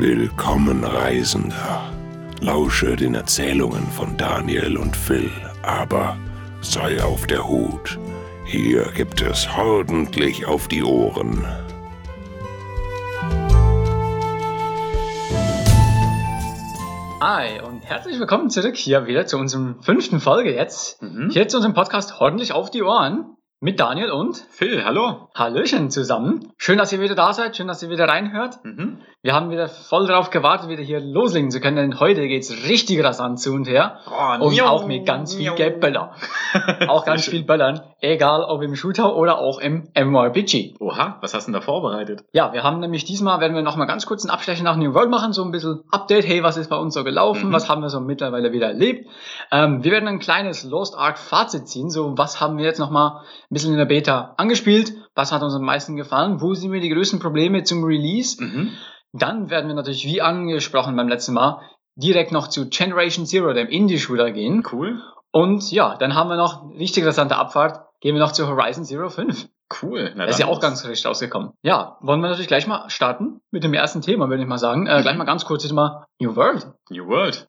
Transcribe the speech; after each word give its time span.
Willkommen, 0.00 0.82
Reisender. 0.82 1.92
Lausche 2.40 2.96
den 2.96 3.14
Erzählungen 3.14 3.86
von 3.88 4.16
Daniel 4.16 4.78
und 4.78 4.96
Phil, 4.96 5.30
aber 5.60 6.16
sei 6.62 7.04
auf 7.04 7.26
der 7.26 7.46
Hut. 7.46 7.98
Hier 8.46 8.90
gibt 8.96 9.20
es 9.20 9.46
ordentlich 9.58 10.46
auf 10.46 10.68
die 10.68 10.82
Ohren. 10.82 11.44
Hi 17.20 17.60
und 17.60 17.82
herzlich 17.84 18.18
willkommen 18.18 18.48
zurück 18.48 18.76
hier 18.76 19.06
wieder 19.06 19.26
zu 19.26 19.36
unserem 19.36 19.82
fünften 19.82 20.20
Folge 20.20 20.54
jetzt. 20.54 21.02
Mhm. 21.02 21.28
Hier 21.28 21.46
zu 21.46 21.58
unserem 21.58 21.74
Podcast 21.74 22.18
ordentlich 22.22 22.54
auf 22.54 22.70
die 22.70 22.82
Ohren 22.82 23.36
mit 23.62 23.78
Daniel 23.78 24.10
und 24.10 24.38
Phil, 24.48 24.82
hallo. 24.86 25.28
Hallöchen 25.34 25.90
zusammen. 25.90 26.50
Schön, 26.56 26.78
dass 26.78 26.94
ihr 26.94 27.00
wieder 27.00 27.14
da 27.14 27.34
seid, 27.34 27.54
schön, 27.54 27.68
dass 27.68 27.82
ihr 27.82 27.90
wieder 27.90 28.08
reinhört. 28.08 28.64
Mhm. 28.64 29.02
Wir 29.22 29.34
haben 29.34 29.50
wieder 29.50 29.68
voll 29.68 30.06
darauf 30.06 30.30
gewartet, 30.30 30.70
wieder 30.70 30.82
hier 30.82 30.98
loslegen 30.98 31.50
zu 31.50 31.60
können, 31.60 31.76
denn 31.76 32.00
heute 32.00 32.26
geht's 32.26 32.50
richtig 32.66 33.04
rasant 33.04 33.38
zu 33.38 33.52
und 33.52 33.68
her. 33.68 33.98
Oh, 34.08 34.46
Und 34.46 34.56
miau, 34.56 34.64
auch 34.64 34.86
mit 34.86 35.04
ganz 35.04 35.34
viel 35.34 35.50
miau. 35.50 35.56
Geböller. 35.56 36.14
auch 36.88 37.04
ganz 37.04 37.26
viel. 37.28 37.44
Böllern. 37.44 37.82
Egal 38.00 38.42
ob 38.44 38.62
im 38.62 38.74
Shooter 38.74 39.14
oder 39.14 39.36
auch 39.38 39.58
im 39.58 39.88
MMORPG. 39.94 40.76
Oha, 40.80 41.18
was 41.20 41.34
hast 41.34 41.46
du 41.46 41.52
denn 41.52 41.60
da 41.60 41.64
vorbereitet? 41.64 42.24
Ja, 42.32 42.54
wir 42.54 42.62
haben 42.62 42.80
nämlich 42.80 43.04
diesmal, 43.04 43.40
werden 43.40 43.54
wir 43.54 43.60
nochmal 43.62 43.86
ganz 43.86 44.06
kurz 44.06 44.24
einen 44.24 44.30
Abstecher 44.30 44.64
nach 44.64 44.76
New 44.76 44.94
World 44.94 45.10
machen, 45.10 45.34
so 45.34 45.44
ein 45.44 45.50
bisschen 45.50 45.80
Update, 45.90 46.26
hey, 46.26 46.42
was 46.42 46.56
ist 46.56 46.70
bei 46.70 46.76
uns 46.76 46.94
so 46.94 47.04
gelaufen, 47.04 47.48
Mhm. 47.48 47.52
was 47.52 47.68
haben 47.68 47.82
wir 47.82 47.90
so 47.90 48.00
mittlerweile 48.00 48.52
wieder 48.52 48.68
erlebt. 48.68 49.06
Ähm, 49.52 49.84
wir 49.84 49.92
werden 49.92 50.08
ein 50.08 50.18
kleines 50.18 50.64
Lost 50.64 50.96
Ark 50.96 51.18
Fazit 51.18 51.68
ziehen, 51.68 51.90
so 51.90 52.14
was 52.16 52.40
haben 52.40 52.56
wir 52.56 52.64
jetzt 52.64 52.78
nochmal 52.80 53.18
ein 53.18 53.52
bisschen 53.54 53.72
in 53.72 53.78
der 53.78 53.84
Beta 53.84 54.32
angespielt, 54.38 54.94
was 55.14 55.30
hat 55.30 55.42
uns 55.42 55.54
am 55.54 55.62
meisten 55.62 55.96
gefallen, 55.96 56.40
wo 56.40 56.54
sind 56.54 56.72
wir 56.72 56.80
die 56.80 56.88
größten 56.88 57.18
Probleme 57.20 57.64
zum 57.64 57.84
Release. 57.84 58.42
Mhm. 58.42 58.70
Dann 59.12 59.50
werden 59.50 59.68
wir 59.68 59.74
natürlich, 59.74 60.04
wie 60.04 60.22
angesprochen 60.22 60.96
beim 60.96 61.08
letzten 61.08 61.34
Mal, 61.34 61.60
direkt 61.96 62.32
noch 62.32 62.48
zu 62.48 62.68
Generation 62.68 63.26
Zero, 63.26 63.52
dem 63.52 63.68
Indie-Shooter 63.68 64.30
gehen. 64.30 64.62
Cool. 64.70 65.02
Und 65.32 65.70
ja, 65.70 65.96
dann 65.96 66.14
haben 66.14 66.28
wir 66.28 66.36
noch 66.36 66.70
richtig 66.70 66.98
interessante 66.98 67.36
Abfahrt, 67.36 67.80
gehen 68.00 68.14
wir 68.14 68.20
noch 68.20 68.32
zu 68.32 68.48
Horizon 68.48 68.84
Zero 68.84 69.08
5. 69.08 69.48
Cool. 69.82 70.12
Na 70.16 70.26
Das 70.26 70.34
ist 70.34 70.40
ja 70.40 70.46
auch 70.46 70.60
ganz 70.60 70.82
frisch 70.82 71.04
rausgekommen. 71.06 71.52
Ja, 71.62 71.96
wollen 72.00 72.20
wir 72.20 72.28
natürlich 72.28 72.48
gleich 72.48 72.66
mal 72.66 72.90
starten 72.90 73.40
mit 73.52 73.62
dem 73.62 73.72
ersten 73.72 74.02
Thema, 74.02 74.28
würde 74.28 74.42
ich 74.42 74.48
mal 74.48 74.58
sagen. 74.58 74.86
Äh, 74.86 75.02
gleich 75.02 75.16
mal 75.16 75.24
ganz 75.24 75.44
kurz 75.44 75.62
jetzt 75.62 75.72
mal 75.72 76.06
New 76.18 76.34
World. 76.34 76.72
New 76.88 77.06
World. 77.06 77.48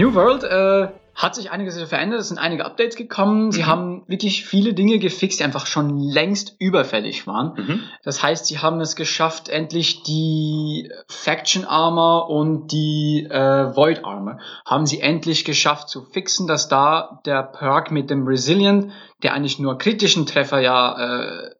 New 0.00 0.14
World 0.14 0.44
äh, 0.44 0.88
hat 1.14 1.34
sich 1.34 1.50
einiges 1.50 1.80
verändert, 1.82 2.20
es 2.20 2.28
sind 2.28 2.38
einige 2.38 2.64
Updates 2.64 2.96
gekommen. 2.96 3.52
Sie 3.52 3.62
Mhm. 3.62 3.66
haben 3.66 4.02
wirklich 4.06 4.46
viele 4.46 4.72
Dinge 4.72 4.98
gefixt, 4.98 5.40
die 5.40 5.44
einfach 5.44 5.66
schon 5.66 5.98
längst 5.98 6.56
überfällig 6.58 7.26
waren. 7.26 7.52
Mhm. 7.56 7.80
Das 8.02 8.22
heißt, 8.22 8.46
sie 8.46 8.58
haben 8.60 8.80
es 8.80 8.96
geschafft, 8.96 9.48
endlich 9.50 10.02
die 10.04 10.90
Faction 11.08 11.64
Armor 11.66 12.30
und 12.30 12.68
die 12.72 13.26
äh, 13.30 13.76
Void 13.76 14.04
Armor 14.04 14.38
haben 14.64 14.86
sie 14.86 15.00
endlich 15.00 15.44
geschafft 15.44 15.90
zu 15.90 16.02
fixen, 16.02 16.46
dass 16.46 16.68
da 16.68 17.20
der 17.26 17.42
Perk 17.42 17.90
mit 17.90 18.08
dem 18.08 18.26
Resilient, 18.26 18.92
der 19.22 19.34
eigentlich 19.34 19.58
nur 19.58 19.76
kritischen 19.76 20.24
Treffer 20.24 20.60
ja 20.60 20.96
äh, 21.20 21.50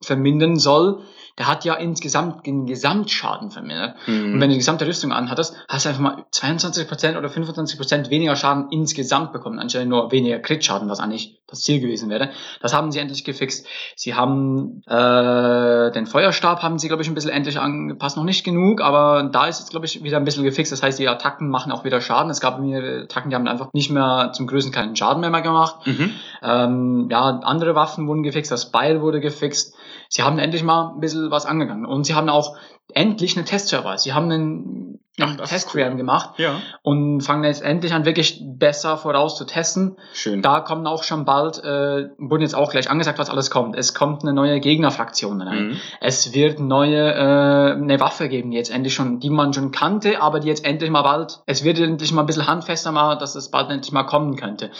vermindern 0.00 0.56
soll, 0.56 1.02
der 1.38 1.46
hat 1.46 1.64
ja 1.64 1.74
insgesamt 1.74 2.46
den 2.46 2.66
Gesamtschaden 2.66 3.50
vermindert. 3.50 3.94
Mhm. 4.06 4.34
Und 4.34 4.40
wenn 4.40 4.48
du 4.48 4.54
die 4.54 4.58
gesamte 4.58 4.86
Rüstung 4.86 5.12
anhattest, 5.12 5.54
hast 5.68 5.84
du 5.84 5.88
einfach 5.88 6.02
mal 6.02 6.24
22% 6.32 7.16
oder 7.16 7.28
25% 7.28 8.10
weniger 8.10 8.34
Schaden 8.34 8.66
insgesamt 8.70 9.32
bekommen, 9.32 9.58
anstelle 9.58 9.86
nur 9.86 10.10
weniger 10.10 10.40
Crit-Schaden, 10.40 10.88
was 10.88 11.00
eigentlich 11.00 11.38
das 11.46 11.60
Ziel 11.60 11.80
gewesen 11.80 12.10
wäre. 12.10 12.30
Das 12.60 12.74
haben 12.74 12.92
sie 12.92 12.98
endlich 12.98 13.24
gefixt. 13.24 13.66
Sie 13.96 14.14
haben 14.14 14.82
äh, 14.86 15.90
den 15.92 16.06
Feuerstab 16.06 16.62
haben 16.62 16.78
sie, 16.78 16.88
glaube 16.88 17.02
ich, 17.02 17.08
ein 17.08 17.14
bisschen 17.14 17.30
endlich 17.30 17.58
angepasst. 17.58 18.16
Noch 18.16 18.24
nicht 18.24 18.44
genug, 18.44 18.82
aber 18.82 19.30
da 19.32 19.46
ist 19.46 19.60
jetzt, 19.60 19.70
glaube 19.70 19.86
ich, 19.86 20.02
wieder 20.02 20.18
ein 20.18 20.24
bisschen 20.24 20.44
gefixt. 20.44 20.72
Das 20.72 20.82
heißt, 20.82 20.98
die 20.98 21.08
Attacken 21.08 21.48
machen 21.48 21.72
auch 21.72 21.84
wieder 21.84 22.00
Schaden. 22.00 22.30
Es 22.30 22.40
gab 22.40 22.60
mehrere 22.60 23.04
Attacken, 23.04 23.30
die 23.30 23.36
haben 23.36 23.48
einfach 23.48 23.72
nicht 23.72 23.90
mehr 23.90 24.32
zum 24.34 24.46
größten 24.46 24.72
keinen 24.72 24.94
Schaden 24.94 25.20
mehr, 25.20 25.30
mehr 25.30 25.40
gemacht. 25.40 25.86
Mhm. 25.86 26.10
Ähm, 26.42 27.08
ja, 27.10 27.40
andere 27.42 27.74
Waffen 27.74 28.08
wurden 28.08 28.22
gefixt, 28.22 28.50
das 28.50 28.70
Beil 28.70 29.00
wurde 29.00 29.20
gefixt. 29.20 29.74
Sie 30.08 30.22
haben 30.22 30.38
endlich 30.38 30.62
mal 30.62 30.92
ein 30.94 31.00
bisschen 31.00 31.30
was 31.30 31.46
angegangen. 31.46 31.84
Und 31.86 32.04
sie 32.04 32.14
haben 32.14 32.28
auch 32.28 32.56
endlich 32.94 33.36
einen 33.36 33.44
Testserver. 33.44 33.98
Sie 33.98 34.14
haben 34.14 34.30
einen, 34.30 35.00
einen 35.20 35.36
Testream 35.36 35.98
gemacht 35.98 36.38
Ja. 36.38 36.62
und 36.82 37.20
fangen 37.20 37.44
jetzt 37.44 37.60
endlich 37.62 37.92
an, 37.92 38.06
wirklich 38.06 38.40
besser 38.42 38.96
voraus 38.96 39.36
zu 39.36 39.44
testen. 39.44 39.96
Schön. 40.14 40.40
Da 40.40 40.60
kommen 40.60 40.86
auch 40.86 41.02
schon 41.02 41.26
bald, 41.26 41.58
äh, 41.62 42.08
wurden 42.16 42.40
jetzt 42.40 42.54
auch 42.54 42.70
gleich 42.70 42.88
angesagt, 42.90 43.18
was 43.18 43.28
alles 43.28 43.50
kommt. 43.50 43.76
Es 43.76 43.92
kommt 43.92 44.22
eine 44.22 44.32
neue 44.32 44.60
Gegnerfraktion 44.60 45.42
rein. 45.42 45.68
Mhm. 45.68 45.76
Es 46.00 46.32
wird 46.32 46.58
neue, 46.60 47.12
äh, 47.12 47.72
eine 47.74 48.00
Waffe 48.00 48.28
geben, 48.30 48.50
die 48.50 48.56
jetzt 48.56 48.70
endlich 48.70 48.94
schon, 48.94 49.20
die 49.20 49.28
man 49.28 49.52
schon 49.52 49.70
kannte, 49.72 50.22
aber 50.22 50.40
die 50.40 50.48
jetzt 50.48 50.64
endlich 50.64 50.90
mal 50.90 51.02
bald, 51.02 51.40
es 51.44 51.64
wird 51.64 51.78
endlich 51.80 52.12
mal 52.12 52.22
ein 52.22 52.26
bisschen 52.26 52.46
handfester 52.46 52.92
mal, 52.92 53.16
dass 53.18 53.34
es 53.34 53.50
bald 53.50 53.70
endlich 53.70 53.92
mal 53.92 54.04
kommen 54.04 54.36
könnte. 54.36 54.70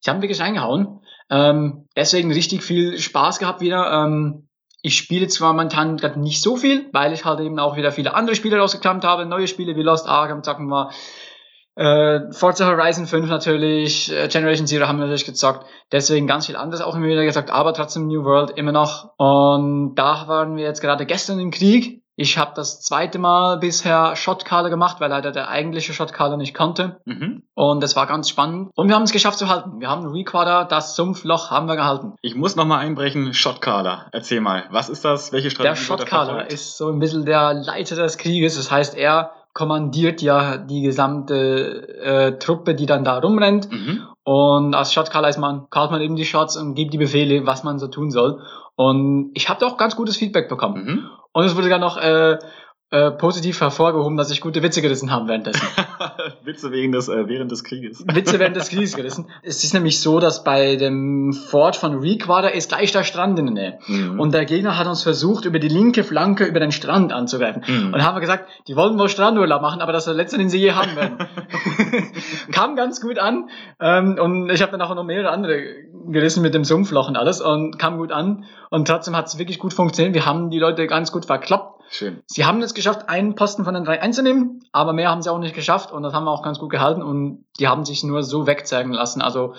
Sie 0.00 0.10
haben 0.10 0.22
wirklich 0.22 0.40
reingehauen. 0.40 1.00
Ähm, 1.30 1.88
deswegen 1.96 2.32
richtig 2.32 2.62
viel 2.62 2.96
Spaß 2.98 3.38
gehabt 3.38 3.60
wieder. 3.60 3.90
Ähm, 4.04 4.48
ich 4.84 4.98
spiele 4.98 5.28
zwar 5.28 5.54
momentan 5.54 5.96
gerade 5.96 6.20
nicht 6.20 6.42
so 6.42 6.56
viel, 6.56 6.90
weil 6.92 7.14
ich 7.14 7.24
halt 7.24 7.40
eben 7.40 7.58
auch 7.58 7.74
wieder 7.76 7.90
viele 7.90 8.14
andere 8.14 8.36
Spiele 8.36 8.58
rausgekramt 8.58 9.02
habe. 9.02 9.24
Neue 9.24 9.48
Spiele 9.48 9.76
wie 9.76 9.82
Lost 9.82 10.06
Ark 10.06 10.30
am 10.30 10.42
Zocken 10.42 10.70
war. 10.70 10.92
Äh, 11.74 12.30
Forza 12.32 12.66
Horizon 12.66 13.06
5 13.06 13.26
natürlich, 13.30 14.12
äh, 14.12 14.28
Generation 14.28 14.66
Zero 14.66 14.86
haben 14.86 14.98
wir 14.98 15.06
natürlich 15.06 15.24
gezockt. 15.24 15.64
Deswegen 15.90 16.26
ganz 16.26 16.46
viel 16.46 16.56
anderes 16.56 16.82
auch 16.82 16.94
immer 16.94 17.06
wieder 17.06 17.24
gesagt, 17.24 17.50
aber 17.50 17.72
trotzdem 17.72 18.08
New 18.08 18.24
World 18.24 18.50
immer 18.58 18.72
noch. 18.72 19.14
Und 19.16 19.94
da 19.94 20.28
waren 20.28 20.54
wir 20.54 20.64
jetzt 20.64 20.82
gerade 20.82 21.06
gestern 21.06 21.40
im 21.40 21.50
Krieg. 21.50 22.03
Ich 22.16 22.38
habe 22.38 22.52
das 22.54 22.80
zweite 22.80 23.18
Mal 23.18 23.58
bisher 23.58 24.14
Shotcaller 24.14 24.70
gemacht, 24.70 25.00
weil 25.00 25.10
leider 25.10 25.32
der 25.32 25.48
eigentliche 25.48 25.92
Shotcaller 25.92 26.36
nicht 26.36 26.54
konnte. 26.54 27.00
Mhm. 27.04 27.42
Und 27.54 27.82
das 27.82 27.96
war 27.96 28.06
ganz 28.06 28.28
spannend. 28.28 28.70
Und 28.76 28.88
wir 28.88 28.94
haben 28.94 29.02
es 29.02 29.12
geschafft 29.12 29.38
zu 29.38 29.48
halten. 29.48 29.80
Wir 29.80 29.88
haben 29.88 30.06
Requader, 30.06 30.64
das 30.64 30.94
Sumpfloch 30.94 31.50
haben 31.50 31.66
wir 31.66 31.76
gehalten. 31.76 32.14
Ich 32.22 32.36
muss 32.36 32.54
noch 32.54 32.66
mal 32.66 32.78
einbrechen. 32.78 33.34
Shotcaller. 33.34 34.06
Erzähl 34.12 34.40
mal. 34.40 34.64
Was 34.70 34.88
ist 34.88 35.04
das? 35.04 35.32
Welche 35.32 35.50
Strategie 35.50 35.70
Der 35.70 35.76
Shotcaller 35.76 36.50
ist 36.50 36.76
so 36.76 36.88
ein 36.88 37.00
bisschen 37.00 37.24
der 37.24 37.54
Leiter 37.54 37.96
des 37.96 38.16
Krieges. 38.16 38.56
Das 38.56 38.70
heißt, 38.70 38.96
er 38.96 39.32
kommandiert 39.52 40.20
ja 40.20 40.56
die 40.56 40.82
gesamte 40.82 41.88
äh, 41.98 42.38
Truppe, 42.38 42.74
die 42.74 42.86
dann 42.86 43.04
da 43.04 43.18
rumrennt. 43.18 43.70
Mhm. 43.70 44.02
Und 44.24 44.74
als 44.74 44.92
Shotcaller 44.92 45.28
ist 45.28 45.38
man, 45.38 45.68
callt 45.70 45.90
man 45.90 46.00
eben 46.00 46.16
die 46.16 46.24
Shots 46.24 46.56
und 46.56 46.74
gibt 46.74 46.92
die 46.92 46.98
Befehle, 46.98 47.46
was 47.46 47.62
man 47.62 47.78
so 47.78 47.86
tun 47.86 48.10
soll. 48.10 48.40
Und 48.76 49.30
ich 49.34 49.48
habe 49.48 49.60
da 49.60 49.66
auch 49.66 49.76
ganz 49.76 49.96
gutes 49.96 50.16
Feedback 50.16 50.48
bekommen. 50.48 50.84
Mhm. 50.84 51.10
Und 51.32 51.44
es 51.44 51.56
wurde 51.56 51.68
dann 51.68 51.80
noch 51.80 51.96
äh, 51.96 52.38
äh, 52.94 53.10
positiv 53.10 53.60
hervorgehoben, 53.60 54.16
dass 54.16 54.30
ich 54.30 54.40
gute 54.40 54.62
Witze 54.62 54.80
gerissen 54.80 55.10
habe 55.10 55.26
währenddessen. 55.26 55.66
Witze 56.44 56.70
wegen 56.70 56.92
des, 56.92 57.08
äh, 57.08 57.26
während 57.26 57.50
des 57.50 57.64
Krieges. 57.64 58.04
Witze 58.14 58.38
während 58.38 58.54
des 58.54 58.68
Krieges 58.68 58.94
gerissen. 58.94 59.26
Es 59.42 59.64
ist 59.64 59.74
nämlich 59.74 60.00
so, 60.00 60.20
dass 60.20 60.44
bei 60.44 60.76
dem 60.76 61.32
Fort 61.32 61.74
von 61.74 61.98
Requader 61.98 62.54
ist 62.54 62.68
gleich 62.68 62.92
der 62.92 63.02
Strand 63.02 63.36
in 63.40 63.46
der 63.46 63.54
Nähe. 63.54 63.78
Mhm. 63.88 64.20
Und 64.20 64.32
der 64.32 64.44
Gegner 64.44 64.78
hat 64.78 64.86
uns 64.86 65.02
versucht, 65.02 65.44
über 65.44 65.58
die 65.58 65.66
linke 65.66 66.04
Flanke 66.04 66.44
über 66.44 66.60
den 66.60 66.70
Strand 66.70 67.12
anzugreifen. 67.12 67.64
Mhm. 67.66 67.94
Und 67.94 68.04
haben 68.04 68.14
wir 68.14 68.20
gesagt, 68.20 68.48
die 68.68 68.76
wollen 68.76 68.96
wohl 68.96 69.08
Strandurlaub 69.08 69.60
machen, 69.60 69.80
aber 69.80 69.92
das 69.92 70.02
ist 70.02 70.06
der 70.06 70.14
letzte, 70.14 70.38
den 70.38 70.48
sie 70.48 70.58
je 70.58 70.72
haben 70.72 70.94
werden. 70.94 71.18
Kam 72.52 72.76
ganz 72.76 73.00
gut 73.00 73.18
an. 73.18 73.48
Ähm, 73.80 74.18
und 74.20 74.50
ich 74.50 74.62
habe 74.62 74.70
dann 74.70 74.82
auch 74.82 74.94
noch 74.94 75.02
mehrere 75.02 75.30
andere 75.30 75.64
gerissen 76.06 76.42
mit 76.42 76.54
dem 76.54 76.62
Sumpfloch 76.62 77.08
und 77.08 77.16
alles 77.16 77.40
und 77.40 77.76
kam 77.78 77.98
gut 77.98 78.12
an. 78.12 78.44
Und 78.70 78.86
trotzdem 78.86 79.16
hat 79.16 79.26
es 79.26 79.38
wirklich 79.38 79.58
gut 79.58 79.72
funktioniert. 79.72 80.14
Wir 80.14 80.26
haben 80.26 80.50
die 80.50 80.60
Leute 80.60 80.86
ganz 80.86 81.10
gut 81.10 81.26
verkloppt. 81.26 81.74
Schön. 81.94 82.24
Sie 82.26 82.44
haben 82.44 82.60
es 82.60 82.74
geschafft, 82.74 83.08
einen 83.08 83.36
Posten 83.36 83.62
von 83.62 83.72
den 83.72 83.84
drei 83.84 84.02
einzunehmen, 84.02 84.64
aber 84.72 84.92
mehr 84.92 85.10
haben 85.10 85.22
sie 85.22 85.30
auch 85.30 85.38
nicht 85.38 85.54
geschafft 85.54 85.92
und 85.92 86.02
das 86.02 86.12
haben 86.12 86.24
wir 86.24 86.32
auch 86.32 86.42
ganz 86.42 86.58
gut 86.58 86.70
gehalten 86.70 87.04
und 87.04 87.44
die 87.60 87.68
haben 87.68 87.84
sich 87.84 88.02
nur 88.02 88.24
so 88.24 88.48
wegzeigen 88.48 88.92
lassen. 88.92 89.22
Also 89.22 89.54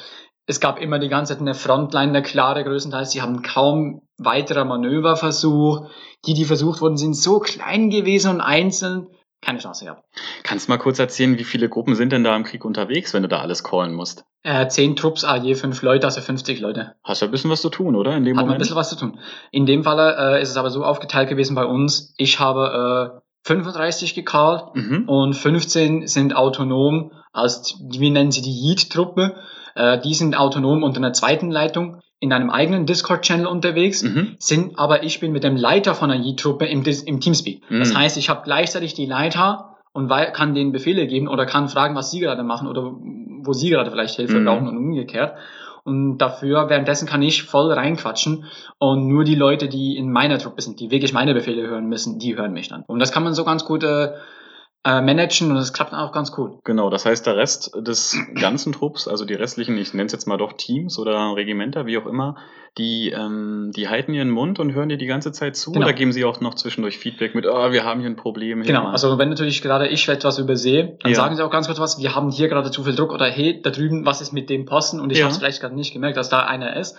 es 0.45 0.59
gab 0.59 0.81
immer 0.81 0.99
die 0.99 1.07
ganze 1.07 1.31
Zeit 1.31 1.39
eine 1.39 1.53
Frontline, 1.53 2.09
eine 2.09 2.21
klare 2.21 2.65
größtenteils. 2.65 3.11
Sie 3.11 3.21
haben 3.21 3.41
kaum 3.41 4.01
weitere 4.17 4.65
Manöver 4.65 5.15
versucht. 5.15 5.89
Die, 6.25 6.33
die 6.33 6.43
versucht 6.43 6.81
wurden, 6.81 6.97
sind 6.97 7.15
so 7.15 7.39
klein 7.39 7.89
gewesen 7.89 8.31
und 8.31 8.41
einzeln. 8.41 9.07
Keine 9.41 9.59
Chance 9.59 9.85
gehabt. 9.85 10.03
Kannst 10.43 10.67
du 10.67 10.71
mal 10.71 10.77
kurz 10.77 10.97
erzählen, 10.97 11.37
wie 11.37 11.43
viele 11.43 11.69
Gruppen 11.69 11.95
sind 11.95 12.11
denn 12.11 12.23
da 12.23 12.35
im 12.35 12.43
Krieg 12.43 12.65
unterwegs, 12.65 13.13
wenn 13.13 13.21
du 13.21 13.29
da 13.29 13.41
alles 13.41 13.63
callen 13.63 13.93
musst? 13.93 14.25
Äh, 14.43 14.67
zehn 14.69 14.95
Trupps, 14.95 15.23
ah, 15.23 15.35
je 15.37 15.55
fünf 15.55 15.81
Leute, 15.81 16.05
also 16.07 16.21
50 16.21 16.59
Leute. 16.59 16.95
Hast 17.03 17.21
ja 17.21 17.27
ein 17.27 17.31
bisschen 17.31 17.51
was 17.51 17.61
zu 17.61 17.69
tun, 17.69 17.95
oder? 17.95 18.15
In 18.15 18.23
dem 18.25 18.37
Hat 18.37 18.45
man 18.45 18.45
ein 18.45 18.47
Moment? 18.47 18.59
bisschen 18.59 18.75
was 18.75 18.89
zu 18.89 18.95
tun. 18.95 19.19
In 19.51 19.65
dem 19.65 19.83
Falle 19.83 20.37
äh, 20.37 20.41
ist 20.41 20.49
es 20.49 20.57
aber 20.57 20.69
so 20.71 20.83
aufgeteilt 20.83 21.29
gewesen 21.29 21.55
bei 21.55 21.65
uns. 21.65 22.13
Ich 22.17 22.39
habe 22.39 23.17
äh, 23.17 23.21
35 23.47 24.15
gecallt 24.15 24.63
Mhm. 24.73 25.03
und 25.07 25.33
15 25.33 26.07
sind 26.07 26.35
autonom, 26.35 27.11
als 27.33 27.75
wir 27.87 28.09
nennen 28.11 28.31
sie 28.31 28.41
die 28.41 28.51
Yeet-Truppe. 28.67 29.35
Äh, 29.75 29.99
die 30.01 30.13
sind 30.15 30.35
autonom 30.37 30.81
unter 30.83 30.97
einer 30.97 31.13
zweiten 31.13 31.51
Leitung 31.51 32.01
in 32.25 32.33
einem 32.33 32.49
eigenen 32.49 32.85
Discord-Channel 32.85 33.45
unterwegs, 33.47 34.03
Mhm. 34.03 34.35
sind 34.39 34.77
aber 34.77 35.03
ich 35.03 35.19
bin 35.19 35.31
mit 35.31 35.43
dem 35.43 35.55
Leiter 35.55 35.95
von 35.95 36.11
einer 36.11 36.21
Yeet-Truppe 36.23 36.65
im, 36.65 36.83
im 36.83 37.19
Teamspeak. 37.21 37.61
Das 37.69 37.93
Mhm. 37.93 37.97
heißt, 37.97 38.17
ich 38.17 38.29
habe 38.29 38.41
gleichzeitig 38.43 38.93
die 38.95 39.05
Leiter 39.05 39.75
und 39.93 40.09
kann 40.09 40.53
denen 40.55 40.71
Befehle 40.73 41.07
geben 41.07 41.27
oder 41.29 41.45
kann 41.45 41.69
fragen, 41.69 41.95
was 41.95 42.11
sie 42.11 42.19
gerade 42.19 42.43
machen 42.43 42.67
oder 42.67 42.91
wo 43.43 43.53
sie 43.53 43.69
gerade 43.69 43.89
vielleicht 43.91 44.15
Hilfe 44.15 44.39
Mhm. 44.39 44.45
brauchen 44.45 44.67
und 44.67 44.77
umgekehrt. 44.77 45.35
Und 45.85 46.17
dafür, 46.17 46.67
währenddessen 46.67 47.07
kann 47.07 47.21
ich 47.21 47.43
voll 47.43 47.71
reinquatschen 47.71 48.45
und 48.79 49.07
nur 49.07 49.23
die 49.23 49.35
Leute, 49.35 49.67
die 49.69 49.95
in 49.95 50.11
meiner 50.11 50.39
Truppe 50.39 50.61
sind, 50.63 50.79
die 50.79 50.89
wirklich 50.89 51.13
meine 51.13 51.35
Befehle 51.35 51.67
hören 51.67 51.87
müssen, 51.87 52.17
die 52.17 52.35
hören 52.35 52.53
mich 52.53 52.67
dann. 52.69 52.83
Und 52.87 52.97
das 52.99 53.11
kann 53.11 53.23
man 53.23 53.35
so 53.35 53.45
ganz 53.45 53.65
gut 53.65 53.83
äh, 53.83 54.09
äh, 54.85 55.01
managen 55.01 55.49
und 55.49 55.55
das 55.55 55.73
klappt 55.73 55.93
auch 55.93 56.11
ganz 56.11 56.31
cool. 56.37 56.59
Genau, 56.63 56.89
das 56.91 57.05
heißt, 57.05 57.25
der 57.25 57.35
Rest 57.35 57.71
des 57.75 58.17
ganzen 58.39 58.71
Trupps, 58.71 59.07
also 59.07 59.25
die 59.25 59.33
restlichen, 59.33 59.75
ich 59.77 59.93
nenne 59.95 60.05
es 60.05 60.11
jetzt 60.11 60.27
mal 60.27 60.37
doch 60.37 60.53
Teams 60.53 60.99
oder 60.99 61.35
Regimenter, 61.35 61.87
wie 61.87 61.97
auch 61.97 62.05
immer, 62.05 62.35
die, 62.77 63.09
ähm, 63.09 63.71
die 63.75 63.87
halten 63.89 64.13
ihren 64.13 64.29
Mund 64.29 64.59
und 64.59 64.73
hören 64.73 64.89
dir 64.89 64.97
die 64.97 65.05
ganze 65.07 65.31
Zeit 65.31 65.55
zu 65.55 65.71
Genau. 65.71 65.85
oder 65.85 65.93
geben 65.93 66.11
sie 66.11 66.23
auch 66.23 66.39
noch 66.39 66.53
zwischendurch 66.53 66.99
Feedback 66.99 67.33
mit, 67.33 67.45
oh, 67.47 67.71
wir 67.71 67.83
haben 67.83 68.01
hier 68.01 68.09
ein 68.09 68.15
Problem. 68.15 68.61
Genau, 68.61 68.83
mal. 68.83 68.91
also 68.91 69.17
wenn 69.17 69.29
natürlich 69.29 69.61
gerade 69.63 69.87
ich 69.87 70.07
etwas 70.07 70.37
übersehe, 70.37 70.97
dann 71.01 71.11
Ja. 71.11 71.15
sagen 71.17 71.35
sie 71.35 71.43
auch 71.43 71.51
ganz 71.51 71.65
kurz 71.65 71.79
was, 71.79 71.97
wir 71.99 72.13
haben 72.15 72.29
hier 72.29 72.47
gerade 72.47 72.69
zu 72.69 72.83
viel 72.83 72.95
Druck 72.95 73.11
oder 73.11 73.25
hey, 73.25 73.61
da 73.63 73.71
drüben, 73.71 74.05
was 74.05 74.21
ist 74.21 74.33
mit 74.33 74.49
dem 74.51 74.65
Posten 74.65 74.99
und 74.99 75.09
ich 75.11 75.17
Ja. 75.17 75.23
habe 75.25 75.31
es 75.31 75.37
vielleicht 75.39 75.61
gerade 75.61 75.73
nicht 75.75 75.93
gemerkt, 75.93 76.17
dass 76.17 76.29
da 76.29 76.41
einer 76.41 76.75
ist. 76.75 76.95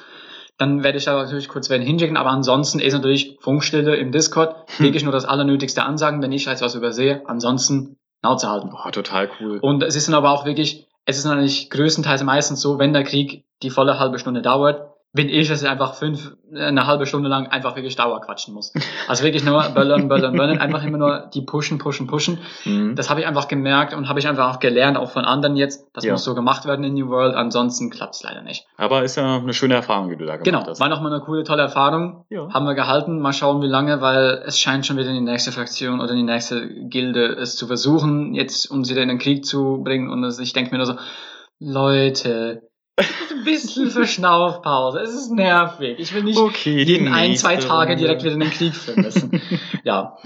Dann 0.59 0.83
werde 0.83 0.99
ich 0.99 1.05
da 1.05 1.15
natürlich 1.23 1.49
kurz 1.49 1.69
wen 1.69 1.83
hinschicken, 1.83 2.17
aber 2.17 2.31
ansonsten 2.31 2.79
ist 2.79 2.95
natürlich 2.95 3.37
Funkstille 3.41 3.97
im 3.97 4.11
Discord, 4.13 4.57
Hm. 4.79 4.87
wirklich 4.87 5.03
nur 5.03 5.13
das 5.13 5.25
Allernötigste 5.27 5.83
ansagen, 5.83 6.23
wenn 6.23 6.33
ich 6.33 6.47
etwas 6.47 6.75
übersehe, 6.75 7.23
ansonsten 7.27 7.97
Schnauze 8.21 8.49
halten. 8.51 8.71
Boah, 8.71 8.91
total 8.91 9.31
cool. 9.41 9.59
Und 9.61 9.83
es 9.83 9.97
ist 9.97 10.09
dann 10.09 10.15
aber 10.15 10.31
auch 10.31 10.47
wirklich, 10.47 10.87
es 11.05 11.19
ist 11.19 11.27
eigentlich 11.27 11.69
größtenteils 11.71 12.23
meistens 12.25 12.61
so, 12.61 12.79
wenn 12.79 12.93
der 12.93 13.05
Krieg 13.05 13.45
die 13.63 13.71
volle 13.71 13.99
halbe 13.99 14.19
Stunde 14.19 14.43
dauert, 14.43 14.96
bin 15.17 15.29
ich 15.29 15.51
es 15.51 15.65
einfach 15.65 15.95
fünf, 15.95 16.37
äh, 16.53 16.61
eine 16.67 16.87
halbe 16.87 17.07
Stunde 17.07 17.29
lang 17.29 17.49
einfach 17.49 17.75
wirklich 17.75 17.97
Dauerquatschen 17.97 18.55
muss. 18.55 18.73
Also 19.09 19.25
wirklich 19.25 19.45
nur 19.45 19.61
böllern, 19.71 20.09
böllern, 20.09 20.35
böllern, 20.37 20.59
einfach 20.59 20.85
immer 20.85 20.99
nur 20.99 21.31
die 21.35 21.41
pushen, 21.43 21.79
pushen, 21.79 22.07
pushen. 22.07 22.39
Mhm. 22.65 22.95
Das 22.95 23.11
habe 23.11 23.21
ich 23.21 23.27
einfach 23.27 23.49
gemerkt 23.49 23.95
und 23.95 24.09
habe 24.09 24.19
ich 24.21 24.29
einfach 24.29 24.55
auch 24.55 24.61
gelernt, 24.61 24.97
auch 24.97 25.11
von 25.11 25.25
anderen 25.25 25.57
jetzt. 25.57 25.89
Das 25.95 26.05
Ja. 26.05 26.13
muss 26.13 26.23
so 26.25 26.35
gemacht 26.35 26.67
werden 26.67 26.85
in 26.85 26.95
New 26.95 27.09
World, 27.09 27.35
ansonsten 27.35 27.91
klappt 27.91 28.15
es 28.15 28.23
leider 28.23 28.43
nicht. 28.43 28.67
Aber 28.77 29.03
ist 29.03 29.17
ja 29.17 29.37
eine 29.39 29.53
schöne 29.55 29.75
Erfahrung, 29.75 30.09
die 30.11 30.17
du 30.17 30.27
da 30.27 30.33
gemacht 30.37 30.45
Genau, 30.45 30.67
hast. 30.67 30.79
war 30.81 30.89
nochmal 30.89 31.13
eine 31.13 31.23
coole, 31.23 31.43
tolle 31.45 31.63
Erfahrung. 31.63 32.25
Ja. 32.31 32.49
Haben 32.53 32.67
wir 32.67 32.75
gehalten, 32.75 33.19
mal 33.19 33.33
schauen 33.33 33.63
wie 33.63 33.67
lange, 33.67 34.01
weil 34.01 34.43
es 34.47 34.61
scheint 34.61 34.87
schon 34.87 34.97
wieder 34.99 35.09
in 35.09 35.15
die 35.15 35.21
nächste 35.33 35.51
Fraktion 35.51 36.01
oder 36.01 36.11
in 36.13 36.19
die 36.19 36.23
nächste 36.33 36.69
Gilde 36.89 37.27
es 37.41 37.57
zu 37.57 37.67
versuchen, 37.67 38.35
jetzt 38.35 38.71
uns 38.71 38.91
wieder 38.91 39.03
in 39.03 39.09
den 39.09 39.19
Krieg 39.19 39.45
zu 39.47 39.81
bringen. 39.83 40.11
Und 40.11 40.25
ich 40.41 40.53
denke 40.53 40.71
mir 40.73 40.77
nur 40.79 40.87
so, 40.87 40.95
Leute, 41.59 42.66
ein 42.99 43.45
bisschen 43.45 43.91
Verschnaufpause, 43.91 45.01
es 45.01 45.11
ist 45.15 45.31
nervig. 45.31 45.99
Ich 45.99 46.15
will 46.15 46.23
nicht 46.23 46.39
Okay, 46.39 46.83
jeden 46.83 47.09
ein, 47.09 47.37
zwei 47.37 47.57
Tage 47.57 47.97
direkt 47.97 48.23
wieder 48.23 48.35
in 48.35 48.41
den 48.41 48.51
Krieg 48.51 48.75
führen 48.75 49.03
müssen. 49.03 49.41
ja, 49.85 50.17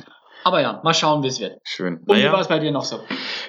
aber 0.44 0.60
ja, 0.62 0.80
mal 0.84 0.94
schauen, 0.94 1.22
wie 1.22 1.26
es 1.28 1.40
wird. 1.40 1.58
Schön. 1.64 1.98
Und 2.06 2.16
wie 2.16 2.20
Naja. 2.20 2.32
war 2.32 2.40
es 2.40 2.48
bei 2.48 2.58
dir 2.58 2.70
noch 2.70 2.84
so? 2.84 3.00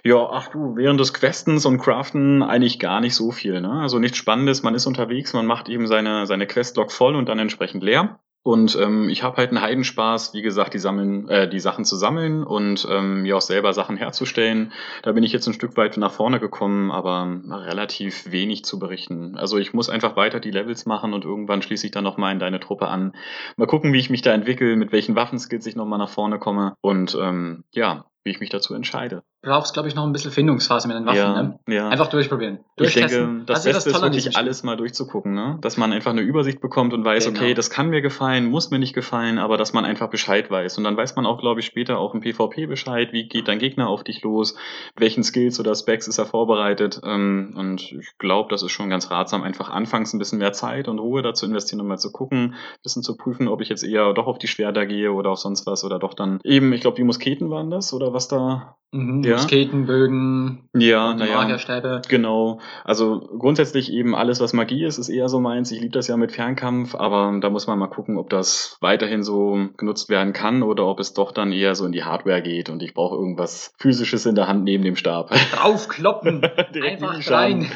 Ja, 0.03 0.27
ach 0.31 0.47
du, 0.49 0.75
während 0.75 0.99
des 0.99 1.13
Questens 1.13 1.65
und 1.65 1.77
Craften 1.79 2.43
eigentlich 2.43 2.79
gar 2.79 2.99
nicht 2.99 3.15
so 3.15 3.31
viel, 3.31 3.61
ne? 3.61 3.71
Also 3.81 3.99
nichts 3.99 4.17
Spannendes, 4.17 4.63
man 4.63 4.75
ist 4.75 4.87
unterwegs, 4.87 5.33
man 5.33 5.45
macht 5.45 5.69
eben 5.69 5.87
seine, 5.87 6.25
seine 6.25 6.47
Questlog 6.47 6.91
voll 6.91 7.15
und 7.15 7.29
dann 7.29 7.39
entsprechend 7.39 7.83
leer. 7.83 8.19
Und 8.43 8.75
ähm, 8.75 9.07
ich 9.09 9.21
habe 9.21 9.37
halt 9.37 9.49
einen 9.49 9.61
Heidenspaß, 9.61 10.33
wie 10.33 10.41
gesagt, 10.41 10.73
die 10.73 10.79
sammeln, 10.79 11.29
äh, 11.29 11.47
die 11.47 11.59
Sachen 11.59 11.85
zu 11.85 11.95
sammeln 11.95 12.43
und 12.43 12.87
ähm, 12.89 13.21
mir 13.21 13.37
auch 13.37 13.41
selber 13.41 13.73
Sachen 13.73 13.97
herzustellen. 13.97 14.73
Da 15.03 15.11
bin 15.11 15.23
ich 15.23 15.31
jetzt 15.31 15.45
ein 15.45 15.53
Stück 15.53 15.77
weit 15.77 15.97
nach 15.97 16.11
vorne 16.11 16.39
gekommen, 16.39 16.89
aber 16.89 17.39
relativ 17.49 18.31
wenig 18.31 18.65
zu 18.65 18.79
berichten. 18.79 19.37
Also 19.37 19.59
ich 19.59 19.73
muss 19.73 19.89
einfach 19.89 20.15
weiter 20.15 20.39
die 20.39 20.49
Levels 20.49 20.87
machen 20.87 21.13
und 21.13 21.23
irgendwann 21.23 21.61
schließe 21.61 21.85
ich 21.85 21.91
dann 21.91 22.03
nochmal 22.03 22.33
in 22.33 22.39
deine 22.39 22.59
Truppe 22.59 22.87
an. 22.87 23.13
Mal 23.57 23.67
gucken, 23.67 23.93
wie 23.93 23.99
ich 23.99 24.09
mich 24.09 24.23
da 24.23 24.33
entwickle, 24.33 24.75
mit 24.75 24.91
welchen 24.91 25.15
Waffenskills 25.15 25.67
ich 25.67 25.75
nochmal 25.75 25.99
nach 25.99 26.09
vorne 26.09 26.39
komme 26.39 26.73
und 26.81 27.15
ähm, 27.21 27.63
ja, 27.73 28.05
wie 28.23 28.31
ich 28.31 28.39
mich 28.39 28.49
dazu 28.49 28.73
entscheide. 28.75 29.23
brauchst, 29.41 29.73
glaube 29.73 29.89
ich, 29.89 29.95
noch 29.95 30.05
ein 30.05 30.11
bisschen 30.13 30.31
Findungsphase 30.31 30.87
mit 30.87 30.95
den 30.95 31.05
Waffen. 31.05 31.17
ja, 31.17 31.41
ne? 31.41 31.59
ja. 31.67 31.89
Einfach 31.89 32.07
durchprobieren. 32.07 32.59
Ich 32.79 32.93
denke, 32.93 33.43
das, 33.47 33.59
ist 33.59 33.65
ja 33.65 33.73
Beste 33.73 33.89
ist 33.89 33.95
Tolle 33.95 34.07
an 34.07 34.13
wirklich 34.13 34.37
alles 34.37 34.61
mal 34.63 34.77
durchzugucken, 34.77 35.33
ne? 35.33 35.57
Dass 35.61 35.77
man 35.77 35.91
einfach 35.91 36.11
eine 36.11 36.21
Übersicht 36.21 36.61
bekommt 36.61 36.93
und 36.93 37.03
weiß, 37.03 37.25
Genau. 37.25 37.39
okay, 37.39 37.53
das 37.55 37.69
kann 37.71 37.89
mir 37.89 38.01
gefallen, 38.01 38.45
muss 38.45 38.69
mir 38.69 38.77
nicht 38.79 38.93
gefallen, 38.93 39.39
aber 39.39 39.57
dass 39.57 39.73
man 39.73 39.85
einfach 39.85 40.09
Bescheid 40.09 40.51
weiß. 40.51 40.77
Und 40.77 40.83
dann 40.83 40.95
weiß 40.95 41.15
man 41.15 41.25
auch, 41.25 41.39
glaube 41.39 41.59
ich, 41.61 41.65
später 41.65 41.97
auch 41.97 42.13
im 42.13 42.21
PvP 42.21 42.67
Bescheid, 42.67 43.13
wie 43.13 43.27
geht 43.27 43.47
dein 43.47 43.57
Gegner 43.57 43.87
auf 43.87 44.03
dich 44.03 44.21
los, 44.21 44.53
mit 44.93 45.01
welchen 45.01 45.23
Skills 45.23 45.59
oder 45.59 45.73
Specs 45.73 46.07
ist 46.07 46.19
er 46.19 46.25
vorbereitet. 46.27 47.01
Ähm, 47.03 47.55
und 47.57 47.81
ich 47.93 48.17
glaube, 48.19 48.49
das 48.49 48.61
ist 48.61 48.71
schon 48.71 48.89
ganz 48.89 49.09
ratsam, 49.09 49.41
einfach 49.41 49.69
anfangs 49.69 50.13
ein 50.13 50.19
bisschen 50.19 50.37
mehr 50.37 50.53
Zeit 50.53 50.87
und 50.87 50.99
Ruhe 50.99 51.23
dazu 51.23 51.47
investieren, 51.47 51.81
um 51.81 51.87
mal 51.87 51.97
zu 51.97 52.11
gucken, 52.11 52.53
ein 52.53 52.55
bisschen 52.83 53.01
zu 53.01 53.17
prüfen, 53.17 53.47
ob 53.47 53.61
ich 53.61 53.69
jetzt 53.69 53.83
eher 53.83 54.13
doch 54.13 54.27
auf 54.27 54.37
die 54.37 54.47
Schwerter 54.47 54.85
gehe 54.85 55.11
oder 55.11 55.31
auf 55.31 55.39
sonst 55.39 55.65
was 55.65 55.83
oder 55.83 55.97
doch 55.97 56.13
dann 56.13 56.39
eben, 56.43 56.71
ich 56.73 56.81
glaube, 56.81 56.97
die 56.97 57.03
Musketen 57.03 57.49
waren 57.49 57.71
das 57.71 57.91
oder 57.93 58.10
was 58.13 58.27
da. 58.27 58.75
Mhm, 58.93 59.23
Ja. 59.23 59.33
Musketen, 59.37 59.85
Bögen, 59.85 60.67
Ja, 60.75 61.13
die 61.13 61.19
naja. 61.19 61.35
Magierstäbe. 61.37 62.01
Genau. 62.09 62.59
Also 62.83 63.21
grundsätzlich 63.39 63.89
eben 63.93 64.13
alles, 64.15 64.41
was 64.41 64.51
Magie 64.51 64.83
ist, 64.83 64.97
ist 64.97 65.07
eher 65.07 65.29
so 65.29 65.39
meins. 65.39 65.71
Ich 65.71 65.79
liebe 65.79 65.93
das 65.93 66.09
ja 66.09 66.17
mit 66.17 66.33
Fernkampf, 66.33 66.93
aber 66.95 67.33
da 67.39 67.49
muss 67.49 67.67
man 67.67 67.79
mal 67.79 67.87
gucken, 67.87 68.17
ob 68.17 68.29
das 68.29 68.75
weiterhin 68.81 69.23
so 69.23 69.69
genutzt 69.77 70.09
werden 70.09 70.33
kann 70.33 70.61
oder 70.61 70.85
ob 70.87 70.99
es 70.99 71.13
doch 71.13 71.31
dann 71.31 71.53
eher 71.53 71.73
so 71.73 71.85
in 71.85 71.93
die 71.93 72.03
Hardware 72.03 72.41
geht 72.41 72.69
und 72.69 72.83
ich 72.83 72.93
brauche 72.93 73.15
irgendwas 73.15 73.73
Physisches 73.77 74.25
in 74.25 74.35
der 74.35 74.49
Hand 74.49 74.65
neben 74.65 74.83
dem 74.83 74.97
Stab. 74.97 75.29
Draufkloppen. 75.55 76.41
Direkt 76.75 77.01
Einfach 77.01 77.13
in 77.15 77.21
den 77.21 77.33
rein. 77.33 77.71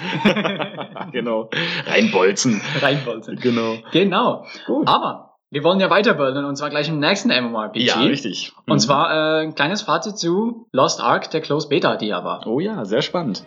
Genau. 1.14 1.50
Reinbolzen. 1.88 2.60
Reinbolzen. 2.82 3.38
Genau. 3.38 3.76
Genau. 3.92 4.46
Gut. 4.68 4.88
Aber 4.88 5.35
wir 5.56 5.64
wollen 5.64 5.80
ja 5.80 5.90
weiterböllen 5.90 6.44
und 6.44 6.58
zwar 6.58 6.70
gleich 6.70 6.90
im 6.90 7.00
nächsten 7.00 7.30
MMORPG. 7.30 7.80
Ja, 7.86 8.02
richtig. 8.02 8.52
Und 8.68 8.74
Mhm. 8.74 8.80
zwar 8.80 9.40
äh, 9.40 9.44
ein 9.46 9.56
kleines 9.56 9.84
Fazit 9.84 10.18
zu 10.18 10.68
Lost 10.74 11.00
Ark, 11.00 11.32
der 11.32 11.40
Closed 11.40 11.70
Beta, 11.70 11.96
die 11.96 12.08
ja 12.08 12.26
war. 12.26 12.46
Oh 12.46 12.60
ja, 12.60 12.84
sehr 12.84 13.02
spannend. 13.02 13.46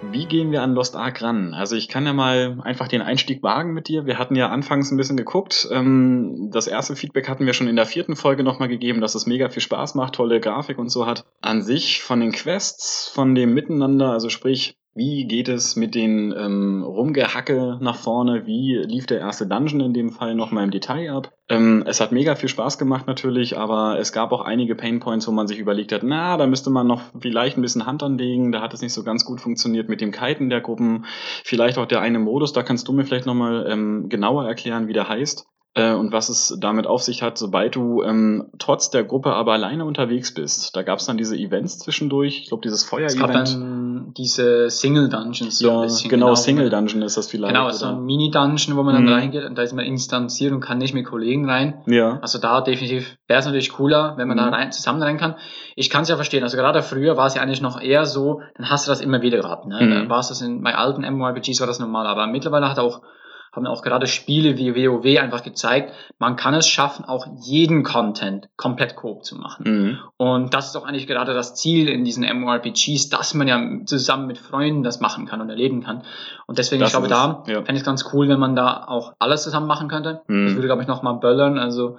Wie 0.00 0.26
gehen 0.26 0.52
wir 0.52 0.62
an 0.62 0.74
Lost 0.74 0.96
Ark 0.96 1.22
ran? 1.22 1.54
Also 1.54 1.74
ich 1.74 1.88
kann 1.88 2.06
ja 2.06 2.12
mal 2.12 2.60
einfach 2.62 2.88
den 2.88 3.02
Einstieg 3.02 3.42
wagen 3.42 3.74
mit 3.74 3.88
dir. 3.88 4.06
Wir 4.06 4.18
hatten 4.18 4.36
ja 4.36 4.48
anfangs 4.48 4.90
ein 4.90 4.96
bisschen 4.96 5.16
geguckt. 5.16 5.68
Ähm, 5.72 6.50
Das 6.52 6.66
erste 6.66 6.96
Feedback 6.96 7.28
hatten 7.28 7.46
wir 7.46 7.52
schon 7.52 7.68
in 7.68 7.76
der 7.76 7.84
vierten 7.86 8.16
Folge 8.16 8.42
nochmal 8.44 8.68
gegeben, 8.68 9.00
dass 9.00 9.14
es 9.14 9.26
mega 9.26 9.48
viel 9.48 9.62
Spaß 9.62 9.96
macht, 9.96 10.14
tolle 10.14 10.40
Grafik 10.40 10.78
und 10.78 10.88
so 10.88 11.06
hat. 11.06 11.24
An 11.42 11.62
sich 11.62 12.02
von 12.02 12.20
den 12.20 12.32
Quests, 12.32 13.10
von 13.12 13.34
dem 13.34 13.54
Miteinander, 13.54 14.12
also 14.12 14.28
sprich, 14.28 14.76
wie 14.98 15.26
geht 15.26 15.48
es 15.48 15.76
mit 15.76 15.94
den 15.94 16.34
ähm, 16.36 16.82
Rumgehacke 16.82 17.78
nach 17.80 17.96
vorne? 17.96 18.46
Wie 18.46 18.74
lief 18.74 19.06
der 19.06 19.20
erste 19.20 19.46
Dungeon 19.46 19.80
in 19.80 19.94
dem 19.94 20.10
Fall 20.10 20.34
nochmal 20.34 20.64
im 20.64 20.72
Detail 20.72 21.12
ab? 21.12 21.32
Ähm, 21.48 21.84
es 21.86 22.00
hat 22.00 22.10
mega 22.10 22.34
viel 22.34 22.48
Spaß 22.48 22.78
gemacht 22.78 23.06
natürlich, 23.06 23.56
aber 23.56 23.98
es 24.00 24.12
gab 24.12 24.32
auch 24.32 24.40
einige 24.40 24.74
Painpoints, 24.74 25.28
wo 25.28 25.32
man 25.32 25.46
sich 25.46 25.60
überlegt 25.60 25.92
hat, 25.92 26.02
na, 26.02 26.36
da 26.36 26.48
müsste 26.48 26.70
man 26.70 26.88
noch 26.88 27.00
vielleicht 27.18 27.56
ein 27.56 27.62
bisschen 27.62 27.86
Hand 27.86 28.02
anlegen. 28.02 28.50
Da 28.50 28.60
hat 28.60 28.74
es 28.74 28.82
nicht 28.82 28.92
so 28.92 29.04
ganz 29.04 29.24
gut 29.24 29.40
funktioniert 29.40 29.88
mit 29.88 30.00
dem 30.00 30.10
Kiten 30.10 30.50
der 30.50 30.60
Gruppen. 30.60 31.06
Vielleicht 31.44 31.78
auch 31.78 31.86
der 31.86 32.00
eine 32.00 32.18
Modus, 32.18 32.52
da 32.52 32.64
kannst 32.64 32.88
du 32.88 32.92
mir 32.92 33.04
vielleicht 33.04 33.26
nochmal 33.26 33.66
ähm, 33.70 34.08
genauer 34.08 34.46
erklären, 34.46 34.88
wie 34.88 34.94
der 34.94 35.08
heißt. 35.08 35.46
Äh, 35.78 35.92
Und 35.94 36.12
was 36.12 36.28
es 36.28 36.56
damit 36.60 36.86
auf 36.86 37.02
sich 37.02 37.22
hat, 37.22 37.38
sobald 37.38 37.74
du 37.76 38.02
ähm, 38.02 38.46
trotz 38.58 38.90
der 38.90 39.04
Gruppe 39.04 39.32
aber 39.32 39.52
alleine 39.52 39.84
unterwegs 39.84 40.34
bist. 40.34 40.74
Da 40.76 40.82
gab 40.82 40.98
es 40.98 41.06
dann 41.06 41.16
diese 41.16 41.36
Events 41.36 41.78
zwischendurch. 41.78 42.40
Ich 42.42 42.48
glaube, 42.48 42.62
dieses 42.62 42.84
Feuer-Event. 42.84 44.14
diese 44.16 44.70
Single 44.70 45.08
Dungeons. 45.08 45.60
Ja, 45.60 45.82
bisschen, 45.82 46.10
genau, 46.10 46.30
wo 46.30 46.34
Single 46.34 46.70
Dungeon 46.70 47.02
ist 47.02 47.16
das 47.16 47.28
vielleicht. 47.28 47.54
Genau, 47.54 47.70
so 47.70 47.86
ein 47.86 48.04
Mini-Dungeon, 48.04 48.76
wo 48.76 48.82
man 48.82 48.94
dann 48.94 49.04
Mhm. 49.04 49.12
reingeht 49.12 49.44
und 49.44 49.56
da 49.56 49.62
ist 49.62 49.72
man 49.74 49.84
instanziert 49.84 50.52
und 50.52 50.60
kann 50.60 50.78
nicht 50.78 50.94
mit 50.94 51.06
Kollegen 51.06 51.48
rein. 51.48 51.82
Ja. 51.86 52.18
Also 52.20 52.38
da 52.38 52.60
definitiv 52.60 53.16
wäre 53.26 53.40
es 53.40 53.46
natürlich 53.46 53.70
cooler, 53.72 54.14
wenn 54.16 54.28
man 54.28 54.36
Mhm. 54.38 54.42
da 54.42 54.48
rein, 54.56 54.72
zusammen 54.72 55.02
rein 55.02 55.18
kann. 55.18 55.34
Ich 55.76 55.90
kann 55.90 56.02
es 56.02 56.08
ja 56.08 56.16
verstehen. 56.16 56.42
Also 56.42 56.56
gerade 56.56 56.82
früher 56.82 57.16
war 57.16 57.26
es 57.26 57.34
ja 57.34 57.42
eigentlich 57.42 57.60
noch 57.62 57.80
eher 57.80 58.06
so, 58.06 58.40
dann 58.56 58.70
hast 58.70 58.86
du 58.86 58.90
das 58.90 59.00
immer 59.00 59.22
wieder 59.22 59.38
gehabt. 59.38 59.66
Ne? 59.66 59.80
Mhm. 60.04 60.10
War 60.10 60.20
es 60.20 60.28
das 60.28 60.40
in, 60.42 60.62
bei 60.62 60.74
alten 60.74 61.02
MMORPGs 61.02 61.60
war 61.60 61.66
das 61.66 61.78
normal, 61.78 62.06
aber 62.06 62.26
mittlerweile 62.26 62.68
hat 62.68 62.78
auch 62.78 63.02
haben 63.52 63.66
auch 63.66 63.82
gerade 63.82 64.06
Spiele 64.06 64.56
wie 64.56 64.74
WoW 64.74 65.18
einfach 65.20 65.42
gezeigt, 65.42 65.92
man 66.18 66.36
kann 66.36 66.54
es 66.54 66.68
schaffen, 66.68 67.04
auch 67.04 67.26
jeden 67.40 67.82
Content 67.82 68.48
komplett 68.56 68.96
Coop 68.96 69.24
zu 69.24 69.36
machen. 69.36 69.64
Mhm. 69.66 69.98
Und 70.16 70.54
das 70.54 70.68
ist 70.68 70.76
auch 70.76 70.84
eigentlich 70.84 71.06
gerade 71.06 71.34
das 71.34 71.54
Ziel 71.54 71.88
in 71.88 72.04
diesen 72.04 72.24
MMORPGs, 72.24 73.08
dass 73.08 73.34
man 73.34 73.48
ja 73.48 73.60
zusammen 73.84 74.26
mit 74.26 74.38
Freunden 74.38 74.82
das 74.82 75.00
machen 75.00 75.26
kann 75.26 75.40
und 75.40 75.48
erleben 75.48 75.82
kann. 75.82 76.02
Und 76.46 76.58
deswegen, 76.58 76.80
Das 76.80 76.90
ich 76.90 76.92
glaube, 76.92 77.06
ist 77.06 77.12
da 77.12 77.44
ja. 77.46 77.56
fände 77.56 77.72
ich 77.72 77.80
es 77.80 77.84
ganz 77.84 78.04
cool, 78.12 78.28
wenn 78.28 78.40
man 78.40 78.54
da 78.54 78.84
auch 78.86 79.14
alles 79.18 79.42
zusammen 79.42 79.66
machen 79.66 79.88
könnte. 79.88 80.22
Mhm. 80.26 80.46
Das 80.46 80.54
würde, 80.54 80.66
glaube 80.66 80.82
ich, 80.82 80.88
nochmal 80.88 81.14
böllern. 81.14 81.58
Also 81.58 81.98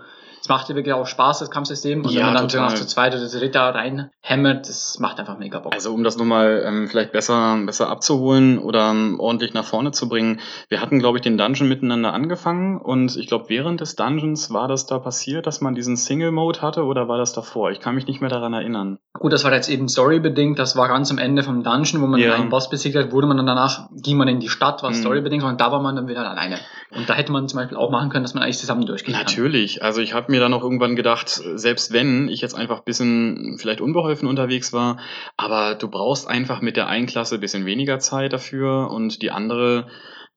macht 0.49 0.67
dir 0.69 0.75
wirklich 0.75 0.93
auch 0.93 1.05
Spaß, 1.07 1.39
das 1.39 1.51
Kampfsystem. 1.51 2.03
Und 2.03 2.11
Ja, 2.11 2.19
wenn 2.19 2.25
man 2.27 2.35
dann 2.35 2.49
total. 2.49 2.75
zu 2.75 2.85
zweit 2.87 3.13
oder 3.15 3.27
zu 3.27 3.39
dritt 3.39 3.55
da 3.55 3.69
reinhämmert, 3.69 4.67
das 4.67 4.99
macht 4.99 5.19
einfach 5.19 5.37
mega 5.37 5.59
Bock. 5.59 5.73
Also 5.73 5.93
um 5.93 6.03
das 6.03 6.17
nochmal 6.17 6.63
ähm, 6.65 6.87
vielleicht 6.87 7.11
besser, 7.11 7.57
besser 7.65 7.89
abzuholen 7.89 8.57
oder 8.59 8.89
ähm, 8.91 9.19
ordentlich 9.19 9.53
nach 9.53 9.65
vorne 9.65 9.91
zu 9.91 10.09
bringen. 10.09 10.39
Wir 10.69 10.81
hatten, 10.81 10.99
glaube 10.99 11.17
ich, 11.17 11.21
den 11.21 11.37
Dungeon 11.37 11.67
miteinander 11.69 12.13
angefangen 12.13 12.79
und 12.81 13.15
ich 13.15 13.27
glaube, 13.27 13.45
während 13.49 13.81
des 13.81 13.95
Dungeons 13.95 14.51
war 14.51 14.67
das 14.67 14.85
da 14.87 14.99
passiert, 14.99 15.47
dass 15.47 15.61
man 15.61 15.75
diesen 15.75 15.95
Single-Mode 15.95 16.61
hatte 16.61 16.83
oder 16.83 17.07
war 17.07 17.17
das 17.17 17.33
davor? 17.33 17.71
Ich 17.71 17.79
kann 17.79 17.95
mich 17.95 18.07
nicht 18.07 18.21
mehr 18.21 18.29
daran 18.29 18.53
erinnern. 18.53 18.99
Gut, 19.13 19.33
das 19.33 19.43
war 19.43 19.53
jetzt 19.53 19.69
eben 19.69 19.87
storybedingt, 19.89 20.57
das 20.59 20.75
war 20.75 20.87
ganz 20.87 21.11
am 21.11 21.17
Ende 21.17 21.43
vom 21.43 21.63
Dungeon, 21.63 22.01
wo 22.01 22.07
man 22.07 22.19
Ja. 22.19 22.33
einen 22.33 22.49
Boss 22.49 22.69
besiegt 22.69 22.95
hat, 22.95 23.11
wurde 23.11 23.27
man 23.27 23.37
dann 23.37 23.45
danach, 23.45 23.89
ging 23.91 24.17
man 24.17 24.27
in 24.27 24.39
die 24.39 24.49
Stadt, 24.49 24.81
was 24.83 24.97
Mhm. 24.97 25.01
storybedingt 25.01 25.43
war, 25.43 25.49
und 25.51 25.59
da 25.61 25.71
war 25.71 25.81
man 25.81 25.95
dann 25.95 26.07
wieder 26.07 26.29
alleine. 26.29 26.57
Und 26.95 27.07
da 27.09 27.13
hätte 27.13 27.31
man 27.31 27.47
zum 27.47 27.57
Beispiel 27.59 27.77
auch 27.77 27.91
machen 27.91 28.09
können, 28.09 28.23
dass 28.23 28.33
man 28.33 28.43
eigentlich 28.43 28.57
zusammen 28.57 28.85
durchgeht. 28.85 29.13
Natürlich. 29.15 29.83
Also 29.83 30.01
ich 30.01 30.13
habe 30.13 30.31
mir 30.31 30.38
dann 30.39 30.53
auch 30.53 30.63
irgendwann 30.63 30.95
gedacht, 30.95 31.29
selbst 31.29 31.93
wenn 31.93 32.27
ich 32.29 32.41
jetzt 32.41 32.55
einfach 32.55 32.79
ein 32.79 32.85
bisschen 32.85 33.57
vielleicht 33.59 33.81
unbeholfen 33.81 34.27
unterwegs 34.27 34.73
war, 34.73 34.97
aber 35.37 35.75
du 35.75 35.87
brauchst 35.87 36.27
einfach 36.27 36.61
mit 36.61 36.77
der 36.77 36.87
einen 36.87 37.07
Klasse 37.07 37.35
ein 37.35 37.41
bisschen 37.41 37.65
weniger 37.65 37.99
Zeit 37.99 38.33
dafür 38.33 38.89
und 38.91 39.21
die 39.21 39.31
andere 39.31 39.87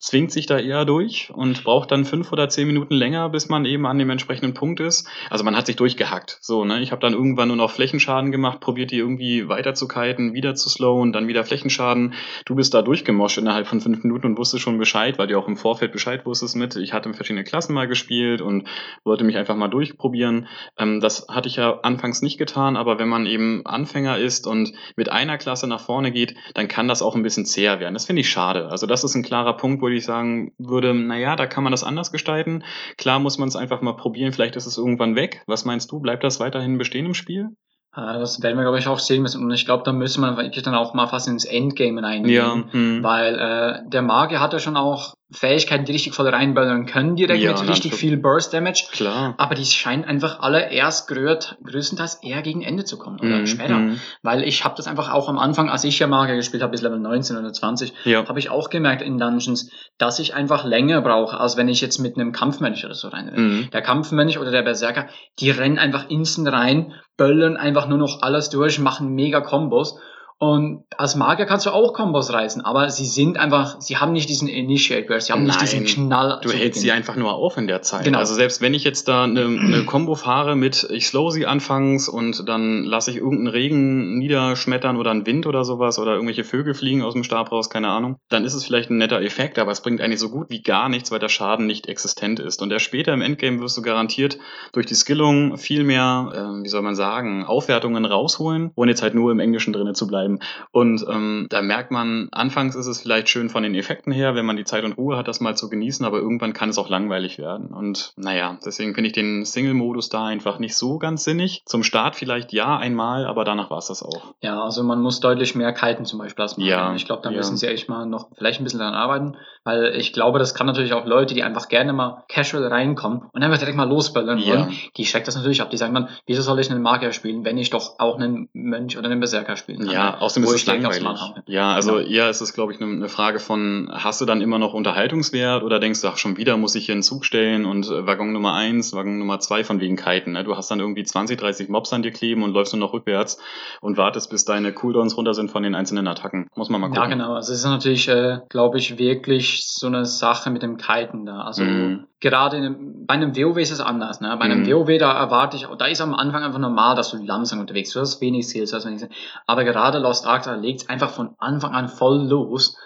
zwingt 0.03 0.33
sich 0.33 0.47
da 0.47 0.59
eher 0.59 0.85
durch 0.85 1.31
und 1.33 1.63
braucht 1.63 1.93
dann 1.93 2.05
fünf 2.05 2.33
oder 2.33 2.49
zehn 2.49 2.67
Minuten 2.67 2.93
länger, 2.93 3.29
bis 3.29 3.49
man 3.49 3.65
eben 3.65 3.87
an 3.87 3.99
dem 3.99 4.11
entsprechenden 4.11 4.53
Punkt 4.53 4.81
ist. 4.81 5.09
Also 5.31 5.45
man 5.45 5.57
hat 5.57 5.67
sich 5.67 5.77
durchgehackt. 5.77 6.39
So, 6.41 6.65
ne? 6.65 6.81
Ich 6.81 6.91
habe 6.91 7.01
dann 7.01 7.13
irgendwann 7.13 7.49
nur 7.49 7.57
noch 7.57 7.71
Flächenschaden 7.71 8.33
gemacht, 8.33 8.59
probiert 8.59 8.91
die 8.91 8.99
irgendwie 8.99 9.49
weiter 9.49 9.75
zu 9.75 9.87
kiten, 9.87 10.35
wieder 10.35 10.57
zu 10.57 10.69
slowen, 10.69 11.13
dann 11.13 11.29
wieder 11.29 11.45
Flächenschaden. 11.45 12.15
Du 12.47 12.57
bist 12.57 12.75
da 12.75 12.83
durchgemoscht 12.83 13.39
innerhalb 13.39 13.69
von 13.69 13.81
fünf 13.81 14.03
Minuten 14.03 14.27
und 14.27 14.39
wusstest 14.39 14.65
schon 14.65 14.77
Bescheid, 14.77 15.19
weil 15.19 15.29
du 15.29 15.39
auch 15.39 15.47
im 15.47 15.57
Vorfeld 15.57 15.93
Bescheid 15.93 16.27
wusstest 16.27 16.57
mit. 16.57 16.75
Ich 16.75 16.93
hatte 16.93 17.15
verschiedene 17.15 17.45
Klassen 17.45 17.73
mal 17.73 17.87
gespielt 17.87 18.41
und 18.41 18.67
wollte 19.05 19.23
mich 19.23 19.37
einfach 19.37 19.55
mal 19.55 19.69
durchprobieren. 19.69 20.49
Ähm, 20.79 20.99
das 20.99 21.29
hatte 21.29 21.47
ich 21.47 21.57
ja 21.57 21.79
anfangs 21.83 22.23
nicht 22.23 22.39
getan, 22.39 22.77
aber 22.77 22.99
wenn 22.99 23.09
man 23.09 23.27
eben 23.27 23.65
Anfänger 23.65 24.19
ist 24.19 24.49
und 24.49 24.73
mit 24.97 25.13
einer 25.13 25.39
Klasse 25.39 25.69
nach 25.69 25.81
vorne 25.81 26.11
geht, 26.11 26.35
dann 26.55 26.67
kann 26.67 26.89
das 26.89 27.03
auch 27.03 27.15
ein 27.15 27.23
bisschen 27.23 27.47
zäher 27.47 27.79
werden. 27.79 27.95
Das 27.95 28.07
finde 28.07 28.21
ich 28.21 28.31
schade. 28.31 28.69
Also 28.69 28.89
das 28.89 29.05
ist 29.05 29.15
ein 29.15 29.23
klarer 29.23 29.57
Punkt, 29.57 29.81
wo 29.81 29.92
ich 29.99 30.05
sagen 30.05 30.53
würde, 30.59 30.95
naja, 30.95 31.37
da 31.37 31.47
kann 31.47 31.65
man 31.65 31.71
das 31.73 31.85
anders 31.85 32.13
gestalten. 32.13 32.65
Klar 32.97 33.19
muss 33.19 33.39
man 33.39 33.49
es 33.49 33.57
einfach 33.57 33.81
mal 33.83 33.95
probieren, 33.95 34.33
vielleicht 34.33 34.57
ist 34.57 34.67
es 34.67 34.79
irgendwann 34.79 35.17
weg. 35.17 35.43
Was 35.47 35.65
meinst 35.65 35.91
du, 35.93 36.01
bleibt 36.01 36.25
das 36.25 36.41
weiterhin 36.41 36.79
bestehen 36.79 37.07
im 37.07 37.15
Spiel? 37.15 37.51
Äh, 37.95 38.19
Das 38.19 38.43
werden 38.43 38.57
wir, 38.57 38.63
glaube 38.63 38.79
ich, 38.79 38.89
auch 38.89 38.99
sehen 38.99 39.23
müssen. 39.23 39.43
Und 39.45 39.51
ich 39.51 39.65
glaube, 39.65 39.85
da 39.85 39.93
müsste 39.93 40.21
man 40.21 40.37
wirklich 40.37 40.63
dann 40.63 40.75
auch 40.75 40.95
mal 40.95 41.07
fast 41.09 41.29
ins 41.29 41.45
Endgame 41.45 42.03
reingehen. 42.03 42.35
hm. 42.71 43.03
Weil 43.03 43.39
äh, 43.39 43.89
der 43.89 44.03
Magier 44.03 44.41
hat 44.41 44.53
ja 44.53 44.59
schon 44.59 44.77
auch 44.77 45.15
Fähigkeiten, 45.33 45.85
die 45.85 45.93
richtig 45.93 46.15
voll 46.15 46.29
reinballern 46.29 46.87
können, 46.87 47.17
direkt 47.17 47.43
Ja, 47.43 47.53
mit 47.53 47.69
richtig 47.69 47.95
viel 47.95 48.17
Burst 48.17 48.53
Damage. 48.53 48.85
Klar. 48.93 49.35
Aber 49.39 49.55
die 49.55 49.65
scheinen 49.65 50.05
einfach 50.05 50.41
alle 50.41 50.71
erst 50.71 51.09
größt, 51.09 51.57
größtenteils 51.65 52.23
eher 52.23 52.43
gegen 52.43 52.63
Ende 52.63 52.85
zu 52.85 52.99
kommen 52.99 53.19
oder 53.19 53.39
Mhm, 53.39 53.47
später. 53.47 53.79
mhm. 53.79 54.01
Weil 54.23 54.43
ich 54.45 54.65
habe 54.65 54.75
das 54.77 54.87
einfach 54.87 55.13
auch 55.13 55.29
am 55.29 55.39
Anfang, 55.39 55.69
als 55.71 55.85
ich 55.85 55.99
ja 55.99 56.07
Magier 56.07 56.37
gespielt 56.37 56.63
habe, 56.63 56.73
bis 56.73 56.83
Level 56.83 56.99
19 56.99 57.37
oder 57.37 57.53
20, 57.53 57.93
Ja. 58.05 58.27
habe 58.29 58.39
ich 58.39 58.51
auch 58.51 58.71
gemerkt 58.71 59.03
in 59.03 59.19
Dungeons, 59.19 59.71
dass 59.99 60.19
ich 60.19 60.35
einfach 60.35 60.65
länger 60.65 61.01
brauche, 61.01 61.39
als 61.39 61.57
wenn 61.57 61.69
ich 61.69 61.81
jetzt 61.81 61.99
mit 61.99 62.17
einem 62.17 62.33
Kampfmönch 62.33 62.85
oder 62.85 62.95
so 62.95 63.09
rein. 63.09 63.33
Mhm. 63.35 63.71
Der 63.73 63.83
Kampfmönch 63.83 64.39
oder 64.39 64.51
der 64.51 64.63
Berserker, 64.63 65.09
die 65.39 65.51
rennen 65.51 65.79
einfach 65.79 66.09
instant 66.11 66.49
rein, 66.49 66.93
böllern 67.17 67.57
einfach 67.57 67.89
nur 67.89 67.99
noch 67.99 68.23
alles 68.23 68.51
durch, 68.51 68.79
machen 68.79 69.09
mega 69.15 69.41
Kombos. 69.41 69.99
Und 70.43 70.83
als 70.97 71.15
Magier 71.15 71.47
kannst 71.47 71.67
du 71.67 71.71
auch 71.71 71.93
Kombos 71.93 72.33
reißen, 72.33 72.63
aber 72.63 72.91
sie 72.91 73.07
sind 73.07 73.39
einfach, 73.39 73.81
sie 73.81 73.99
haben 73.99 74.11
nicht 74.11 74.29
diesen 74.29 74.49
Initiate 74.49 75.07
Burst, 75.07 75.29
sie 75.29 75.33
haben 75.33 75.45
nicht 75.45 75.63
diesen 75.63 75.85
Nein, 75.85 75.95
Knall. 75.95 76.41
Du 76.43 76.51
hältst 76.51 76.81
sie 76.81 76.91
einfach 76.91 77.15
nur 77.15 77.33
auf 77.33 77.57
in 77.59 77.69
der 77.69 77.83
Zeit. 77.83 78.03
Genau. 78.03 78.19
Also 78.19 78.35
selbst 78.35 78.61
wenn 78.61 78.75
ich 78.75 78.83
jetzt 78.83 79.07
da 79.07 79.23
eine, 79.23 79.45
eine 79.45 79.85
Combo 79.85 80.17
fahre 80.17 80.57
mit, 80.57 80.89
ich 80.91 81.07
slow 81.07 81.31
sie 81.31 81.47
anfangs 81.47 82.09
und 82.09 82.49
dann 82.49 82.83
lasse 82.83 83.13
ich 83.13 83.19
irgendeinen 83.19 83.47
Regen 83.47 84.19
niederschmettern 84.19 84.97
oder 84.97 85.13
einen 85.13 85.27
Wind 85.27 85.47
oder 85.47 85.65
sowas 85.65 86.01
oder 86.01 86.15
irgendwelche 86.15 86.43
Vögel 86.43 86.75
fliegen 86.75 87.03
aus 87.03 87.13
dem 87.13 87.23
Stab 87.23 87.53
raus, 87.53 87.71
keine 87.71 87.91
Ahnung, 87.91 88.17
dann 88.29 88.45
ist 88.45 88.55
es 88.55 88.65
vielleicht 88.65 88.91
ein 88.91 88.99
netter 88.99 89.23
Effekt, 89.23 89.61
aber 89.61 89.71
es 89.71 89.81
bringt 89.81 90.01
eigentlich 90.01 90.19
so 90.19 90.29
gut 90.29 90.51
wie 90.51 90.63
gar 90.63 90.89
nichts, 90.89 91.13
weil 91.13 91.21
der 91.21 91.29
Schaden 91.29 91.67
nicht 91.67 91.87
existent 91.87 92.41
ist. 92.41 92.63
Und 92.63 92.73
erst 92.73 92.87
später 92.87 93.15
im 93.15 93.23
Endgame 93.23 93.61
wirst 93.61 93.77
du 93.77 93.83
garantiert 93.83 94.39
durch 94.73 94.87
die 94.87 94.97
Skillung 94.97 95.57
viel 95.57 95.85
mehr, 95.85 96.33
äh, 96.35 96.65
wie 96.65 96.69
soll 96.69 96.83
man 96.83 96.97
sagen, 96.97 97.45
Aufwertungen 97.45 98.05
rausholen, 98.05 98.73
ohne 98.75 98.91
jetzt 98.91 99.03
halt 99.03 99.15
nur 99.15 99.31
im 99.31 99.39
Englischen 99.39 99.73
drinne 99.73 99.93
zu 99.93 100.09
bleiben. 100.09 100.32
Und 100.71 101.05
ähm, 101.09 101.47
da 101.51 101.63
merkt 101.63 101.91
man, 101.91 102.29
anfangs 102.33 102.75
ist 102.75 102.87
es 102.87 103.01
vielleicht 103.01 103.29
schön 103.29 103.49
von 103.49 103.63
den 103.63 103.75
Effekten 103.75 104.13
her, 104.13 104.35
wenn 104.35 104.47
man 104.47 104.57
die 104.57 104.65
Zeit 104.65 104.85
und 104.85 104.99
Ruhe 104.99 105.17
hat, 105.17 105.29
das 105.29 105.41
mal 105.41 105.57
zu 105.57 105.69
genießen, 105.69 106.05
aber 106.05 106.19
irgendwann 106.19 106.53
kann 106.53 106.69
es 106.69 106.79
auch 106.79 106.89
langweilig 106.89 107.39
werden. 107.39 107.69
Und 107.69 108.13
naja, 108.17 108.59
deswegen 108.65 108.95
finde 108.95 109.09
ich 109.09 109.15
den 109.15 109.45
Single-Modus 109.45 110.09
da 110.09 110.27
einfach 110.27 110.59
nicht 110.59 110.75
so 110.75 110.99
ganz 110.99 111.25
sinnig. 111.25 111.63
Zum 111.67 111.83
Start 111.83 112.17
vielleicht 112.17 112.53
ja 112.53 112.77
einmal, 112.77 113.27
aber 113.27 113.45
danach 113.45 113.71
war 113.71 113.79
es 113.79 113.87
das 113.87 114.03
auch. 114.03 114.35
Ja, 114.43 114.63
also 114.63 114.83
man 114.83 115.01
muss 115.01 115.21
deutlich 115.21 115.55
mehr 115.55 115.73
kiten 115.73 116.05
zum 116.05 116.19
Beispiel 116.19 116.43
Magier. 116.63 116.67
Ja, 116.67 116.95
ich 116.95 117.07
glaube, 117.07 117.23
da 117.23 117.31
ja. 117.31 117.37
müssen 117.37 117.57
sie 117.57 117.67
echt 117.67 117.89
mal 117.89 118.07
noch 118.07 118.29
vielleicht 118.37 118.61
ein 118.61 118.65
bisschen 118.65 118.81
daran 118.81 118.95
arbeiten, 118.95 119.37
weil 119.65 119.95
ich 119.97 120.13
glaube, 120.13 120.39
das 120.39 120.55
kann 120.55 120.67
natürlich 120.67 120.93
auch 120.93 121.07
Leute, 121.07 121.35
die 121.35 121.43
einfach 121.43 121.69
gerne 121.69 121.93
mal 121.93 122.25
casual 122.29 122.67
reinkommen 122.67 123.23
und 123.33 123.43
einfach 123.43 123.59
direkt 123.59 123.77
mal 123.77 123.89
losböllern 123.89 124.39
Ja. 124.39 124.47
wollen, 124.47 124.73
die 124.97 125.05
schreckt 125.05 125.29
das 125.29 125.37
natürlich 125.37 125.63
ab. 125.63 125.71
Die 125.71 125.77
sagen 125.77 125.95
dann, 125.95 126.09
wieso 126.27 126.43
soll 126.43 126.59
ich 126.61 126.71
einen 126.71 126.83
Magier 126.83 127.13
spielen, 127.13 127.45
wenn 127.45 127.59
ich 127.59 127.71
doch 127.71 127.99
auch 127.99 128.17
einen 128.17 128.49
Mönch 128.53 128.97
oder 128.99 129.09
einen 129.11 129.21
Berserker 129.21 129.57
spielen 129.57 129.81
kann? 129.81 129.91
Ja, 129.91 130.12
außerdem 130.19 130.49
Wo 130.49 130.53
ist 130.53 130.63
es 130.63 130.67
langweilig. 130.67 131.03
Ja, 131.47 131.75
also 131.75 131.95
Genau. 131.97 132.07
eher 132.07 132.31
ist 132.31 132.41
es, 132.41 132.55
glaube 132.55 132.73
ich, 132.73 132.81
eine 132.81 132.93
eine 132.93 133.09
Frage 133.09 133.39
von, 133.41 133.89
hast 133.93 134.21
du 134.21 134.25
dann 134.25 134.41
immer 134.41 134.59
noch 134.59 134.75
Unterhaltungswert 134.75 135.63
oder 135.63 135.79
denkst 135.81 136.01
du, 136.03 136.09
ach, 136.09 136.19
schon 136.19 136.37
wieder 136.37 136.57
muss 136.57 136.75
ich 136.75 136.87
hier 136.87 136.95
einen 136.95 137.03
Zug 137.03 137.25
stellen 137.25 137.65
und 137.65 137.87
äh, 137.89 138.07
Waggon 138.07 138.33
Nummer 138.33 138.55
eins, 138.55 138.93
Waggon 138.93 139.19
Nummer 139.19 139.41
zwei 139.41 139.65
von 139.65 139.81
wegen 139.81 139.97
Kiten. 139.97 140.33
Ne? 140.33 140.45
Du 140.45 140.57
hast 140.57 140.71
dann 140.71 140.81
irgendwie 140.81 141.05
20, 141.05 141.39
30 141.39 141.69
Mobs 141.69 141.93
an 141.93 142.03
dir 142.03 142.13
kleben 142.13 142.43
und 142.43 142.53
läufst 142.53 142.73
nur 142.73 142.81
noch 142.81 142.93
rückwärts 142.93 143.39
und 143.81 143.97
wartest, 143.97 144.31
bis 144.31 144.45
deine 144.45 144.73
Cooldowns 144.73 145.17
runter 145.17 145.35
sind 145.35 145.51
von 145.51 145.63
den 145.63 145.75
einzelnen 145.75 146.07
Attacken. 146.07 146.49
Muss 146.55 146.69
man 146.69 146.81
mal 146.81 146.89
gucken. 146.89 147.03
Ja, 147.03 147.09
genau. 147.09 147.35
Also 147.35 147.53
es 147.53 147.61
ist 147.61 147.65
natürlich, 147.65 148.09
äh, 148.09 148.39
glaube 148.49 148.79
ich, 148.79 148.99
wirklich 148.99 149.63
so 149.67 149.87
eine 149.87 150.05
Sache 150.07 150.51
mit 150.51 150.63
dem 150.63 150.77
Kiten 150.77 151.27
da. 151.27 151.41
Also 151.43 151.65
Mhm. 151.65 152.07
Gerade 152.23 152.57
in 152.57 152.93
bei 153.07 153.15
einem 153.15 153.37
WoW 153.37 153.59
ist 153.59 153.73
es 153.73 153.81
anders. 153.81 154.21
Ne? 154.21 154.35
Bei 154.39 154.45
einem 154.47 154.63
Mhm. 154.63 154.67
WoW, 154.69 154.97
da 154.99 155.13
erwarte 155.13 155.57
ich, 155.57 155.67
da 155.77 155.87
ist 155.87 156.01
am 156.01 156.15
Anfang 156.15 156.43
einfach 156.45 156.61
normal, 156.61 156.95
dass 156.95 157.11
du 157.11 157.19
langsam 157.19 157.59
unterwegs 157.61 157.89
bist. 157.91 157.97
Du 157.97 158.01
hast 158.01 158.21
wenig 158.23 158.47
Skills, 158.47 158.71
du 158.71 158.77
hast 158.77 158.87
wenig 158.87 159.01
Skills. 159.01 159.15
Aber 159.47 159.65
gerade 159.65 159.99
Lost 159.99 160.27
Ark, 160.27 160.45
da 160.45 160.55
legt 160.55 160.83
es 160.83 160.89
einfach 160.89 161.11
von 161.11 161.35
Anfang 161.39 161.73
an 161.73 161.89
voll 161.89 162.27
los. 162.27 162.79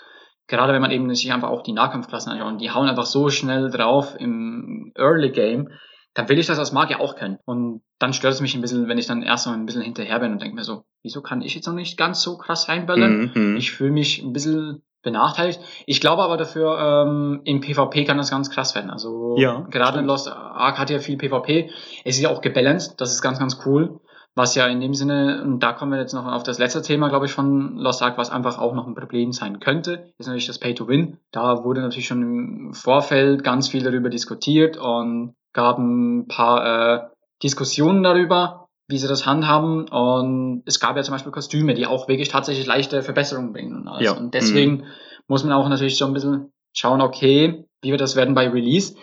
Gerade 0.49 0.73
wenn 0.73 0.81
man 0.81 0.90
eben 0.90 1.14
sich 1.14 1.33
einfach 1.33 1.50
auch 1.50 1.62
die 1.62 1.73
Nahkampfklassen 1.75 2.33
anschaut 2.33 2.49
und 2.49 2.61
die 2.61 2.71
hauen 2.71 2.88
einfach 2.88 3.05
so 3.05 3.28
schnell 3.28 3.71
drauf 3.71 4.16
im 4.19 4.93
Early 4.97 5.31
Game, 5.31 5.69
dann 6.14 6.28
will 6.31 6.38
ich 6.38 6.47
das 6.47 6.59
als 6.59 6.73
Magier 6.73 7.00
auch 7.00 7.14
können. 7.14 7.38
Und 7.45 7.83
dann 7.99 8.14
stört 8.14 8.33
es 8.33 8.40
mich 8.40 8.55
ein 8.55 8.62
bisschen, 8.62 8.88
wenn 8.88 8.97
ich 8.97 9.07
dann 9.07 9.23
erst 9.23 9.47
mal 9.47 9.52
ein 9.52 9.66
bisschen 9.66 9.83
hinterher 9.83 10.19
bin 10.19 10.33
und 10.33 10.40
denke 10.40 10.57
mir 10.57 10.64
so, 10.64 10.85
wieso 11.02 11.21
kann 11.21 11.43
ich 11.43 11.55
jetzt 11.55 11.66
noch 11.66 11.75
nicht 11.75 11.99
ganz 11.99 12.23
so 12.23 12.38
krass 12.38 12.69
reinböllern? 12.71 13.33
Mhm, 13.35 13.43
mhm. 13.50 13.57
Ich 13.57 13.73
fühle 13.73 13.90
mich 13.90 14.23
ein 14.23 14.33
bisschen 14.33 14.83
benachteiligt. 15.07 15.61
Ich 15.87 16.03
glaube 16.03 16.23
aber 16.23 16.37
dafür, 16.37 16.79
ähm, 16.79 17.41
im 17.45 17.61
PvP 17.61 18.05
kann 18.05 18.19
das 18.19 18.31
ganz 18.31 18.51
krass 18.51 18.75
werden. 18.75 18.91
Also 18.91 19.37
Ja, 19.39 19.61
gerade 19.71 20.01
in 20.01 20.05
stimmt. 20.05 20.09
Lost 20.09 20.29
Ark 20.29 20.79
hat 20.79 20.91
ja 20.91 20.99
viel 20.99 21.17
PvP. 21.17 21.71
Es 22.05 22.17
ist 22.17 22.23
ja 22.23 22.29
auch 22.29 22.43
gebalanced, 22.43 23.01
das 23.01 23.13
ist 23.13 23.23
ganz, 23.23 23.39
ganz 23.39 23.61
cool. 23.65 24.01
Was 24.35 24.55
ja 24.55 24.67
in 24.67 24.83
dem 24.83 24.93
Sinne, 24.93 25.43
und 25.43 25.61
da 25.61 25.73
kommen 25.73 25.93
wir 25.93 25.99
jetzt 25.99 26.13
noch 26.13 26.27
auf 26.27 26.43
das 26.43 26.59
letzte 26.59 26.83
Thema, 26.83 27.09
glaube 27.09 27.25
ich, 27.25 27.33
von 27.33 27.79
Lost 27.79 28.03
Ark, 28.03 28.19
was 28.19 28.29
einfach 28.31 28.59
auch 28.59 28.75
noch 28.75 28.87
ein 28.87 28.95
Problem 28.95 29.33
sein 29.33 29.61
könnte, 29.61 30.13
ist 30.19 30.27
natürlich 30.27 30.47
das 30.47 30.59
Pay 30.59 30.75
to 30.75 30.87
Win. 30.89 31.17
Da 31.33 31.65
wurde 31.65 31.81
natürlich 31.81 32.07
schon 32.07 32.23
im 32.23 32.75
Vorfeld 32.75 33.43
ganz 33.43 33.69
viel 33.69 33.83
darüber 33.83 34.11
diskutiert 34.11 34.77
und 34.77 35.35
gab 35.55 35.79
ein 35.79 36.27
paar 36.29 36.67
äh, 36.67 37.01
Diskussionen 37.43 38.03
darüber, 38.03 38.65
wie 38.88 38.99
sie 38.99 39.09
das 39.09 39.26
handhaben. 39.26 39.88
Und 39.88 40.62
es 40.66 40.81
gab 40.81 40.97
ja 40.97 41.02
zum 41.02 41.12
Beispiel 41.12 41.33
Kostüme, 41.33 41.75
die 41.75 41.87
auch 41.87 42.09
wirklich 42.09 42.28
tatsächlich 42.28 42.66
leichte 42.66 43.02
Verbesserungen 43.02 43.52
bringen 43.52 43.76
und 43.76 43.88
alles. 43.88 44.05
Ja. 44.05 44.12
Und 44.12 44.35
deswegen 44.35 44.85
muss 45.28 45.45
man 45.45 45.52
auch 45.52 45.69
natürlich 45.69 45.97
so 45.97 46.07
ein 46.07 46.12
bisschen 46.12 46.52
schauen, 46.73 47.00
okay, 47.00 47.64
wie 47.83 47.90
wird 47.90 48.00
das 48.00 48.16
werden 48.16 48.35
bei 48.35 48.49
Release. 48.49 48.95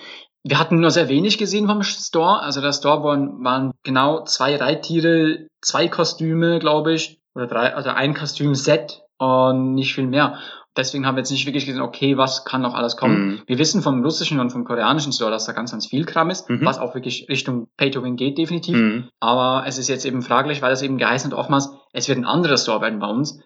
Wir 0.44 0.60
hatten 0.60 0.80
nur 0.80 0.92
sehr 0.92 1.10
wenig 1.10 1.38
gesehen 1.38 1.68
vom 1.68 1.84
Store. 1.84 2.42
Also 2.42 2.62
der 2.62 2.74
Store 2.74 3.04
waren, 3.04 3.44
waren 3.44 3.72
genau 3.84 4.24
zwei 4.26 4.56
Reittiere, 4.56 5.48
zwei 5.62 5.88
Kostüme, 5.88 6.60
glaube 6.60 6.94
ich, 6.94 7.20
oder 7.34 7.48
drei, 7.48 7.74
also 7.74 7.90
ein 7.90 8.14
Kostümset 8.14 9.02
und 9.18 9.74
nicht 9.74 9.96
viel 9.96 10.08
mehr. 10.08 10.38
Deswegen 10.76 11.06
haben 11.06 11.16
wir 11.16 11.20
jetzt 11.20 11.32
nicht 11.32 11.46
wirklich 11.46 11.66
gesehen, 11.68 11.82
okay, 11.82 12.18
was 12.18 12.46
kann 12.46 12.62
noch 12.62 12.74
alles 12.74 12.98
kommen. 12.98 13.28
Mhm. 13.28 13.42
Wir 13.46 13.60
wissen 13.60 13.82
vom 13.84 14.04
russischen 14.04 14.40
und 14.40 14.50
vom 14.52 14.64
koreanischen 14.66 15.12
Store, 15.12 15.30
dass 15.30 15.46
da 15.46 15.52
ganz, 15.54 15.72
ganz 15.72 15.86
viel 15.88 16.06
Kram 16.06 16.30
ist, 16.32 16.50
Mhm. 16.50 16.66
was 16.66 16.80
auch 16.80 16.96
wirklich 16.96 17.28
Richtung 17.30 17.68
Pay-to-Win 17.78 18.16
geht, 18.16 18.38
definitiv. 18.40 18.76
Mhm. 18.76 19.10
Aber 19.20 19.66
es 19.68 19.78
ist 19.78 19.88
jetzt 19.90 20.06
eben 20.06 20.22
fraglich, 20.24 20.62
weil 20.64 20.72
es 20.72 20.82
eben 20.82 20.98
geheißen 20.98 21.32
hat 21.32 21.38
oftmals, 21.38 21.70
es 21.92 22.08
wird 22.10 22.18
ein 22.18 22.26
anderer 22.26 22.58
Store 22.58 22.82
werden 22.82 23.00
bei 23.00 23.08
uns. 23.08 23.40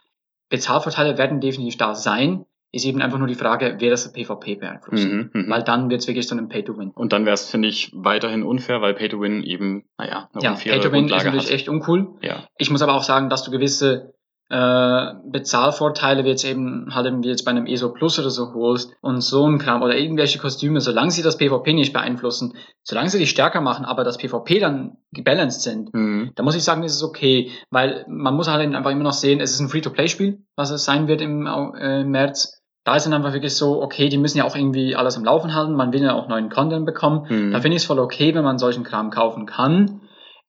Bezahlvorteile 0.49 1.17
werden 1.17 1.41
definitiv 1.41 1.77
da 1.77 1.95
sein. 1.95 2.45
Ist 2.73 2.85
eben 2.85 3.01
einfach 3.01 3.17
nur 3.17 3.27
die 3.27 3.35
Frage, 3.35 3.77
wer 3.79 3.89
das 3.91 4.11
PvP 4.11 4.55
beeinflusst. 4.55 5.05
Mhm. 5.07 5.29
Mhm. 5.33 5.49
Weil 5.49 5.63
dann 5.63 5.89
wird 5.89 6.01
es 6.01 6.07
wirklich 6.07 6.27
so 6.27 6.35
ein 6.35 6.49
Pay-to-Win. 6.49 6.91
Und 6.91 7.13
dann 7.13 7.25
wäre 7.25 7.33
es, 7.33 7.49
finde 7.49 7.69
ich, 7.69 7.91
weiterhin 7.93 8.43
unfair, 8.43 8.81
weil 8.81 8.93
Pay 8.93 9.07
to 9.09 9.21
Win 9.21 9.41
eben, 9.43 9.85
naja, 9.97 10.29
eine 10.33 10.43
Ja, 10.43 10.51
unfaire 10.51 10.75
Pay-to-Win 10.79 11.05
ist 11.05 11.11
natürlich 11.11 11.45
hat. 11.45 11.51
echt 11.51 11.69
uncool. 11.69 12.15
Ja. 12.21 12.43
Ich 12.57 12.69
muss 12.69 12.81
aber 12.81 12.93
auch 12.95 13.03
sagen, 13.03 13.29
dass 13.29 13.43
du 13.43 13.51
gewisse 13.51 14.13
äh, 14.49 15.13
Bezahlvorteile, 15.29 16.23
wie 16.23 16.29
jetzt 16.29 16.45
eben 16.45 16.87
halt 16.93 17.05
eben 17.07 17.23
wie 17.23 17.27
jetzt 17.29 17.43
bei 17.43 17.51
einem 17.51 17.65
ESO 17.65 17.89
Plus 17.93 18.17
oder 18.19 18.29
so 18.29 18.53
holst 18.53 18.93
und 19.01 19.21
so 19.21 19.45
ein 19.45 19.57
Kram 19.59 19.81
oder 19.81 19.97
irgendwelche 19.97 20.39
Kostüme, 20.39 20.79
solange 20.81 21.11
sie 21.11 21.21
das 21.23 21.37
PvP 21.37 21.73
nicht 21.73 21.93
beeinflussen, 21.93 22.53
solange 22.83 23.09
sie 23.09 23.19
die 23.19 23.27
stärker 23.27 23.61
machen, 23.61 23.85
aber 23.85 24.03
das 24.03 24.17
PvP 24.17 24.59
dann 24.59 24.97
gebalanced 25.11 25.61
sind, 25.63 25.93
Mhm. 25.93 26.31
da 26.35 26.43
muss 26.43 26.55
ich 26.55 26.63
sagen, 26.63 26.83
ist 26.83 26.95
es 26.95 27.03
okay, 27.03 27.51
weil 27.71 28.05
man 28.07 28.35
muss 28.35 28.47
halt 28.49 28.63
eben 28.63 28.75
einfach 28.75 28.91
immer 28.91 29.03
noch 29.03 29.13
sehen, 29.13 29.39
es 29.39 29.51
ist 29.51 29.59
ein 29.59 29.69
Free-to-Play-Spiel, 29.69 30.39
was 30.55 30.71
es 30.71 30.85
sein 30.85 31.07
wird 31.07 31.21
im 31.21 31.45
äh, 31.79 32.03
März. 32.03 32.53
Da 32.85 32.95
ist 32.95 33.05
dann 33.05 33.13
einfach 33.13 33.33
wirklich 33.33 33.53
so, 33.53 33.81
okay, 33.81 34.07
die 34.07 34.17
müssen 34.17 34.37
ja 34.37 34.45
auch 34.45 34.55
irgendwie 34.55 34.95
alles 34.95 35.17
am 35.17 35.25
Laufen 35.25 35.53
halten, 35.53 35.73
man 35.73 35.91
will 35.91 36.01
ja 36.01 36.13
auch 36.13 36.29
neuen 36.29 36.49
Content 36.49 36.85
bekommen. 36.85 37.25
Mhm. 37.29 37.51
Da 37.51 37.59
finde 37.59 37.75
ich 37.75 37.81
es 37.83 37.85
voll 37.87 37.99
okay, 37.99 38.33
wenn 38.33 38.45
man 38.45 38.57
solchen 38.59 38.85
Kram 38.85 39.09
kaufen 39.09 39.45
kann. 39.45 39.99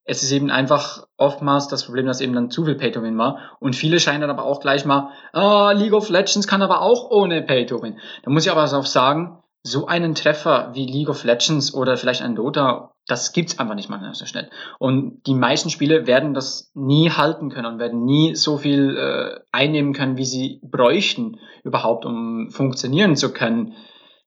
Es 0.09 0.23
ist 0.23 0.33
eben 0.33 0.50
einfach 0.50 1.07
oftmals 1.19 1.69
das 1.69 1.85
Problem, 1.85 2.07
dass 2.07 2.23
eben 2.23 2.33
dann 2.33 2.50
zu 2.50 2.65
viel 2.65 2.77
Pay-to-Win 2.77 3.19
war. 3.19 3.57
Und 3.61 3.77
viele 3.77 4.00
scheinen 4.00 4.23
dann 4.23 4.31
aber 4.31 4.45
auch 4.45 4.61
gleich 4.61 4.87
mal, 4.87 5.11
ah, 5.35 5.73
League 5.73 5.93
of 5.93 6.09
Legends 6.09 6.47
kann 6.47 6.62
aber 6.62 6.81
auch 6.81 7.11
ohne 7.11 7.43
Pay-to-Win. 7.43 7.99
Da 8.23 8.31
muss 8.31 8.47
ich 8.47 8.50
aber 8.50 8.65
auch 8.65 8.87
sagen, 8.87 9.43
so 9.62 9.87
einen 9.87 10.15
Treffer 10.15 10.71
wie 10.73 10.87
League 10.87 11.11
of 11.11 11.25
Legends 11.25 11.75
oder 11.75 11.99
vielleicht 11.99 12.23
ein 12.23 12.35
Dota, 12.35 12.95
das 13.07 13.33
gibt's 13.33 13.59
einfach 13.59 13.75
nicht 13.75 13.91
mal 13.91 14.15
so 14.15 14.25
schnell. 14.25 14.49
Und 14.79 15.27
die 15.27 15.35
meisten 15.35 15.69
Spiele 15.69 16.07
werden 16.07 16.33
das 16.33 16.71
nie 16.75 17.11
halten 17.11 17.50
können 17.50 17.67
und 17.67 17.79
werden 17.79 18.05
nie 18.05 18.35
so 18.35 18.57
viel 18.57 18.97
äh, 18.97 19.41
einnehmen 19.53 19.93
können, 19.93 20.17
wie 20.17 20.25
sie 20.25 20.61
bräuchten 20.62 21.38
überhaupt, 21.65 22.07
um 22.07 22.50
funktionieren 22.50 23.15
zu 23.15 23.33
können, 23.33 23.75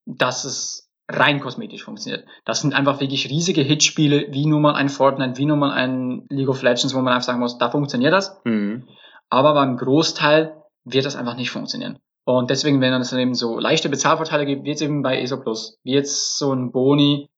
dass 0.06 0.46
es 0.46 0.81
rein 1.14 1.40
kosmetisch 1.40 1.84
funktioniert. 1.84 2.26
Das 2.46 2.62
sind 2.62 2.74
einfach 2.74 3.00
wirklich 3.00 3.30
riesige 3.30 3.62
Hitspiele, 3.62 4.28
wie 4.32 4.46
nun 4.46 4.62
mal 4.62 4.76
ein 4.76 4.90
Fortnite, 4.90 5.38
wie 5.38 5.46
nun 5.46 5.60
mal 5.60 5.72
ein 5.72 6.26
League 6.30 6.50
of 6.50 6.62
Legends, 6.62 6.94
wo 6.94 7.00
man 7.00 7.14
einfach 7.14 7.28
sagen 7.28 7.40
muss, 7.40 7.58
da 7.58 7.70
funktioniert 7.70 8.14
das. 8.14 8.40
Mhm. 8.46 8.88
Aber 9.30 9.54
beim 9.54 9.78
Großteil 9.78 10.56
wird 10.84 11.06
das 11.06 11.16
einfach 11.16 11.36
nicht 11.36 11.52
funktionieren. 11.52 12.00
Und 12.24 12.50
deswegen, 12.50 12.82
wenn 12.82 12.94
es 12.94 13.10
dann 13.10 13.20
eben 13.20 13.34
so 13.34 13.60
leichte 13.60 13.90
Bezahlvorteile 13.90 14.46
gibt, 14.46 14.64
wird 14.64 14.76
es 14.76 14.82
eben 14.82 15.02
bei 15.02 15.20
ESO 15.20 15.38
Plus, 15.38 15.80
wie 15.84 15.94
jetzt 15.94 16.38
so 16.38 16.54
ein 16.54 16.72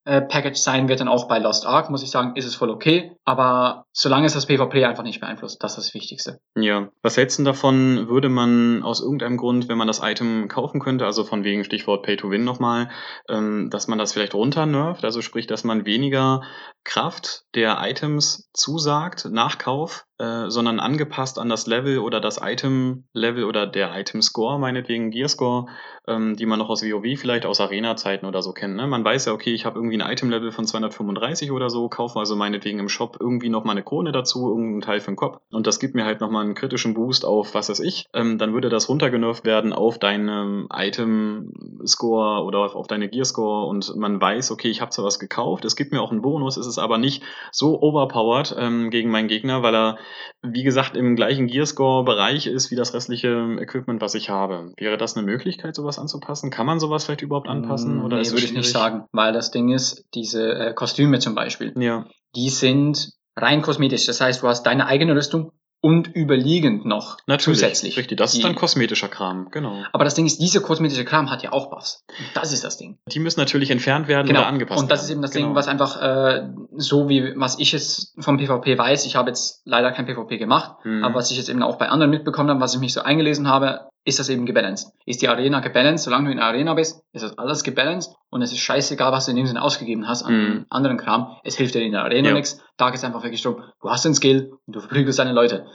Boni-Package 0.06 0.60
sein 0.60 0.90
wird, 0.90 1.00
dann 1.00 1.08
auch 1.08 1.28
bei 1.28 1.40
Lost 1.40 1.66
Ark, 1.66 1.90
muss 1.90 2.04
ich 2.04 2.12
sagen, 2.12 2.36
ist 2.36 2.46
es 2.46 2.56
voll 2.56 2.70
okay. 2.70 3.16
Aber 3.26 3.86
solange 3.92 4.26
es 4.26 4.34
das 4.34 4.48
PvP 4.48 4.86
einfach 4.86 5.04
nicht 5.04 5.20
beeinflusst, 5.20 5.64
das 5.64 5.78
ist 5.78 5.88
das 5.88 5.94
Wichtigste. 5.94 6.40
Ja. 6.56 6.90
Was 7.02 7.18
hältst 7.18 7.40
du 7.40 7.44
davon, 7.44 8.08
würde 8.08 8.30
man 8.30 8.84
aus 8.84 9.02
irgendeinem 9.02 9.38
Grund, 9.38 9.70
wenn 9.70 9.78
man 9.78 9.88
das 9.88 10.02
Item 10.04 10.48
kaufen 10.48 10.80
könnte, 10.80 11.06
also 11.06 11.24
von 11.24 11.44
wegen 11.44 11.64
Stichwort 11.64 12.04
Pay 12.04 12.18
to 12.18 12.30
Win 12.30 12.44
nochmal, 12.44 12.90
ähm, 13.30 13.70
dass 13.70 13.88
man 13.88 13.98
das 13.98 14.14
vielleicht 14.14 14.34
runternervt, 14.34 15.04
also 15.06 15.22
sprich, 15.22 15.48
dass 15.48 15.64
man 15.64 15.86
weniger 15.86 16.42
Kraft 16.84 17.46
der 17.56 17.78
Items 17.82 18.50
zusagt 18.54 19.28
nach 19.32 19.58
Kauf, 19.58 20.06
äh, 20.20 20.50
sondern 20.50 20.80
angepasst 20.80 21.40
an 21.40 21.50
das 21.50 21.66
Level 21.66 22.00
oder 22.00 22.20
das 22.20 22.40
Item-Level 22.42 23.46
oder 23.46 23.68
der 23.68 23.98
Item-Score, 23.98 24.60
meinetwegen 24.60 25.12
Gear-Score, 25.12 25.68
ähm, 26.08 26.36
die 26.36 26.46
man 26.46 26.60
noch 26.60 26.70
aus 26.70 26.84
WoW 26.84 27.20
vielleicht 27.20 27.46
aus 27.46 27.62
Arena-Zeiten 27.62 28.26
oder 28.26 28.42
so 28.42 28.52
kennt. 28.52 28.76
Ne? 28.76 28.86
Man 28.88 29.04
weiß 29.04 29.26
ja, 29.26 29.34
okay, 29.34 29.54
ich 29.54 29.66
habe 29.66 29.80
irgendwie 29.80 29.93
ein 29.98 30.12
Item-Level 30.12 30.52
von 30.52 30.66
235 30.66 31.52
oder 31.52 31.70
so, 31.70 31.90
kaufe 31.90 32.20
also 32.20 32.36
meinetwegen 32.36 32.80
im 32.80 32.90
Shop 32.90 33.18
irgendwie 33.20 33.50
noch 33.50 33.64
mal 33.64 33.72
eine 33.72 33.84
Krone 33.84 34.12
dazu, 34.12 34.50
irgendeinen 34.50 34.82
Teil 34.82 35.00
für 35.00 35.12
den 35.12 35.16
Kopf 35.16 35.40
und 35.52 35.68
das 35.68 35.80
gibt 35.80 35.96
mir 35.96 36.06
halt 36.06 36.22
noch 36.22 36.30
mal 36.30 36.42
einen 36.42 36.56
kritischen 36.56 36.94
Boost 36.94 37.26
auf 37.26 37.54
was 37.54 37.70
weiß 37.70 37.80
ich, 37.80 38.08
ähm, 38.14 38.38
dann 38.38 38.54
würde 38.54 38.70
das 38.70 38.90
runtergenervt 38.90 39.46
werden 39.46 39.74
auf 39.74 40.00
deinen 40.00 40.68
Item-Score 40.72 42.44
oder 42.44 42.76
auf 42.76 42.88
deine 42.88 43.10
Gear-Score 43.10 43.68
und 43.68 43.96
man 43.96 44.20
weiß, 44.20 44.52
okay, 44.52 44.70
ich 44.70 44.82
habe 44.82 44.92
zwar 44.92 45.06
was 45.06 45.20
gekauft, 45.20 45.66
es 45.66 45.76
gibt 45.76 45.92
mir 45.92 46.02
auch 46.02 46.12
einen 46.12 46.22
Bonus, 46.22 46.58
es 46.58 46.68
ist 46.68 46.78
aber 46.78 46.98
nicht 46.98 47.24
so 47.52 47.82
overpowered 47.82 48.56
ähm, 48.58 48.90
gegen 48.90 49.10
meinen 49.10 49.28
Gegner, 49.28 49.64
weil 49.64 49.76
er, 49.76 49.98
wie 50.42 50.64
gesagt, 50.64 50.96
im 50.96 51.16
gleichen 51.16 51.48
Gear-Score-Bereich 51.48 52.48
ist 52.48 52.72
wie 52.72 52.76
das 52.76 52.94
restliche 52.94 53.58
Equipment, 53.60 54.02
was 54.02 54.16
ich 54.16 54.30
habe. 54.30 54.72
Wäre 54.78 54.98
das 54.98 55.16
eine 55.16 55.26
Möglichkeit, 55.26 55.76
sowas 55.76 56.00
anzupassen? 56.00 56.50
Kann 56.50 56.66
man 56.66 56.80
sowas 56.80 57.06
vielleicht 57.06 57.22
überhaupt 57.22 57.48
anpassen? 57.48 58.04
Oder 58.04 58.18
nee, 58.18 58.30
würde 58.30 58.46
ich 58.46 58.54
nicht 58.54 58.70
sagen, 58.70 59.06
weil 59.12 59.34
das 59.34 59.52
Ding 59.52 59.70
ist, 59.72 59.83
diese 60.14 60.44
äh, 60.54 60.74
Kostüme 60.74 61.20
zum 61.20 61.36
Beispiel, 61.36 61.74
Ja. 61.78 62.06
die 62.36 62.50
sind 62.50 63.10
rein 63.36 63.62
kosmetisch. 63.62 64.06
Das 64.06 64.22
heißt, 64.22 64.42
du 64.44 64.48
hast 64.48 64.64
deine 64.64 64.86
eigene 64.88 65.16
Rüstung 65.16 65.52
und 65.86 66.08
überliegend 66.16 66.86
noch 66.86 67.18
Natürlich, 67.28 67.60
zusätzlich. 67.60 67.98
richtig. 67.98 68.18
Das 68.18 68.32
die, 68.32 68.38
ist 68.38 68.44
dann 68.46 68.56
kosmetischer 68.56 69.10
Kram, 69.10 69.50
genau. 69.52 69.84
Aber 69.92 70.06
das 70.06 70.14
Ding 70.16 70.26
ist, 70.26 70.40
dieser 70.40 70.62
kosmetische 70.62 71.04
Kram 71.04 71.30
hat 71.30 71.44
ja 71.44 71.52
auch 71.52 71.70
Buffs. 71.72 72.06
Das 72.34 72.54
ist 72.54 72.64
das 72.64 72.78
Ding. 72.78 73.00
Die 73.12 73.20
müssen 73.20 73.40
natürlich 73.42 73.70
entfernt 73.70 74.08
werden 74.08 74.28
Genau. 74.28 74.40
oder 74.40 74.48
angepasst 74.48 74.82
Und 74.82 74.90
das 74.90 75.00
werden. 75.00 75.04
ist 75.04 75.12
eben 75.12 75.22
das 75.24 75.32
genau. 75.32 75.48
Ding, 75.48 75.56
was 75.56 75.68
einfach 75.68 76.02
äh, 76.02 76.48
so 76.78 77.10
wie 77.10 77.34
was 77.36 77.60
ich 77.60 77.74
jetzt 77.74 78.16
vom 78.24 78.38
PvP 78.38 78.78
weiß. 78.78 79.06
Ich 79.06 79.18
habe 79.18 79.30
jetzt 79.32 79.62
leider 79.66 79.92
kein 79.92 80.06
PvP 80.06 80.38
gemacht, 80.38 80.74
Mhm. 80.86 81.04
aber 81.04 81.16
was 81.16 81.32
ich 81.32 81.38
jetzt 81.38 81.50
eben 81.50 81.62
auch 81.64 81.78
bei 81.78 81.90
anderen 81.90 82.12
mitbekommen 82.12 82.50
habe, 82.50 82.62
was 82.62 82.74
ich 82.76 82.80
mich 82.80 82.94
so 82.94 83.02
eingelesen 83.02 83.50
habe, 83.50 83.90
ist 84.06 84.20
das 84.20 84.30
eben 84.30 84.46
gebalanced. 84.46 84.92
Ist 85.06 85.22
die 85.22 85.28
Arena 85.30 85.60
gebalanced? 85.62 86.04
Solange 86.06 86.26
du 86.26 86.32
in 86.32 86.38
der 86.38 86.46
Arena 86.48 86.74
bist, 86.74 87.04
ist 87.14 87.22
das 87.24 87.38
alles 87.38 87.64
gebalanced 87.64 88.14
und 88.30 88.42
es 88.42 88.52
ist 88.52 88.60
scheißegal, 88.60 89.12
was 89.12 89.26
du 89.26 89.32
in 89.32 89.38
dem 89.38 89.46
Sinne 89.48 89.62
ausgegeben 89.62 90.08
hast 90.08 90.24
an 90.24 90.34
Mhm. 90.34 90.66
anderen 90.70 90.98
Kram. 90.98 91.38
Es 91.44 91.56
hilft 91.56 91.76
dir 91.76 91.82
in 91.82 91.92
der 91.94 92.04
Arena 92.04 92.30
Ja. 92.30 92.34
nichts. 92.34 92.60
Da 92.78 92.88
geht 92.90 92.98
es 92.98 93.04
einfach 93.04 93.24
wirklich 93.24 93.42
darum, 93.42 93.62
du 93.82 93.90
hast 93.90 94.04
den 94.06 94.14
Skill 94.16 94.52
und 94.66 94.76
du 94.76 94.80
verprügelst 94.82 95.20
deine 95.20 95.32
Leute. 95.34 95.66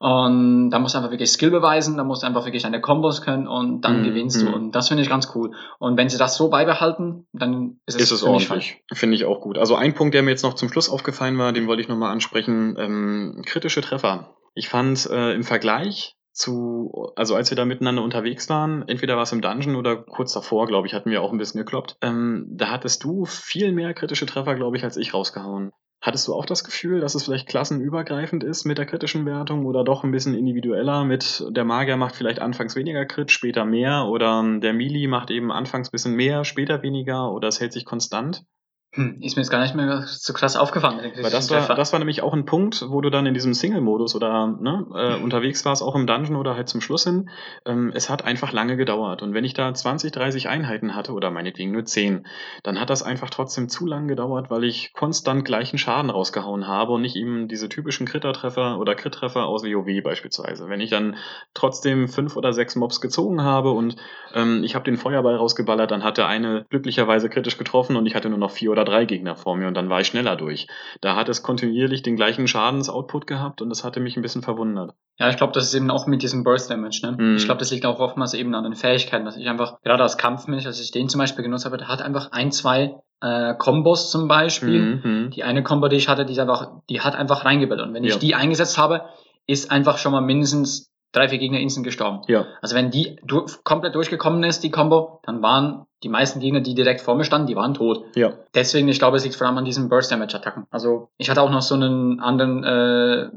Und 0.00 0.70
da 0.70 0.80
musst 0.80 0.94
du 0.94 0.98
einfach 0.98 1.12
wirklich 1.12 1.30
Skill 1.30 1.52
beweisen, 1.52 1.96
da 1.96 2.02
musst 2.02 2.22
du 2.24 2.26
einfach 2.26 2.44
wirklich 2.44 2.64
deine 2.64 2.80
Kombos 2.80 3.22
können 3.22 3.46
und 3.46 3.82
dann 3.82 4.00
Mhm, 4.00 4.04
gewinnst 4.04 4.42
du. 4.42 4.46
mhm. 4.48 4.54
Und 4.54 4.72
das 4.72 4.88
finde 4.88 5.04
ich 5.04 5.08
ganz 5.08 5.30
cool. 5.36 5.52
Und 5.78 5.96
wenn 5.96 6.08
sie 6.08 6.18
das 6.18 6.36
so 6.36 6.48
beibehalten, 6.50 7.26
dann 7.32 7.78
ist 7.86 7.94
es, 7.96 8.02
ist 8.02 8.10
es 8.10 8.22
ordentlich. 8.24 8.82
Finde 8.92 9.14
ich 9.14 9.24
auch 9.26 9.40
gut. 9.40 9.58
Also 9.58 9.76
ein 9.76 9.94
Punkt, 9.94 10.14
der 10.14 10.22
mir 10.22 10.30
jetzt 10.30 10.42
noch 10.42 10.54
zum 10.54 10.68
Schluss 10.70 10.90
aufgefallen 10.90 11.38
war, 11.38 11.52
den 11.52 11.68
wollte 11.68 11.82
ich 11.82 11.88
nochmal 11.88 12.10
ansprechen. 12.10 12.74
Ähm, 12.78 13.42
kritische 13.46 13.80
Treffer. 13.80 14.34
Ich 14.54 14.68
fand 14.68 15.08
äh, 15.08 15.34
im 15.34 15.44
Vergleich 15.44 16.16
zu, 16.32 17.12
also 17.16 17.34
als 17.34 17.50
wir 17.50 17.56
da 17.56 17.64
miteinander 17.64 18.02
unterwegs 18.02 18.48
waren, 18.48 18.86
entweder 18.88 19.16
war 19.16 19.22
es 19.22 19.32
im 19.32 19.42
Dungeon 19.42 19.76
oder 19.76 19.96
kurz 19.96 20.32
davor, 20.32 20.66
glaube 20.66 20.86
ich, 20.86 20.94
hatten 20.94 21.10
wir 21.10 21.22
auch 21.22 21.32
ein 21.32 21.38
bisschen 21.38 21.58
gekloppt. 21.58 21.96
Ähm, 22.00 22.46
da 22.48 22.70
hattest 22.70 23.04
du 23.04 23.24
viel 23.26 23.72
mehr 23.72 23.94
kritische 23.94 24.26
Treffer, 24.26 24.54
glaube 24.54 24.76
ich, 24.76 24.84
als 24.84 24.96
ich 24.96 25.14
rausgehauen. 25.14 25.72
Hattest 26.00 26.26
du 26.26 26.34
auch 26.34 26.46
das 26.46 26.64
Gefühl, 26.64 27.00
dass 27.00 27.14
es 27.14 27.22
vielleicht 27.22 27.48
klassenübergreifend 27.48 28.42
ist 28.42 28.64
mit 28.64 28.76
der 28.76 28.86
kritischen 28.86 29.24
Wertung 29.24 29.66
oder 29.66 29.84
doch 29.84 30.02
ein 30.02 30.10
bisschen 30.10 30.34
individueller 30.34 31.04
mit 31.04 31.44
der 31.50 31.64
Magier 31.64 31.96
macht 31.96 32.16
vielleicht 32.16 32.40
anfangs 32.40 32.74
weniger 32.74 33.06
Crit, 33.06 33.30
später 33.30 33.64
mehr 33.64 34.06
oder 34.06 34.40
ähm, 34.40 34.60
der 34.60 34.72
Melee 34.72 35.06
macht 35.06 35.30
eben 35.30 35.52
anfangs 35.52 35.88
ein 35.88 35.92
bisschen 35.92 36.16
mehr, 36.16 36.44
später 36.44 36.82
weniger 36.82 37.30
oder 37.30 37.46
es 37.46 37.60
hält 37.60 37.72
sich 37.72 37.84
konstant? 37.84 38.44
Hm, 38.94 39.22
ist 39.22 39.36
mir 39.36 39.42
jetzt 39.42 39.50
gar 39.50 39.62
nicht 39.62 39.74
mehr 39.74 40.04
so 40.06 40.34
krass 40.34 40.54
aufgefallen. 40.54 41.00
Weil 41.16 41.30
das 41.30 41.48
war, 41.50 41.74
das 41.74 41.92
war 41.94 41.98
nämlich 41.98 42.22
auch 42.22 42.34
ein 42.34 42.44
Punkt, 42.44 42.84
wo 42.90 43.00
du 43.00 43.08
dann 43.08 43.24
in 43.24 43.32
diesem 43.32 43.54
Single-Modus 43.54 44.14
oder 44.14 44.46
ne, 44.48 44.84
äh, 44.94 45.16
Mhm. 45.16 45.24
unterwegs 45.24 45.64
warst, 45.64 45.82
auch 45.82 45.94
im 45.94 46.06
Dungeon 46.06 46.36
oder 46.36 46.56
halt 46.56 46.68
zum 46.68 46.82
Schluss 46.82 47.04
hin. 47.04 47.30
Ähm, 47.64 47.90
es 47.94 48.10
hat 48.10 48.24
einfach 48.26 48.52
lange 48.52 48.76
gedauert. 48.76 49.22
Und 49.22 49.32
wenn 49.32 49.44
ich 49.44 49.54
da 49.54 49.72
20, 49.72 50.12
30 50.12 50.50
Einheiten 50.50 50.94
hatte 50.94 51.12
oder 51.12 51.30
meinetwegen 51.30 51.72
nur 51.72 51.86
10, 51.86 52.26
dann 52.64 52.78
hat 52.78 52.90
das 52.90 53.02
einfach 53.02 53.30
trotzdem 53.30 53.70
zu 53.70 53.86
lang 53.86 54.08
gedauert, 54.08 54.50
weil 54.50 54.62
ich 54.64 54.92
konstant 54.92 55.46
gleichen 55.46 55.78
Schaden 55.78 56.10
rausgehauen 56.10 56.66
habe 56.66 56.92
und 56.92 57.00
nicht 57.00 57.16
eben 57.16 57.48
diese 57.48 57.70
typischen 57.70 58.06
Krittertreffer 58.06 58.78
oder 58.78 58.94
Crit-Treffer 58.94 59.46
aus 59.46 59.64
WoW 59.64 60.02
beispielsweise. 60.02 60.68
Wenn 60.68 60.82
ich 60.82 60.90
dann 60.90 61.16
trotzdem 61.54 62.08
fünf 62.08 62.36
oder 62.36 62.52
sechs 62.52 62.76
Mobs 62.76 63.00
gezogen 63.00 63.42
habe 63.42 63.70
und 63.70 63.96
ähm, 64.34 64.62
ich 64.64 64.74
habe 64.74 64.84
den 64.84 64.98
Feuerball 64.98 65.36
rausgeballert, 65.36 65.90
dann 65.90 66.04
hat 66.04 66.18
der 66.18 66.26
eine 66.28 66.66
glücklicherweise 66.68 67.30
kritisch 67.30 67.56
getroffen 67.56 67.96
und 67.96 68.04
ich 68.04 68.14
hatte 68.14 68.28
nur 68.28 68.38
noch 68.38 68.50
vier 68.50 68.70
oder 68.70 68.81
drei 68.84 69.04
Gegner 69.04 69.36
vor 69.36 69.56
mir 69.56 69.68
und 69.68 69.74
dann 69.74 69.88
war 69.88 70.00
ich 70.00 70.06
schneller 70.08 70.36
durch. 70.36 70.66
Da 71.00 71.16
hat 71.16 71.28
es 71.28 71.42
kontinuierlich 71.42 72.02
den 72.02 72.16
gleichen 72.16 72.46
Schadensoutput 72.48 73.26
gehabt 73.26 73.62
und 73.62 73.68
das 73.70 73.84
hatte 73.84 74.00
mich 74.00 74.16
ein 74.16 74.22
bisschen 74.22 74.42
verwundert. 74.42 74.94
Ja, 75.18 75.28
ich 75.28 75.36
glaube, 75.36 75.52
das 75.52 75.64
ist 75.64 75.74
eben 75.74 75.90
auch 75.90 76.06
mit 76.06 76.22
diesem 76.22 76.44
Burst 76.44 76.70
Damage, 76.70 77.00
ne? 77.02 77.16
Mhm. 77.18 77.36
Ich 77.36 77.44
glaube, 77.44 77.58
das 77.58 77.70
liegt 77.70 77.86
auch 77.86 77.98
oftmals 78.00 78.34
eben 78.34 78.54
an 78.54 78.64
den 78.64 78.74
Fähigkeiten, 78.74 79.24
dass 79.24 79.36
ich 79.36 79.48
einfach, 79.48 79.80
gerade 79.82 80.02
als 80.02 80.16
Kampfmensch, 80.18 80.66
als 80.66 80.80
ich 80.80 80.90
den 80.90 81.08
zum 81.08 81.18
Beispiel 81.20 81.44
genutzt 81.44 81.64
habe, 81.64 81.76
der 81.76 81.88
hat 81.88 82.02
einfach 82.02 82.32
ein, 82.32 82.50
zwei 82.52 82.96
äh, 83.20 83.54
Kombos 83.54 84.10
zum 84.10 84.28
Beispiel. 84.28 85.00
Mhm. 85.04 85.30
Die 85.30 85.44
eine 85.44 85.62
Combo, 85.62 85.88
die 85.88 85.96
ich 85.96 86.08
hatte, 86.08 86.24
die, 86.24 86.40
einfach, 86.40 86.72
die 86.90 87.00
hat 87.00 87.14
einfach 87.14 87.44
reingeballert. 87.44 87.86
Und 87.88 87.94
wenn 87.94 88.04
ich 88.04 88.14
Ja. 88.14 88.18
die 88.18 88.34
eingesetzt 88.34 88.78
habe, 88.78 89.02
ist 89.46 89.70
einfach 89.70 89.98
schon 89.98 90.12
mal 90.12 90.20
mindestens 90.20 90.91
drei, 91.12 91.28
vier 91.28 91.38
Gegner 91.38 91.60
instant 91.60 91.84
gestorben. 91.84 92.22
Ja, 92.26 92.46
Also 92.60 92.74
wenn 92.74 92.90
die 92.90 93.16
du 93.24 93.46
komplett 93.64 93.94
durchgekommen 93.94 94.42
ist, 94.44 94.64
die 94.64 94.70
Combo, 94.70 95.20
dann 95.24 95.42
waren 95.42 95.86
die 96.02 96.08
meisten 96.08 96.40
Gegner, 96.40 96.60
die 96.60 96.74
direkt 96.74 97.00
vor 97.00 97.14
mir 97.14 97.24
standen, 97.24 97.46
die 97.46 97.54
waren 97.56 97.74
tot. 97.74 98.04
ja. 98.16 98.32
Deswegen, 98.54 98.88
ich 98.88 98.98
glaube, 98.98 99.16
es 99.16 99.24
liegt 99.24 99.36
vor 99.36 99.46
allem 99.46 99.58
an 99.58 99.64
diesen 99.64 99.88
Burst 99.88 100.10
Damage 100.10 100.36
Attacken. 100.36 100.66
Also 100.70 101.10
ich 101.18 101.30
hatte 101.30 101.42
auch 101.42 101.50
noch 101.50 101.62
so 101.62 101.74
einen 101.74 102.18
anderen 102.20 102.64
äh, 102.64 103.28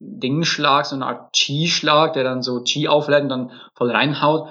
Dingschlag, 0.00 0.86
so 0.86 0.94
eine 0.96 1.06
Art 1.06 1.32
Chi-Schlag, 1.32 2.14
der 2.14 2.24
dann 2.24 2.42
so 2.42 2.62
Chi 2.62 2.88
auflädt 2.88 3.22
und 3.24 3.28
dann 3.28 3.50
voll 3.74 3.90
reinhaut. 3.90 4.48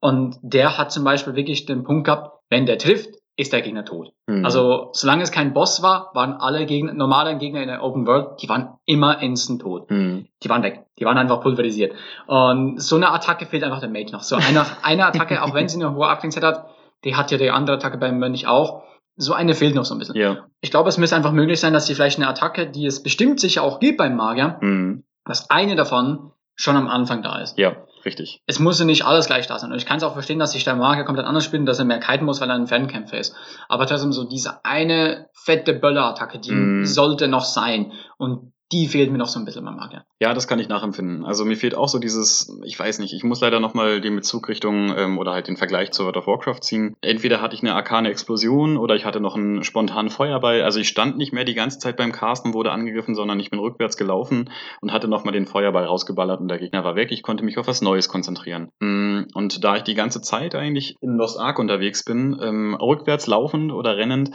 Und 0.00 0.36
der 0.42 0.76
hat 0.76 0.92
zum 0.92 1.04
Beispiel 1.04 1.34
wirklich 1.34 1.66
den 1.66 1.84
Punkt 1.84 2.04
gehabt, 2.06 2.40
wenn 2.50 2.66
der 2.66 2.78
trifft, 2.78 3.10
ist 3.36 3.52
der 3.52 3.62
Gegner 3.62 3.84
tot. 3.84 4.12
Mhm. 4.26 4.44
Also 4.44 4.90
solange 4.92 5.22
es 5.22 5.32
kein 5.32 5.52
Boss 5.54 5.82
war, 5.82 6.10
waren 6.14 6.34
alle 6.34 6.66
Gegner, 6.66 6.92
normale 6.94 7.36
Gegner 7.36 7.62
in 7.62 7.68
der 7.68 7.82
Open 7.82 8.06
World, 8.06 8.40
die 8.42 8.48
waren 8.48 8.74
immer 8.86 9.20
instant 9.20 9.62
tot. 9.62 9.90
Mhm. 9.90 10.26
Die 10.42 10.48
waren 10.48 10.62
weg. 10.62 10.84
Die 10.98 11.04
waren 11.04 11.18
einfach 11.18 11.40
pulverisiert. 11.40 11.92
Und 12.26 12.80
so 12.80 12.94
eine 12.96 13.10
Attacke 13.10 13.46
fehlt 13.46 13.64
einfach 13.64 13.80
der 13.80 13.88
Mage 13.88 14.12
noch. 14.12 14.22
So 14.22 14.36
eine, 14.36 14.64
eine 14.82 15.06
Attacke, 15.06 15.42
auch 15.42 15.52
wenn 15.54 15.68
sie 15.68 15.82
eine 15.82 15.94
hohe 15.94 16.06
Abklingzeit 16.06 16.44
hat, 16.44 16.66
die 17.04 17.16
hat 17.16 17.30
ja 17.32 17.38
die 17.38 17.50
andere 17.50 17.76
Attacke 17.76 17.98
beim 17.98 18.18
Mönch 18.18 18.46
auch. 18.46 18.82
So 19.16 19.32
eine 19.32 19.54
fehlt 19.54 19.74
noch 19.74 19.84
so 19.84 19.94
ein 19.94 19.98
bisschen. 19.98 20.16
Ja. 20.16 20.46
Ich 20.60 20.70
glaube, 20.70 20.88
es 20.88 20.98
müsste 20.98 21.16
einfach 21.16 21.32
möglich 21.32 21.60
sein, 21.60 21.72
dass 21.72 21.86
sie 21.86 21.94
vielleicht 21.94 22.18
eine 22.18 22.28
Attacke, 22.28 22.68
die 22.68 22.86
es 22.86 23.02
bestimmt 23.02 23.40
sicher 23.40 23.62
auch 23.62 23.78
gibt 23.80 23.98
beim 23.98 24.16
Magier, 24.16 24.58
Mhm. 24.60 25.04
dass 25.24 25.50
eine 25.50 25.76
davon 25.76 26.32
schon 26.56 26.76
am 26.76 26.88
Anfang 26.88 27.22
da 27.22 27.40
ist. 27.40 27.58
Ja, 27.58 27.76
richtig. 28.06 28.42
Es 28.46 28.58
muss 28.58 28.78
ja 28.78 28.84
nicht 28.86 29.04
alles 29.04 29.26
gleich 29.26 29.46
da 29.46 29.58
sein. 29.58 29.70
Und 29.70 29.76
ich 29.78 29.86
kann 29.86 29.98
es 29.98 30.02
auch 30.02 30.14
verstehen, 30.14 30.38
dass 30.38 30.52
sich 30.52 30.64
der 30.64 30.74
Marker 30.76 31.04
komplett 31.04 31.26
anders 31.26 31.44
spielt 31.44 31.60
und 31.60 31.66
dass 31.66 31.78
er 31.78 31.84
mehr 31.84 32.00
kiten 32.00 32.24
muss, 32.24 32.40
weil 32.40 32.48
er 32.48 32.56
ein 32.56 32.66
Fernkämpfer 32.66 33.18
ist. 33.18 33.34
Aber 33.68 33.86
trotzdem 33.86 34.12
so 34.12 34.24
diese 34.24 34.64
eine 34.64 35.28
fette 35.34 35.74
Böller-Attacke, 35.74 36.38
die 36.38 36.52
Mm. 36.52 36.84
sollte 36.86 37.28
noch 37.28 37.44
sein. 37.44 37.92
Und 38.16 38.53
die 38.74 38.88
fehlt 38.88 39.12
mir 39.12 39.18
noch 39.18 39.28
so 39.28 39.38
ein 39.38 39.44
bisschen 39.44 39.64
beim 39.64 39.76
Marker. 39.76 40.04
Ja, 40.18 40.34
das 40.34 40.48
kann 40.48 40.58
ich 40.58 40.68
nachempfinden. 40.68 41.24
Also 41.24 41.44
mir 41.44 41.56
fehlt 41.56 41.76
auch 41.76 41.86
so 41.86 42.00
dieses, 42.00 42.58
ich 42.64 42.78
weiß 42.78 42.98
nicht, 42.98 43.14
ich 43.14 43.22
muss 43.22 43.40
leider 43.40 43.60
nochmal 43.60 44.00
den 44.00 44.16
Bezug 44.16 44.48
Richtung 44.48 44.92
ähm, 44.96 45.18
oder 45.18 45.32
halt 45.32 45.46
den 45.46 45.56
Vergleich 45.56 45.92
zu 45.92 46.02
World 46.02 46.16
of 46.16 46.26
Warcraft 46.26 46.60
ziehen. 46.60 46.96
Entweder 47.00 47.40
hatte 47.40 47.54
ich 47.54 47.62
eine 47.62 47.74
arkane 47.74 48.10
Explosion 48.10 48.76
oder 48.76 48.96
ich 48.96 49.04
hatte 49.04 49.20
noch 49.20 49.36
einen 49.36 49.62
spontanen 49.62 50.10
Feuerball. 50.10 50.62
Also 50.62 50.80
ich 50.80 50.88
stand 50.88 51.16
nicht 51.16 51.32
mehr 51.32 51.44
die 51.44 51.54
ganze 51.54 51.78
Zeit 51.78 51.96
beim 51.96 52.10
Casten, 52.10 52.52
wurde 52.52 52.72
angegriffen, 52.72 53.14
sondern 53.14 53.38
ich 53.38 53.50
bin 53.50 53.60
rückwärts 53.60 53.96
gelaufen 53.96 54.50
und 54.80 54.92
hatte 54.92 55.06
nochmal 55.06 55.32
den 55.32 55.46
Feuerball 55.46 55.84
rausgeballert 55.84 56.40
und 56.40 56.48
der 56.48 56.58
Gegner 56.58 56.82
war 56.82 56.96
weg. 56.96 57.12
Ich 57.12 57.22
konnte 57.22 57.44
mich 57.44 57.56
auf 57.58 57.68
was 57.68 57.80
Neues 57.80 58.08
konzentrieren. 58.08 58.70
Mm, 58.80 59.22
Und 59.34 59.62
da 59.62 59.76
ich 59.76 59.84
die 59.84 59.94
ganze 59.94 60.20
Zeit 60.20 60.56
eigentlich 60.56 60.96
in 61.00 61.16
Lost 61.16 61.38
Ark 61.38 61.60
unterwegs 61.60 62.04
bin, 62.04 62.36
ähm, 62.42 62.74
rückwärts 62.74 63.28
laufend 63.28 63.72
oder 63.72 63.96
rennend, 63.96 64.30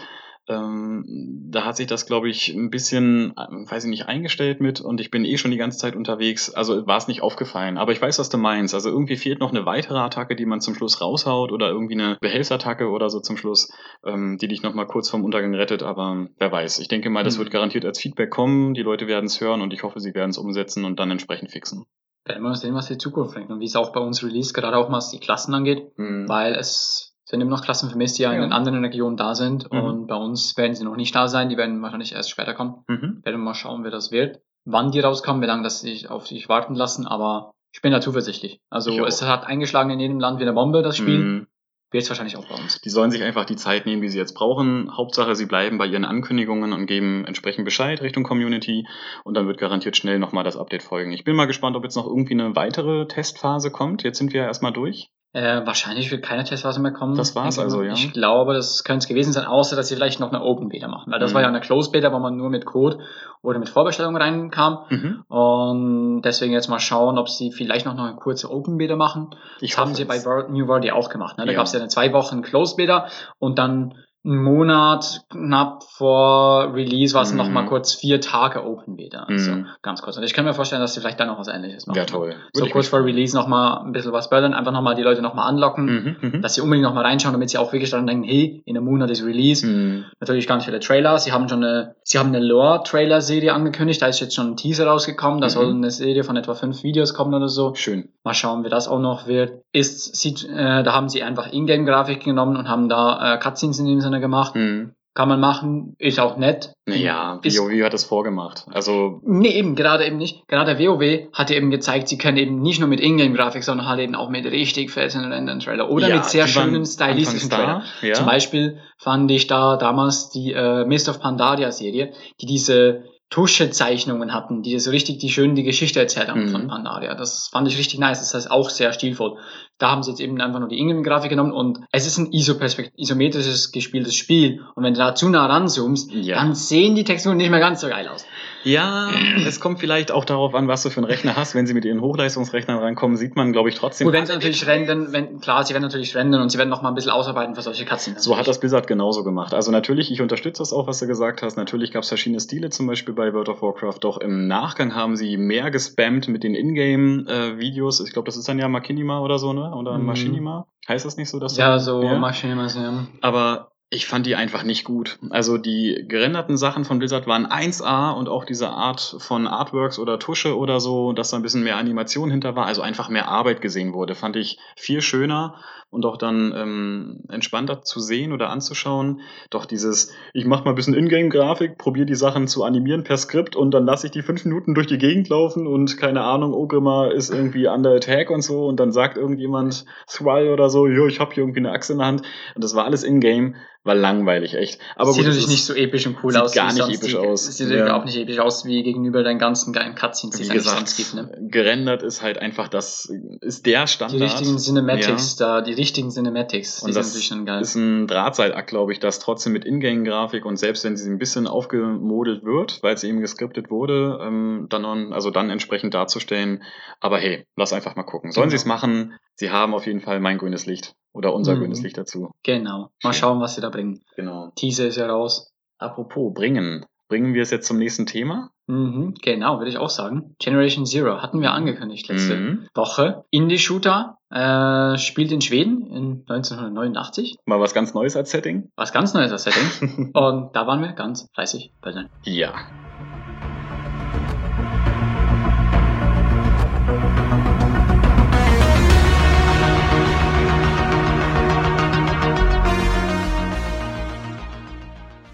da 0.53 1.65
hat 1.65 1.77
sich 1.77 1.87
das, 1.87 2.05
glaube 2.05 2.29
ich, 2.29 2.49
ein 2.49 2.69
bisschen, 2.69 3.31
äh, 3.37 3.71
weiß 3.71 3.83
ich 3.83 3.89
nicht, 3.89 4.07
eingestellt 4.07 4.61
mit 4.61 4.81
und 4.81 4.99
ich 4.99 5.11
bin 5.11 5.25
eh 5.25 5.37
schon 5.37 5.51
die 5.51 5.57
ganze 5.57 5.77
Zeit 5.77 5.95
unterwegs. 5.95 6.53
Also 6.53 6.87
war 6.87 6.97
es 6.97 7.07
nicht 7.07 7.21
aufgefallen. 7.21 7.77
Aber 7.77 7.91
ich 7.91 8.01
weiß, 8.01 8.17
was 8.19 8.29
du 8.29 8.37
meinst. 8.37 8.73
Also 8.73 8.89
irgendwie 8.89 9.15
fehlt 9.17 9.39
noch 9.39 9.51
eine 9.51 9.65
weitere 9.65 9.97
Attacke, 9.99 10.35
die 10.35 10.45
man 10.45 10.61
zum 10.61 10.75
Schluss 10.75 11.01
raushaut 11.01 11.51
oder 11.51 11.69
irgendwie 11.69 11.93
eine 11.95 12.17
Behelfsattacke 12.21 12.89
oder 12.89 13.09
so 13.09 13.19
zum 13.19 13.37
Schluss, 13.37 13.71
ähm, 14.05 14.37
die 14.39 14.47
dich 14.47 14.63
nochmal 14.63 14.87
kurz 14.87 15.09
vom 15.09 15.23
Untergang 15.23 15.53
rettet. 15.53 15.83
Aber 15.83 16.27
wer 16.37 16.51
weiß. 16.51 16.79
Ich 16.79 16.87
denke 16.87 17.09
mal, 17.09 17.23
das 17.23 17.35
Mhm. 17.35 17.39
wird 17.41 17.51
garantiert 17.51 17.85
als 17.85 17.99
Feedback 17.99 18.29
kommen. 18.31 18.73
Die 18.73 18.81
Leute 18.83 19.07
werden 19.07 19.25
es 19.25 19.39
hören 19.41 19.61
und 19.61 19.73
ich 19.73 19.83
hoffe, 19.83 19.99
sie 19.99 20.13
werden 20.13 20.31
es 20.31 20.37
umsetzen 20.37 20.85
und 20.85 20.99
dann 20.99 21.11
entsprechend 21.11 21.51
fixen. 21.51 21.85
Werden 22.25 22.43
wir 22.43 22.53
sehen, 22.55 22.75
was 22.75 22.87
die 22.87 22.97
Zukunft 22.97 23.33
bringt 23.33 23.49
und 23.49 23.59
wie 23.59 23.65
es 23.65 23.75
auch 23.75 23.91
bei 23.91 23.99
uns 24.01 24.23
Release, 24.23 24.53
gerade 24.53 24.77
auch 24.77 24.91
was 24.91 25.09
die 25.11 25.19
Klassen 25.19 25.53
angeht. 25.53 25.83
weil 25.97 26.53
es 26.53 27.08
sind 27.29 27.41
immer 27.41 27.51
noch 27.51 27.63
Klassen 27.63 27.89
vermisst, 27.89 28.17
die 28.17 28.23
ja, 28.23 28.31
in 28.33 28.51
anderen 28.51 28.83
Regionen 28.83 29.15
da 29.17 29.35
sind 29.35 29.71
Mhm. 29.71 29.79
und 29.79 30.07
bei 30.07 30.15
uns 30.15 30.57
werden 30.57 30.75
sie 30.75 30.83
noch 30.83 30.95
nicht 30.95 31.13
da 31.15 31.27
sein, 31.27 31.49
die 31.49 31.57
werden 31.57 31.81
wahrscheinlich 31.81 32.13
erst 32.13 32.29
später 32.31 32.53
kommen. 32.53 32.83
Mhm. 32.87 33.21
Werden 33.23 33.35
wir 33.35 33.37
mal 33.37 33.53
schauen, 33.53 33.83
wer 33.83 33.91
das 33.91 34.11
wird, 34.11 34.39
wann 34.65 34.91
die 34.91 34.99
rauskommen, 34.99 35.41
wie 35.41 35.45
lange 35.47 35.63
das 35.63 35.81
sich 35.81 36.09
auf 36.09 36.27
sich 36.27 36.49
warten 36.49 36.75
lassen, 36.75 37.05
aber 37.07 37.51
ich 37.71 37.81
bin 37.81 37.91
da 37.91 38.01
zuversichtlich. 38.01 38.59
Also 38.71 39.05
es 39.05 39.21
hat 39.21 39.45
eingeschlagen 39.45 39.91
in 39.91 39.99
jedem 39.99 40.19
Land 40.19 40.39
wie 40.39 40.43
eine 40.43 40.53
Bombe, 40.53 40.81
das 40.81 40.97
Spiel, 40.97 41.19
Mhm. 41.19 41.47
wird 41.91 42.03
es 42.03 42.09
wahrscheinlich 42.09 42.35
auch 42.35 42.47
bei 42.47 42.55
uns. 42.55 42.81
Die 42.81 42.89
sollen 42.89 43.11
sich 43.11 43.21
einfach 43.23 43.45
die 43.45 43.55
Zeit 43.55 43.85
nehmen, 43.85 44.01
die 44.01 44.09
sie 44.09 44.17
jetzt 44.17 44.33
brauchen. 44.33 44.95
Hauptsache, 44.97 45.35
sie 45.35 45.45
bleiben 45.45 45.77
bei 45.77 45.85
ihren 45.85 46.05
Ankündigungen 46.05 46.73
und 46.73 46.87
geben 46.87 47.25
entsprechend 47.25 47.65
Bescheid 47.65 48.01
Richtung 48.01 48.23
Community 48.23 48.87
und 49.23 49.35
dann 49.37 49.45
wird 49.47 49.59
garantiert 49.59 49.97
schnell 49.97 50.17
nochmal 50.17 50.43
das 50.43 50.57
Update 50.57 50.81
folgen. 50.83 51.11
Ich 51.11 51.23
bin 51.23 51.35
mal 51.35 51.45
gespannt, 51.45 51.75
ob 51.75 51.83
jetzt 51.83 51.95
noch 51.95 52.07
irgendwie 52.07 52.33
eine 52.33 52.55
weitere 52.55 53.05
Testphase 53.07 53.69
kommt. 53.71 54.01
Jetzt 54.03 54.17
sind 54.17 54.33
wir 54.33 54.41
ja 54.41 54.47
erstmal 54.47 54.73
durch. 54.73 55.09
Äh, 55.31 55.63
wahrscheinlich 55.63 56.09
wird 56.09 56.23
keine 56.23 56.43
Testphase 56.43 56.81
mehr 56.81 56.91
kommen. 56.91 57.15
Das 57.15 57.35
war's 57.35 57.57
ich 57.57 57.61
also, 57.63 57.83
ja. 57.83 57.93
Ich 57.93 58.13
glaube, 58.13 58.55
das 58.55 58.83
könnte 58.83 59.03
es 59.03 59.07
gewesen 59.07 59.31
sein, 59.31 59.45
außer 59.45 59.75
dass 59.75 59.87
sie 59.87 59.95
vielleicht 59.95 60.19
noch 60.19 60.29
eine 60.31 60.41
Open 60.41 60.69
Beta 60.69 60.87
machen. 60.87 61.11
Weil 61.11 61.19
das 61.19 61.31
Mhm. 61.31 61.35
war 61.35 61.41
ja 61.43 61.47
eine 61.49 61.59
Closed 61.59 61.91
Beta, 61.91 62.11
wo 62.11 62.17
man 62.17 62.35
nur 62.35 62.49
mit 62.49 62.65
Code 62.65 62.97
oder 63.43 63.59
mit 63.59 63.69
Vorbestellung 63.69 64.17
reinkam. 64.17 64.79
Mhm. 64.89 65.23
Und 65.27 66.21
deswegen 66.23 66.51
jetzt 66.53 66.67
mal 66.67 66.79
schauen, 66.79 67.19
ob 67.19 67.29
sie 67.29 67.51
vielleicht 67.51 67.85
noch 67.85 67.95
eine 67.95 68.15
kurze 68.15 68.49
Open 68.51 68.77
Beta 68.79 68.95
machen. 68.95 69.29
Ich 69.61 69.71
das 69.71 69.79
haben 69.79 69.93
sie 69.93 70.05
bei 70.05 70.15
es. 70.15 70.25
World, 70.25 70.49
New 70.49 70.67
World 70.67 70.83
ja 70.85 70.93
auch 70.95 71.09
gemacht. 71.09 71.37
Ne? 71.37 71.45
Da 71.45 71.51
Ja. 71.51 71.57
gab 71.57 71.67
es 71.67 71.73
ja 71.73 71.79
eine 71.79 71.89
zwei 71.89 72.11
Wochen 72.11 72.41
Closed 72.41 72.77
Beta 72.77 73.05
und 73.37 73.59
dann 73.59 73.93
einen 74.25 74.43
Monat 74.43 75.21
knapp 75.29 75.81
vor 75.83 76.73
Release 76.73 77.13
war 77.15 77.21
es 77.21 77.31
Mhm. 77.31 77.37
noch 77.37 77.49
mal 77.49 77.65
kurz 77.65 77.93
vier 77.93 78.19
Tage 78.19 78.65
Open 78.65 78.97
Beta. 78.97 79.23
Also 79.23 79.51
Mhm. 79.51 79.67
ganz 79.81 80.01
kurz. 80.01 80.17
Und 80.17 80.23
ich 80.23 80.33
kann 80.33 80.43
mir 80.43 80.53
vorstellen, 80.53 80.81
dass 80.81 80.93
sie 80.93 80.99
vielleicht 80.99 81.19
dann 81.21 81.27
noch 81.29 81.39
was 81.39 81.47
ähnliches 81.47 81.87
machen. 81.87 81.97
Ja, 81.97 82.03
toll. 82.05 82.35
So 82.53 82.59
Würde 82.59 82.67
ich 82.67 82.73
kurz 82.73 82.89
vor. 82.89 83.03
Release 83.05 83.33
noch 83.35 83.47
mal 83.47 83.77
ein 83.85 83.93
bisschen 83.93 84.11
was 84.11 84.29
böllern, 84.29 84.53
einfach 84.53 84.73
noch 84.73 84.81
mal 84.81 84.93
die 84.95 85.03
Leute 85.03 85.21
noch 85.21 85.35
mal 85.35 85.45
anlocken, 85.45 86.17
Mhm. 86.21 86.29
Mhm. 86.33 86.41
dass 86.41 86.55
sie 86.55 86.61
unbedingt 86.61 86.83
noch 86.83 86.93
mal 86.93 87.05
reinschauen, 87.05 87.31
damit 87.33 87.49
sie 87.49 87.57
auch 87.57 87.71
wirklich 87.71 87.91
dann 87.91 88.05
denken, 88.05 88.25
hey, 88.25 88.61
in 88.65 88.75
einem 88.75 88.85
Monat 88.85 89.09
ist 89.09 89.23
Release. 89.25 89.65
Mhm. 89.65 90.05
Natürlich 90.19 90.47
ganz 90.47 90.65
viele 90.65 90.81
Trailer. 90.81 91.17
Sie 91.17 91.31
haben 91.31 91.47
schon 91.47 91.63
eine, 91.63 91.95
sie 92.03 92.19
haben 92.19 92.27
eine 92.27 92.39
Lore-Trailer-Serie 92.45 93.53
angekündigt. 93.53 94.01
Da 94.01 94.07
ist 94.07 94.19
jetzt 94.19 94.35
schon 94.35 94.47
ein 94.51 94.57
Teaser 94.57 94.85
rausgekommen. 94.87 95.39
Da 95.39 95.47
Mhm. 95.47 95.51
soll 95.51 95.69
eine 95.69 95.91
Serie 95.91 96.23
von 96.25 96.35
etwa 96.35 96.55
fünf 96.55 96.83
Videos 96.83 97.13
kommen 97.13 97.33
oder 97.33 97.47
so. 97.47 97.73
Schön. 97.75 98.09
Mal 98.25 98.33
schauen, 98.33 98.63
wie 98.65 98.69
das 98.69 98.87
auch 98.89 98.99
noch 98.99 99.27
wird. 99.27 99.61
Ist, 99.71 100.15
sieht, 100.17 100.43
äh, 100.49 100.83
da 100.83 100.93
haben 100.93 101.09
sie 101.09 101.23
einfach 101.23 101.51
Ingame-Grafik 101.53 102.23
genommen 102.23 102.57
und 102.57 102.67
haben 102.67 102.89
da 102.89 103.35
äh, 103.35 103.37
Cutscenes 103.39 103.79
in 103.79 103.85
dem 103.85 104.01
Sinne 104.01 104.08
gemacht. 104.19 104.55
Mhm. 104.55 104.93
Kann 105.15 105.27
man 105.27 105.39
machen, 105.39 105.95
ist 105.97 106.19
auch 106.19 106.37
nett. 106.37 106.71
Naja, 106.85 107.39
Ist- 107.43 107.59
WoW 107.59 107.83
hat 107.83 107.93
das 107.93 108.05
vorgemacht. 108.05 108.65
Also, 108.71 109.19
Nee, 109.25 109.49
eben, 109.49 109.75
gerade 109.75 110.05
eben 110.05 110.17
nicht. 110.17 110.47
Gerade 110.47 110.79
WoW 110.79 111.27
hat 111.33 111.51
eben 111.51 111.71
gezeigt, 111.71 112.07
sie 112.07 112.17
können 112.17 112.37
eben 112.37 112.61
nicht 112.61 112.79
nur 112.79 112.87
mit 112.87 113.01
Ingame-Grafik, 113.01 113.63
sondern 113.63 113.87
halt 113.87 113.99
eben 113.99 114.15
auch 114.15 114.29
mit 114.29 114.45
richtig 114.45 114.91
fetten 114.91 115.25
Render-Trailer 115.25 115.89
oder 115.89 116.07
ja, 116.07 116.15
mit 116.17 116.25
sehr 116.25 116.47
schönen 116.47 116.85
stylistischen 116.85 117.49
Trailer. 117.49 117.83
Ja. 118.01 118.13
Zum 118.13 118.27
Beispiel 118.27 118.77
fand 118.97 119.29
ich 119.31 119.47
da 119.47 119.75
damals 119.77 120.29
die 120.29 120.53
äh, 120.53 120.85
Mist 120.85 121.09
of 121.09 121.19
Pandaria 121.19 121.71
Serie, 121.71 122.13
die 122.39 122.45
diese 122.45 123.03
Tuschezeichnungen 123.31 124.33
hatten, 124.33 124.61
die 124.61 124.77
so 124.79 124.91
richtig 124.91 125.17
die 125.19 125.29
schön 125.29 125.55
die 125.55 125.63
Geschichte 125.63 125.99
erzählt 125.99 126.29
haben 126.29 126.45
Mhm. 126.45 126.49
von 126.49 126.67
Pandaria. 126.67 127.15
Das 127.15 127.49
fand 127.51 127.67
ich 127.67 127.77
richtig 127.77 127.99
nice. 127.99 128.19
Das 128.19 128.33
heißt 128.33 128.51
auch 128.51 128.69
sehr 128.69 128.93
stilvoll. 128.93 129.37
Da 129.79 129.89
haben 129.91 130.03
sie 130.03 130.11
jetzt 130.11 130.19
eben 130.19 130.39
einfach 130.41 130.59
nur 130.59 130.69
die 130.69 130.77
Ingame-Grafik 130.77 131.29
genommen 131.29 131.51
und 131.53 131.79
es 131.91 132.05
ist 132.05 132.17
ein 132.17 132.31
isoperspekt 132.33 132.91
isometrisches 132.97 133.71
gespieltes 133.71 134.13
Spiel. 134.15 134.61
Und 134.75 134.83
wenn 134.83 134.93
du 134.93 134.99
da 134.99 135.15
zu 135.15 135.29
nah 135.29 135.45
ranzoomst, 135.47 136.11
Ja. 136.13 136.35
dann 136.35 136.53
sehen 136.53 136.95
die 136.95 137.03
Texturen 137.05 137.37
nicht 137.37 137.49
mehr 137.49 137.59
ganz 137.61 137.81
so 137.81 137.87
geil 137.87 138.07
aus. 138.07 138.25
Ja, 138.65 139.09
es 139.47 139.61
kommt 139.61 139.79
vielleicht 139.79 140.11
auch 140.11 140.25
darauf 140.25 140.53
an, 140.53 140.67
was 140.67 140.83
du 140.83 140.89
für 140.89 140.97
einen 140.97 141.05
Rechner 141.05 141.37
hast. 141.37 141.55
Wenn 141.55 141.65
sie 141.65 141.73
mit 141.73 141.85
ihren 141.85 142.01
Hochleistungsrechnern 142.01 142.77
reinkommen, 142.77 143.15
sieht 143.15 143.37
man, 143.37 143.53
glaube 143.53 143.69
ich, 143.69 143.75
trotzdem. 143.75 144.03
Gut, 144.05 144.13
wenn 144.13 144.25
sie 144.25 144.33
natürlich 144.33 144.67
rendern, 144.67 145.13
wenn, 145.13 145.39
klar, 145.39 145.63
sie 145.63 145.73
werden 145.73 145.83
natürlich 145.83 146.13
rendern 146.13 146.41
und 146.41 146.49
sie 146.49 146.57
werden 146.57 146.69
noch 146.69 146.81
mal 146.81 146.89
ein 146.89 146.95
bisschen 146.95 147.11
ausarbeiten 147.11 147.55
für 147.55 147.61
solche 147.61 147.85
Cutscenes. 147.85 148.21
So 148.21 148.35
hat 148.37 148.49
das 148.49 148.59
Blizzard 148.59 148.85
genauso 148.85 149.23
gemacht. 149.23 149.53
Also 149.53 149.71
natürlich, 149.71 150.11
ich 150.11 150.21
unterstütze 150.21 150.61
das 150.61 150.73
auch, 150.73 150.87
was 150.87 150.99
du 150.99 151.07
gesagt 151.07 151.41
hast. 151.41 151.55
Natürlich 151.55 151.93
gab 151.93 152.03
es 152.03 152.09
verschiedene 152.09 152.41
Stile, 152.41 152.69
zum 152.69 152.85
Beispiel 152.85 153.13
bei 153.13 153.33
World 153.33 153.47
of 153.47 153.61
Warcraft. 153.61 153.99
Doch 154.01 154.17
im 154.17 154.47
Nachgang 154.49 154.93
haben 154.93 155.15
sie 155.15 155.37
mehr 155.37 155.71
gespammt 155.71 156.27
mit 156.27 156.43
den 156.43 156.53
Ingame-Videos. 156.53 158.01
ich 158.01 158.11
glaube, 158.11 158.25
das 158.25 158.35
ist 158.35 158.49
dann 158.49 158.59
ja 158.59 158.67
Machinima 158.67 159.19
oder 159.21 159.39
so, 159.39 159.53
ne? 159.53 159.68
Oder 159.73 159.97
Mhm. 159.97 160.05
Machinima? 160.05 160.65
Heißt 160.87 161.05
das 161.05 161.17
nicht 161.17 161.29
so, 161.29 161.39
dass 161.39 161.57
Ja, 161.57 161.77
so 161.79 162.01
Ja. 162.03 162.17
Maschine, 162.17 162.67
ja. 162.75 163.05
aber 163.21 163.71
ich 163.91 164.05
fand 164.05 164.27
die 164.27 164.35
einfach 164.35 164.63
nicht 164.63 164.83
gut. 164.83 165.17
Also 165.31 165.57
die 165.57 166.05
gerenderten 166.07 166.57
Sachen 166.57 166.85
von 166.85 166.99
Blizzard 166.99 167.25
waren 167.25 167.47
1A 167.47 168.11
und 168.11 168.29
auch 168.29 168.45
diese 168.45 168.69
Art 168.69 169.15
von 169.19 169.47
Artworks 169.47 169.97
oder 169.97 170.19
Tusche 170.19 170.55
oder 170.55 170.79
so, 170.79 171.11
dass 171.11 171.31
da 171.31 171.37
ein 171.37 171.43
bisschen 171.43 171.63
mehr 171.63 171.77
Animation 171.77 172.29
hinter 172.29 172.55
war, 172.55 172.67
also 172.67 172.83
einfach 172.83 173.09
mehr 173.09 173.29
Arbeit 173.29 173.61
gesehen 173.61 173.93
wurde, 173.93 174.13
fand 174.13 174.35
ich 174.35 174.59
viel 174.75 175.01
schöner 175.01 175.55
und 175.91 176.05
auch 176.05 176.17
dann 176.17 176.53
ähm, 176.55 177.23
entspannter 177.29 177.81
zu 177.81 177.99
sehen 177.99 178.31
oder 178.31 178.51
anzuschauen. 178.51 179.21
Doch 179.49 179.65
dieses, 179.65 180.13
ich 180.33 180.45
mach 180.45 180.63
mal 180.63 180.71
ein 180.71 180.75
bisschen 180.75 180.93
Ingame-Grafik, 180.93 181.79
probiere 181.79 182.05
die 182.05 182.15
Sachen 182.15 182.47
zu 182.47 182.63
animieren 182.63 183.03
per 183.03 183.17
Skript 183.17 183.55
und 183.55 183.71
dann 183.71 183.85
lasse 183.85 184.05
ich 184.05 184.11
die 184.11 184.21
fünf 184.21 184.45
Minuten 184.45 184.75
durch 184.75 184.85
die 184.85 184.99
Gegend 184.99 185.29
laufen 185.29 185.65
und 185.65 185.97
keine 185.97 186.21
Ahnung, 186.21 186.53
Ogrimmar 186.53 187.11
ist 187.11 187.31
irgendwie 187.31 187.67
under 187.67 187.95
attack 187.95 188.29
und 188.29 188.41
so 188.41 188.67
und 188.67 188.79
dann 188.79 188.91
sagt 188.91 189.17
irgendjemand 189.17 189.85
Thrall 190.07 190.49
oder 190.49 190.69
so, 190.69 190.85
jo, 190.85 191.07
ich 191.07 191.19
habe 191.19 191.33
hier 191.33 191.41
irgendwie 191.41 191.59
eine 191.59 191.71
Axt 191.71 191.89
in 191.89 191.97
der 191.97 192.07
Hand 192.07 192.21
und 192.53 192.63
das 192.63 192.75
war 192.75 192.85
alles 192.85 193.03
Ingame, 193.03 193.55
war 193.89 193.95
langweilig, 193.95 194.53
echt. 194.53 194.79
Aber 194.95 195.11
sieht 195.11 195.23
gut, 195.23 195.27
natürlich 195.27 195.49
nicht 195.49 195.65
so 195.65 195.73
episch 195.73 196.07
und 196.07 196.15
cool 196.23 196.31
sieht 196.31 196.41
aus. 196.41 196.53
gar 196.53 196.71
nicht 196.71 196.87
episch 196.87 197.11
die, 197.11 197.17
aus. 197.17 197.45
Sieht 197.57 197.69
Ja. 197.69 197.83
überhaupt 197.83 198.05
nicht 198.05 198.15
episch 198.17 198.39
aus 198.39 198.63
wie 198.63 198.81
gegenüber 198.83 199.23
deinen 199.23 199.39
ganzen 199.39 199.73
geilen 199.73 199.95
Cutscenes, 199.95 200.37
die 200.37 200.43
es 200.43 200.49
gesagt, 200.49 200.77
sonst 200.77 200.95
gibt. 200.95 201.13
Ne? 201.15 201.29
gerendert 201.49 202.03
ist 202.03 202.21
halt 202.21 202.37
einfach 202.37 202.69
das, 202.69 203.11
ist 203.41 203.65
der 203.65 203.81
Die 203.83 203.87
Standard. 203.91 204.21
richtigen 204.21 204.57
Cinematics 204.57 205.35
da, 205.35 205.59
die 205.61 205.73
richtigen 205.73 206.09
Cinematics, 206.11 206.77
die 206.79 206.85
Und 206.85 206.93
sind 206.93 206.99
das 207.01 207.07
natürlich 207.07 207.27
schon 207.27 207.45
geil. 207.45 207.61
ist 207.61 207.75
ein 207.75 208.07
Drahtseilakt, 208.07 208.69
glaube 208.69 208.93
ich, 208.93 208.99
das 208.99 209.19
trotzdem 209.19 209.51
mit 209.53 209.65
Ingame-Grafik 209.65 210.45
und 210.45 210.57
selbst 210.57 210.85
wenn 210.85 210.95
sie 210.95 211.09
ein 211.09 211.17
bisschen 211.17 211.47
aufgemodelt 211.47 212.43
wird, 212.45 212.79
weil 212.83 212.97
sie 212.97 213.09
eben 213.09 213.19
geskriptet 213.21 213.69
wurde, 213.69 214.19
ähm, 214.21 214.67
dann, 214.69 215.11
also 215.11 215.31
dann 215.31 215.49
entsprechend 215.49 215.93
darzustellen. 215.93 216.63
Aber 216.99 217.17
hey, 217.17 217.45
lass 217.55 217.73
einfach 217.73 217.95
mal 217.95 218.03
gucken. 218.03 218.31
Sollen 218.31 218.49
Genau. 218.49 218.57
sie 218.57 218.61
es 218.61 218.65
machen? 218.65 219.13
Sie 219.35 219.49
haben 219.51 219.73
auf 219.73 219.85
jeden 219.87 220.01
Fall 220.01 220.19
mein 220.19 220.37
grünes 220.37 220.65
Licht 220.65 220.93
oder 221.13 221.33
unser 221.33 221.55
Mhm. 221.55 221.59
grünes 221.59 221.81
Licht 221.81 221.97
dazu. 221.97 222.31
Genau. 222.43 222.89
Mal 223.03 223.13
schauen, 223.13 223.39
was 223.41 223.55
sie 223.55 223.61
da 223.61 223.69
bringen. 223.69 224.01
Genau. 224.15 224.51
Teaser 224.55 224.87
ist 224.87 224.97
ja 224.97 225.07
raus. 225.07 225.51
Apropos 225.77 226.33
bringen. 226.33 226.85
Bringen 227.07 227.33
wir 227.33 227.41
es 227.41 227.49
jetzt 227.49 227.65
zum 227.67 227.79
nächsten 227.79 228.05
Thema? 228.05 228.51
Mhm, 228.67 229.15
genau, 229.23 229.57
würde 229.57 229.71
ich 229.71 229.79
auch 229.79 229.89
sagen. 229.89 230.35
Generation 230.37 230.85
Zero 230.85 231.23
hatten 231.23 231.41
wir 231.41 231.53
angekündigt 231.53 232.07
letzte 232.07 232.35
Mhm. 232.35 232.67
Woche. 232.75 233.23
Indie-Shooter 233.31 234.17
äh, 234.29 234.95
spielt 234.99 235.31
in 235.31 235.41
Schweden 235.41 235.87
in 235.87 236.23
1989. 236.27 237.37
Mal 237.45 237.59
was 237.59 237.73
ganz 237.73 237.95
Neues 237.95 238.15
als 238.15 238.29
Setting? 238.29 238.69
Was 238.75 238.93
ganz 238.93 239.15
Neues 239.15 239.31
als 239.31 239.43
Setting. 239.45 240.11
Und 240.13 240.55
da 240.55 240.67
waren 240.67 240.81
wir 240.81 240.91
ganz 240.93 241.27
fleißig 241.33 241.71
bei 241.81 241.91
den 241.93 242.09
ja. 242.25 242.53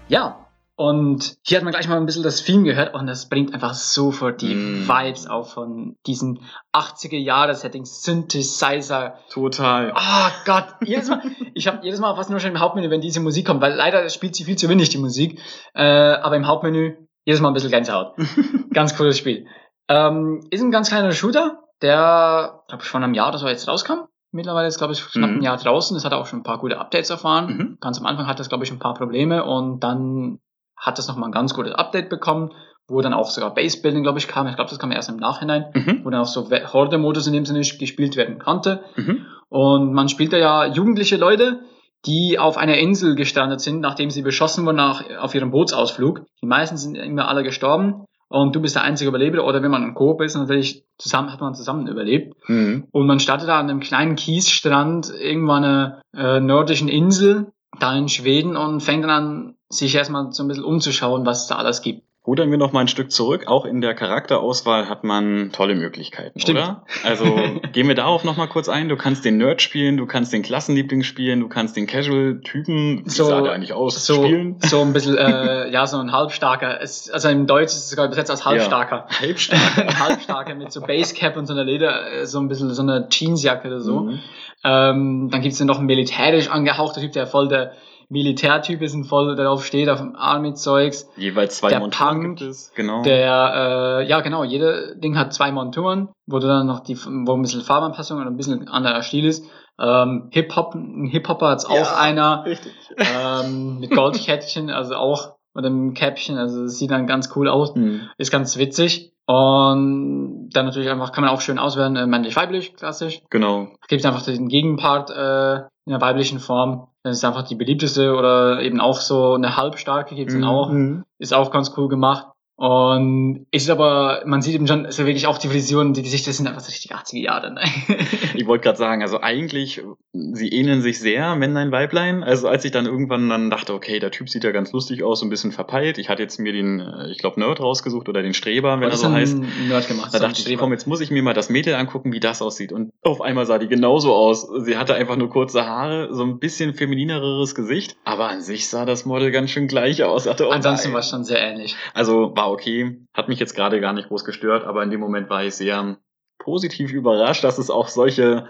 Ja, 0.08 0.42
Und 0.78 1.38
hier 1.42 1.56
hat 1.56 1.64
man 1.64 1.72
gleich 1.72 1.88
mal 1.88 1.96
ein 1.96 2.04
bisschen 2.04 2.22
das 2.22 2.44
Theme 2.44 2.64
gehört 2.64 2.92
und 2.92 3.06
das 3.06 3.30
bringt 3.30 3.54
einfach 3.54 3.72
sofort 3.72 4.42
die 4.42 4.54
Mm. 4.54 4.86
Vibes 4.86 5.26
auf 5.26 5.54
von 5.54 5.96
diesen 6.06 6.40
80er 6.74 7.16
Jahre 7.16 7.54
Settings, 7.54 8.02
Synthesizer. 8.02 9.14
Total. 9.30 9.90
Ah 9.94 10.30
Gott, 10.44 10.66
jedes 10.84 11.08
Mal, 11.08 11.22
ich 11.54 11.66
habe 11.66 11.82
jedes 11.82 11.98
Mal 11.98 12.14
fast 12.14 12.28
nur 12.28 12.40
schon 12.40 12.50
im 12.50 12.60
Hauptmenü, 12.60 12.90
wenn 12.90 13.00
diese 13.00 13.20
Musik 13.20 13.46
kommt, 13.46 13.62
weil 13.62 13.72
leider 13.72 14.06
spielt 14.10 14.36
sie 14.36 14.44
viel 14.44 14.56
zu 14.56 14.68
wenig, 14.68 14.90
die 14.90 14.98
Musik. 14.98 15.40
Äh, 15.72 15.82
aber 15.82 16.36
im 16.36 16.46
Hauptmenü 16.46 16.94
jedes 17.24 17.40
Mal 17.40 17.48
ein 17.48 17.54
bisschen 17.54 17.70
Gänsehaut. 17.70 18.14
ganz 18.74 18.94
cooles 18.98 19.16
Spiel. 19.16 19.46
Ähm, 19.88 20.46
ist 20.50 20.60
ein 20.60 20.70
ganz 20.72 20.90
kleiner 20.90 21.12
Shooter, 21.12 21.58
der, 21.80 22.62
glaube 22.68 22.82
ich, 22.82 22.88
vor 22.90 23.00
einem 23.00 23.14
Jahr 23.14 23.30
oder 23.30 23.38
so 23.38 23.48
jetzt 23.48 23.66
rauskam. 23.66 24.00
Mittlerweile 24.32 24.68
ist, 24.68 24.78
glaube 24.78 24.92
ich, 24.92 25.00
knapp 25.04 25.30
Mhm. 25.30 25.36
ein 25.38 25.42
Jahr 25.42 25.56
draußen. 25.56 25.96
Es 25.96 26.04
hat 26.04 26.12
auch 26.12 26.26
schon 26.26 26.40
ein 26.40 26.44
paar 26.44 26.58
gute 26.58 26.78
Updates 26.78 27.10
erfahren. 27.10 27.46
Mhm. 27.46 27.78
Ganz 27.80 27.98
am 27.98 28.06
Anfang 28.06 28.26
hat 28.26 28.38
das, 28.38 28.48
glaube 28.48 28.64
ich, 28.64 28.72
ein 28.72 28.78
paar 28.78 28.94
Probleme 28.94 29.44
und 29.44 29.80
dann 29.80 30.38
hat 30.76 30.98
das 30.98 31.08
nochmal 31.08 31.28
ein 31.28 31.32
ganz 31.32 31.54
gutes 31.54 31.72
Update 31.74 32.10
bekommen, 32.10 32.52
wo 32.88 33.00
dann 33.00 33.14
auch 33.14 33.30
sogar 33.30 33.54
Base 33.54 33.80
Building, 33.80 34.02
glaube 34.02 34.18
ich, 34.18 34.28
kam. 34.28 34.46
Ich 34.46 34.56
glaube, 34.56 34.68
das 34.70 34.78
kam 34.78 34.92
erst 34.92 35.08
im 35.08 35.16
Nachhinein, 35.16 35.66
Mhm. 35.74 36.00
wo 36.04 36.10
dann 36.10 36.20
auch 36.20 36.26
so 36.26 36.48
Horde-Modus 36.50 37.26
in 37.26 37.32
dem 37.32 37.46
Sinne 37.46 37.60
gespielt 37.60 38.16
werden 38.16 38.38
konnte. 38.38 38.84
Mhm. 38.96 39.26
Und 39.48 39.92
man 39.92 40.08
spielt 40.08 40.32
da 40.32 40.36
ja 40.38 40.66
jugendliche 40.66 41.16
Leute, 41.16 41.60
die 42.04 42.38
auf 42.38 42.56
einer 42.58 42.76
Insel 42.76 43.14
gestrandet 43.14 43.60
sind, 43.60 43.80
nachdem 43.80 44.10
sie 44.10 44.22
beschossen 44.22 44.64
wurden 44.66 44.76
nach, 44.76 45.02
auf 45.18 45.34
ihrem 45.34 45.50
Bootsausflug. 45.50 46.20
Die 46.42 46.46
meisten 46.46 46.76
sind 46.76 46.94
immer 46.96 47.26
alle 47.28 47.42
gestorben 47.42 48.04
und 48.28 48.56
du 48.56 48.60
bist 48.60 48.74
der 48.74 48.82
einzige 48.82 49.08
Überlebende 49.08 49.44
oder 49.44 49.62
wenn 49.62 49.70
man 49.70 49.82
im 49.82 49.94
Coop 49.94 50.20
ist, 50.20 50.34
natürlich 50.34 50.84
zusammen, 50.98 51.32
hat 51.32 51.40
man 51.40 51.54
zusammen 51.54 51.86
überlebt. 51.86 52.36
Mhm. 52.48 52.88
Und 52.90 53.06
man 53.06 53.20
startet 53.20 53.48
da 53.48 53.60
an 53.60 53.70
einem 53.70 53.80
kleinen 53.80 54.16
Kiesstrand 54.16 55.10
irgendwann 55.10 55.64
einer 55.64 56.00
äh, 56.14 56.40
nördlichen 56.40 56.88
Insel, 56.88 57.52
da 57.78 57.96
in 57.96 58.08
Schweden 58.08 58.56
und 58.56 58.80
fängt 58.80 59.04
dann 59.04 59.10
an, 59.10 59.54
sich 59.68 59.94
erstmal 59.94 60.32
so 60.32 60.44
ein 60.44 60.48
bisschen 60.48 60.64
umzuschauen, 60.64 61.26
was 61.26 61.42
es 61.42 61.48
da 61.48 61.56
alles 61.56 61.82
gibt. 61.82 62.05
Rudern 62.26 62.50
wir 62.50 62.58
noch 62.58 62.72
mal 62.72 62.80
ein 62.80 62.88
Stück 62.88 63.12
zurück. 63.12 63.44
Auch 63.46 63.64
in 63.64 63.80
der 63.80 63.94
Charakterauswahl 63.94 64.88
hat 64.88 65.04
man 65.04 65.50
tolle 65.52 65.76
Möglichkeiten, 65.76 66.40
Stimmt. 66.40 66.58
oder? 66.58 66.82
Also 67.04 67.24
gehen 67.72 67.86
wir 67.86 67.94
darauf 67.94 68.24
noch 68.24 68.36
mal 68.36 68.48
kurz 68.48 68.68
ein. 68.68 68.88
Du 68.88 68.96
kannst 68.96 69.24
den 69.24 69.36
Nerd 69.38 69.62
spielen, 69.62 69.96
du 69.96 70.06
kannst 70.06 70.32
den 70.32 70.42
Klassenliebling 70.42 71.04
spielen, 71.04 71.40
du 71.40 71.48
kannst 71.48 71.76
den 71.76 71.86
Casual-Typen, 71.86 73.04
wie 73.04 73.10
So- 73.10 73.24
sah 73.26 73.40
der 73.42 73.52
eigentlich 73.52 73.72
aus, 73.72 74.04
So, 74.04 74.24
spielen. 74.24 74.56
so 74.62 74.80
ein 74.80 74.92
bisschen, 74.92 75.16
äh, 75.16 75.70
ja, 75.70 75.86
so 75.86 75.98
ein 75.98 76.10
Halbstarker. 76.10 76.80
Es, 76.80 77.08
also 77.10 77.28
im 77.28 77.46
Deutsch 77.46 77.66
ist 77.66 77.76
es 77.76 77.90
sogar 77.90 78.06
übersetzt 78.06 78.30
als 78.30 78.44
Halbstarker. 78.44 79.06
Halbstark. 79.20 79.78
ein 79.78 79.98
Halbstarker 79.98 80.54
mit 80.54 80.72
so 80.72 80.80
Basecap 80.80 81.36
und 81.36 81.46
so 81.46 81.52
einer 81.52 81.64
Leder, 81.64 82.12
äh, 82.12 82.26
so 82.26 82.40
ein 82.40 82.48
bisschen 82.48 82.72
so 82.74 82.82
eine 82.82 83.06
Jeansjacke 83.10 83.68
oder 83.68 83.80
so. 83.80 84.00
Mhm. 84.00 84.18
Ähm, 84.64 85.28
dann 85.30 85.42
gibt's 85.42 85.58
dann 85.58 85.68
noch 85.68 85.78
einen 85.78 85.86
militärisch 85.86 86.48
angehauchter 86.50 87.00
Typ, 87.00 87.12
der 87.12 87.26
voll 87.28 87.46
der 87.48 87.72
Militärtyp 88.08 88.82
ist 88.82 88.94
und 88.94 89.04
voll 89.04 89.34
darauf 89.36 89.64
steht, 89.64 89.88
auf 89.88 89.98
dem 89.98 90.14
Army-Zeugs. 90.16 91.08
Jeweils 91.16 91.58
zwei 91.58 91.70
Der 91.70 91.80
Monturen 91.80 92.08
Punk, 92.22 92.38
gibt 92.38 92.50
es. 92.50 92.72
Genau. 92.74 93.02
Der, 93.02 94.00
äh, 94.02 94.08
ja 94.08 94.20
genau, 94.20 94.44
jeder 94.44 94.94
Ding 94.94 95.16
hat 95.18 95.32
zwei 95.32 95.50
Monturen, 95.52 96.08
wo 96.26 96.38
du 96.38 96.46
dann 96.46 96.66
noch 96.66 96.80
die, 96.80 96.96
wo 96.96 97.32
ein 97.34 97.42
bisschen 97.42 97.62
Farbanpassung 97.62 98.20
und 98.20 98.26
ein 98.26 98.36
bisschen 98.36 98.68
anderer 98.68 99.02
Stil 99.02 99.24
ist. 99.24 99.44
Ähm, 99.78 100.28
Hip-Hop, 100.32 100.74
ein 100.74 101.06
Hip-Hopper 101.06 101.48
hat's 101.48 101.66
auch 101.66 101.74
Ja. 101.74 101.96
einer, 101.98 102.44
Richtig. 102.46 102.72
ähm, 102.98 103.78
mit 103.80 103.90
Goldkettchen, 103.90 104.70
also 104.70 104.94
auch, 104.94 105.34
oder 105.54 105.66
einem 105.66 105.92
Käppchen, 105.94 106.38
also 106.38 106.62
das 106.62 106.78
sieht 106.78 106.90
dann 106.90 107.06
ganz 107.06 107.30
cool 107.36 107.48
aus. 107.48 107.74
Mhm. 107.74 108.08
Ist 108.18 108.30
ganz 108.30 108.56
witzig. 108.56 109.12
Und 109.28 110.50
dann 110.52 110.66
natürlich 110.66 110.88
einfach 110.90 111.12
kann 111.12 111.24
man 111.24 111.32
auch 111.32 111.40
schön 111.40 111.58
auswählen, 111.58 111.96
äh, 111.96 112.06
männlich-weiblich, 112.06 112.76
klassisch. 112.76 113.22
Genau. 113.30 113.68
Gibt 113.88 114.06
einfach 114.06 114.22
den 114.22 114.48
Gegenpart 114.48 115.10
äh, 115.10 115.56
in 115.84 115.90
der 115.92 116.00
weiblichen 116.00 116.38
Form. 116.38 116.88
Das 117.06 117.18
ist 117.18 117.24
einfach 117.24 117.44
die 117.44 117.54
beliebteste 117.54 118.16
oder 118.16 118.60
eben 118.62 118.80
auch 118.80 119.00
so 119.00 119.34
eine 119.34 119.56
halbstarke 119.56 120.16
gibt's 120.16 120.34
dann 120.34 120.42
auch. 120.42 120.70
Mhm. 120.70 121.04
Ist 121.20 121.32
auch 121.32 121.52
ganz 121.52 121.72
cool 121.76 121.86
gemacht. 121.88 122.26
Und 122.58 123.46
ist 123.50 123.68
aber, 123.68 124.22
man 124.24 124.40
sieht 124.40 124.54
eben 124.54 124.66
schon, 124.66 124.86
ist 124.86 124.98
ja 124.98 125.04
wirklich 125.04 125.26
auch 125.26 125.36
die 125.36 125.52
Vision, 125.52 125.92
die 125.92 126.02
Gesichter 126.02 126.32
sind 126.32 126.46
einfach 126.46 126.62
so 126.62 126.70
richtig 126.70 126.94
80er 126.94 127.20
Jahre. 127.20 127.52
Ne? 127.52 127.60
Ich 128.34 128.46
wollte 128.46 128.64
gerade 128.64 128.78
sagen, 128.78 129.02
also 129.02 129.20
eigentlich, 129.20 129.82
sie 130.12 130.48
ähneln 130.48 130.82
sich 130.82 130.98
sehr, 130.98 131.36
Männlein, 131.36 131.72
Weiblein. 131.72 132.22
Also 132.22 132.48
als 132.48 132.64
ich 132.64 132.70
dann 132.70 132.84
irgendwann 132.84 133.28
dann 133.28 133.50
dachte, 133.50 133.72
okay, 133.72 133.98
der 133.98 134.10
Typ 134.10 134.28
sieht 134.28 134.44
ja 134.44 134.52
ganz 134.52 134.72
lustig 134.72 135.02
aus, 135.02 135.20
so 135.20 135.26
ein 135.26 135.30
bisschen 135.30 135.52
verpeilt. 135.52 135.98
Ich 135.98 136.08
hatte 136.08 136.22
jetzt 136.22 136.38
mir 136.38 136.52
den, 136.52 136.80
äh, 136.80 137.10
ich 137.10 137.18
glaube, 137.18 137.40
Nerd 137.40 137.60
rausgesucht 137.60 138.08
oder 138.08 138.22
den 138.22 138.34
Streber, 138.34 138.74
wenn 138.76 138.84
er 138.84 138.90
Das 138.90 139.00
so 139.00 139.10
heißt. 139.10 139.38
Nerd 139.68 139.88
gemacht. 139.88 140.12
Da 140.12 140.18
so 140.18 140.24
dachte 140.24 140.50
ich, 140.50 140.58
komm, 140.58 140.72
jetzt 140.72 140.86
muss 140.86 141.00
ich 141.00 141.10
mir 141.10 141.22
mal 141.22 141.34
das 141.34 141.48
Mädel 141.48 141.74
angucken, 141.74 142.12
wie 142.12 142.20
das 142.20 142.42
aussieht. 142.42 142.72
Und 142.72 142.92
auf 143.02 143.20
einmal 143.20 143.46
sah 143.46 143.58
die 143.58 143.68
genauso 143.68 144.14
aus. 144.14 144.48
Sie 144.64 144.76
hatte 144.76 144.94
einfach 144.94 145.16
nur 145.16 145.30
kurze 145.30 145.66
Haare, 145.66 146.14
so 146.14 146.22
ein 146.22 146.38
bisschen 146.38 146.74
feminineres 146.74 147.54
Gesicht. 147.54 147.96
Aber 148.04 148.28
an 148.28 148.42
sich 148.42 148.68
sah 148.68 148.84
das 148.84 149.04
Model 149.06 149.30
ganz 149.30 149.50
schön 149.50 149.66
gleich 149.66 150.02
aus. 150.02 150.24
Dachte, 150.24 150.46
oh 150.46 150.50
Ansonsten 150.50 150.92
war 150.92 151.00
es 151.00 151.10
schon 151.10 151.24
sehr 151.24 151.40
ähnlich. 151.40 151.76
Also 151.94 152.32
war 152.36 152.45
okay, 152.50 153.00
hat 153.14 153.28
mich 153.28 153.38
jetzt 153.38 153.54
gerade 153.54 153.80
gar 153.80 153.92
nicht 153.92 154.08
groß 154.08 154.24
gestört, 154.24 154.64
aber 154.64 154.82
in 154.82 154.90
dem 154.90 155.00
Moment 155.00 155.30
war 155.30 155.44
ich 155.44 155.54
sehr 155.54 155.98
positiv 156.38 156.92
überrascht, 156.92 157.44
dass 157.44 157.58
es 157.58 157.70
auch 157.70 157.88
solche 157.88 158.46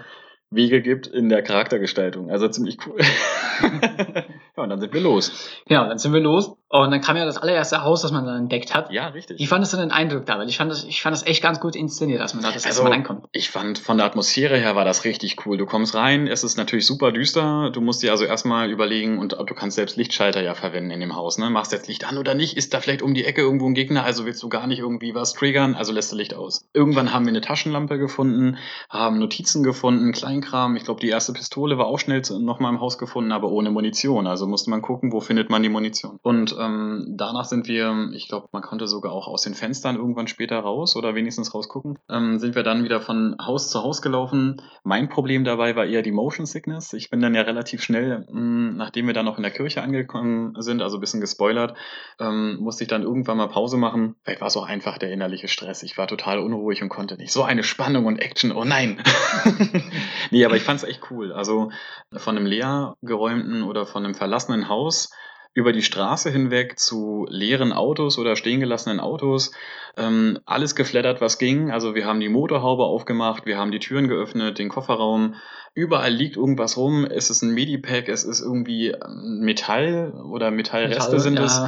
Wege 0.50 0.82
gibt 0.82 1.06
in 1.06 1.28
der 1.28 1.42
Charaktergestaltung. 1.42 2.30
Also 2.30 2.48
ziemlich 2.48 2.78
cool. 2.86 3.00
ja, 4.56 4.62
und 4.62 4.70
dann 4.70 4.80
sind 4.80 4.92
wir 4.92 5.00
los. 5.00 5.50
Genau, 5.66 5.86
dann 5.86 5.98
sind 5.98 6.12
wir 6.12 6.20
los. 6.20 6.56
Und 6.68 6.90
dann 6.90 7.00
kam 7.00 7.16
ja 7.16 7.24
das 7.24 7.38
allererste 7.38 7.84
Haus, 7.84 8.02
das 8.02 8.10
man 8.10 8.26
dann 8.26 8.38
entdeckt 8.38 8.74
hat. 8.74 8.90
Ja, 8.90 9.06
richtig. 9.08 9.38
Wie 9.38 9.46
fandest 9.46 9.72
du 9.72 9.76
den 9.76 9.92
Eindruck 9.92 10.26
da? 10.26 10.36
Weil 10.38 10.48
ich 10.48 10.56
fand 10.56 10.72
das, 10.72 10.82
ich 10.82 11.00
fand 11.00 11.14
das 11.14 11.24
echt 11.24 11.40
ganz 11.40 11.60
gut 11.60 11.76
inszeniert, 11.76 12.20
dass 12.20 12.34
man 12.34 12.42
da 12.42 12.48
das 12.48 12.64
erste 12.64 12.68
Also, 12.68 12.82
Mal 12.82 12.90
reinkommt. 12.90 13.26
Ich 13.30 13.50
fand 13.50 13.78
von 13.78 13.98
der 13.98 14.06
Atmosphäre 14.06 14.58
her 14.58 14.74
war 14.74 14.84
das 14.84 15.04
richtig 15.04 15.46
cool. 15.46 15.58
Du 15.58 15.66
kommst 15.66 15.94
rein, 15.94 16.26
es 16.26 16.42
ist 16.42 16.56
natürlich 16.56 16.84
super 16.84 17.12
düster. 17.12 17.70
Du 17.70 17.80
musst 17.80 18.02
dir 18.02 18.10
also 18.10 18.24
erstmal 18.24 18.68
überlegen 18.68 19.18
und 19.18 19.32
du 19.32 19.54
kannst 19.54 19.76
selbst 19.76 19.96
Lichtschalter 19.96 20.42
ja 20.42 20.54
verwenden 20.54 20.90
in 20.90 20.98
dem 20.98 21.14
Haus. 21.14 21.38
Ne? 21.38 21.50
Machst 21.50 21.70
jetzt 21.70 21.86
Licht 21.86 22.04
an 22.04 22.18
oder 22.18 22.34
nicht? 22.34 22.56
Ist 22.56 22.74
da 22.74 22.80
vielleicht 22.80 23.02
um 23.02 23.14
die 23.14 23.24
Ecke 23.24 23.42
irgendwo 23.42 23.66
ein 23.68 23.74
Gegner? 23.74 24.02
Also 24.02 24.26
willst 24.26 24.42
du 24.42 24.48
gar 24.48 24.66
nicht 24.66 24.80
irgendwie 24.80 25.14
was 25.14 25.34
triggern? 25.34 25.76
Also 25.76 25.92
lässt 25.92 26.10
du 26.10 26.16
Licht 26.16 26.34
aus. 26.34 26.68
Irgendwann 26.74 27.12
haben 27.12 27.26
wir 27.26 27.30
eine 27.30 27.42
Taschenlampe 27.42 27.96
gefunden, 27.98 28.58
haben 28.90 29.20
Notizen 29.20 29.62
gefunden, 29.62 30.10
Kleinkram. 30.10 30.74
Ich 30.74 30.84
glaube, 30.84 31.00
die 31.00 31.10
erste 31.10 31.32
Pistole 31.32 31.78
war 31.78 31.86
auch 31.86 32.00
schnell 32.00 32.22
nochmal 32.40 32.72
im 32.72 32.80
Haus 32.80 32.98
gefunden, 32.98 33.30
aber 33.30 33.50
ohne 33.50 33.70
Munition. 33.70 34.26
Also 34.26 34.45
musste 34.46 34.70
man 34.70 34.82
gucken, 34.82 35.12
wo 35.12 35.20
findet 35.20 35.50
man 35.50 35.62
die 35.62 35.68
Munition. 35.68 36.18
Und 36.22 36.56
ähm, 36.58 37.14
danach 37.16 37.44
sind 37.44 37.68
wir, 37.68 38.10
ich 38.12 38.28
glaube, 38.28 38.48
man 38.52 38.62
konnte 38.62 38.86
sogar 38.88 39.12
auch 39.12 39.28
aus 39.28 39.42
den 39.42 39.54
Fenstern 39.54 39.96
irgendwann 39.96 40.28
später 40.28 40.58
raus 40.58 40.96
oder 40.96 41.14
wenigstens 41.14 41.54
rausgucken, 41.54 41.98
ähm, 42.08 42.38
sind 42.38 42.54
wir 42.54 42.62
dann 42.62 42.84
wieder 42.84 43.00
von 43.00 43.36
Haus 43.40 43.70
zu 43.70 43.82
Haus 43.82 44.02
gelaufen. 44.02 44.62
Mein 44.84 45.08
Problem 45.08 45.44
dabei 45.44 45.76
war 45.76 45.86
eher 45.86 46.02
die 46.02 46.12
Motion 46.12 46.46
Sickness. 46.46 46.92
Ich 46.92 47.10
bin 47.10 47.20
dann 47.20 47.34
ja 47.34 47.42
relativ 47.42 47.82
schnell, 47.82 48.26
mh, 48.30 48.72
nachdem 48.76 49.06
wir 49.06 49.14
dann 49.14 49.26
noch 49.26 49.36
in 49.36 49.42
der 49.42 49.52
Kirche 49.52 49.82
angekommen 49.82 50.54
sind, 50.58 50.82
also 50.82 50.98
ein 50.98 51.00
bisschen 51.00 51.20
gespoilert, 51.20 51.74
ähm, 52.20 52.58
musste 52.60 52.84
ich 52.84 52.88
dann 52.88 53.02
irgendwann 53.02 53.36
mal 53.36 53.48
Pause 53.48 53.76
machen. 53.76 54.16
Vielleicht 54.22 54.40
war 54.40 54.48
es 54.48 54.56
auch 54.56 54.66
einfach 54.66 54.98
der 54.98 55.10
innerliche 55.10 55.48
Stress. 55.48 55.82
Ich 55.82 55.98
war 55.98 56.06
total 56.06 56.38
unruhig 56.38 56.82
und 56.82 56.88
konnte 56.88 57.16
nicht. 57.16 57.32
So 57.32 57.42
eine 57.42 57.62
Spannung 57.62 58.06
und 58.06 58.18
Action, 58.18 58.52
oh 58.52 58.64
nein. 58.64 59.02
nee, 60.30 60.44
aber 60.44 60.56
ich 60.56 60.62
fand 60.62 60.82
es 60.82 60.88
echt 60.88 61.10
cool. 61.10 61.32
Also 61.32 61.70
von 62.12 62.36
einem 62.36 62.46
leer 62.46 62.96
geräumten 63.02 63.62
oder 63.62 63.86
von 63.86 64.04
einem 64.04 64.14
verlassenen 64.36 64.68
Haus 64.68 65.10
über 65.54 65.72
die 65.72 65.82
Straße 65.82 66.30
hinweg 66.30 66.78
zu 66.78 67.26
leeren 67.30 67.72
Autos 67.72 68.18
oder 68.18 68.36
stehen 68.36 68.60
gelassenen 68.60 69.00
Autos. 69.00 69.52
Ähm, 69.96 70.38
alles 70.44 70.74
geflattert, 70.74 71.22
was 71.22 71.38
ging. 71.38 71.70
Also 71.70 71.94
wir 71.94 72.04
haben 72.04 72.20
die 72.20 72.28
Motorhaube 72.28 72.84
aufgemacht, 72.84 73.46
wir 73.46 73.56
haben 73.56 73.72
die 73.72 73.78
Türen 73.78 74.06
geöffnet, 74.06 74.58
den 74.58 74.68
Kofferraum. 74.68 75.36
Überall 75.72 76.12
liegt 76.12 76.36
irgendwas 76.36 76.76
rum. 76.76 77.06
Es 77.06 77.30
ist 77.30 77.40
ein 77.40 77.54
Medipack, 77.54 78.10
es 78.10 78.24
ist 78.24 78.42
irgendwie 78.42 78.88
ähm, 78.88 79.40
Metall 79.40 80.12
oder 80.30 80.50
Metallreste 80.50 81.12
Metall, 81.12 81.20
sind 81.20 81.38
ja. 81.38 81.44
es. 81.44 81.62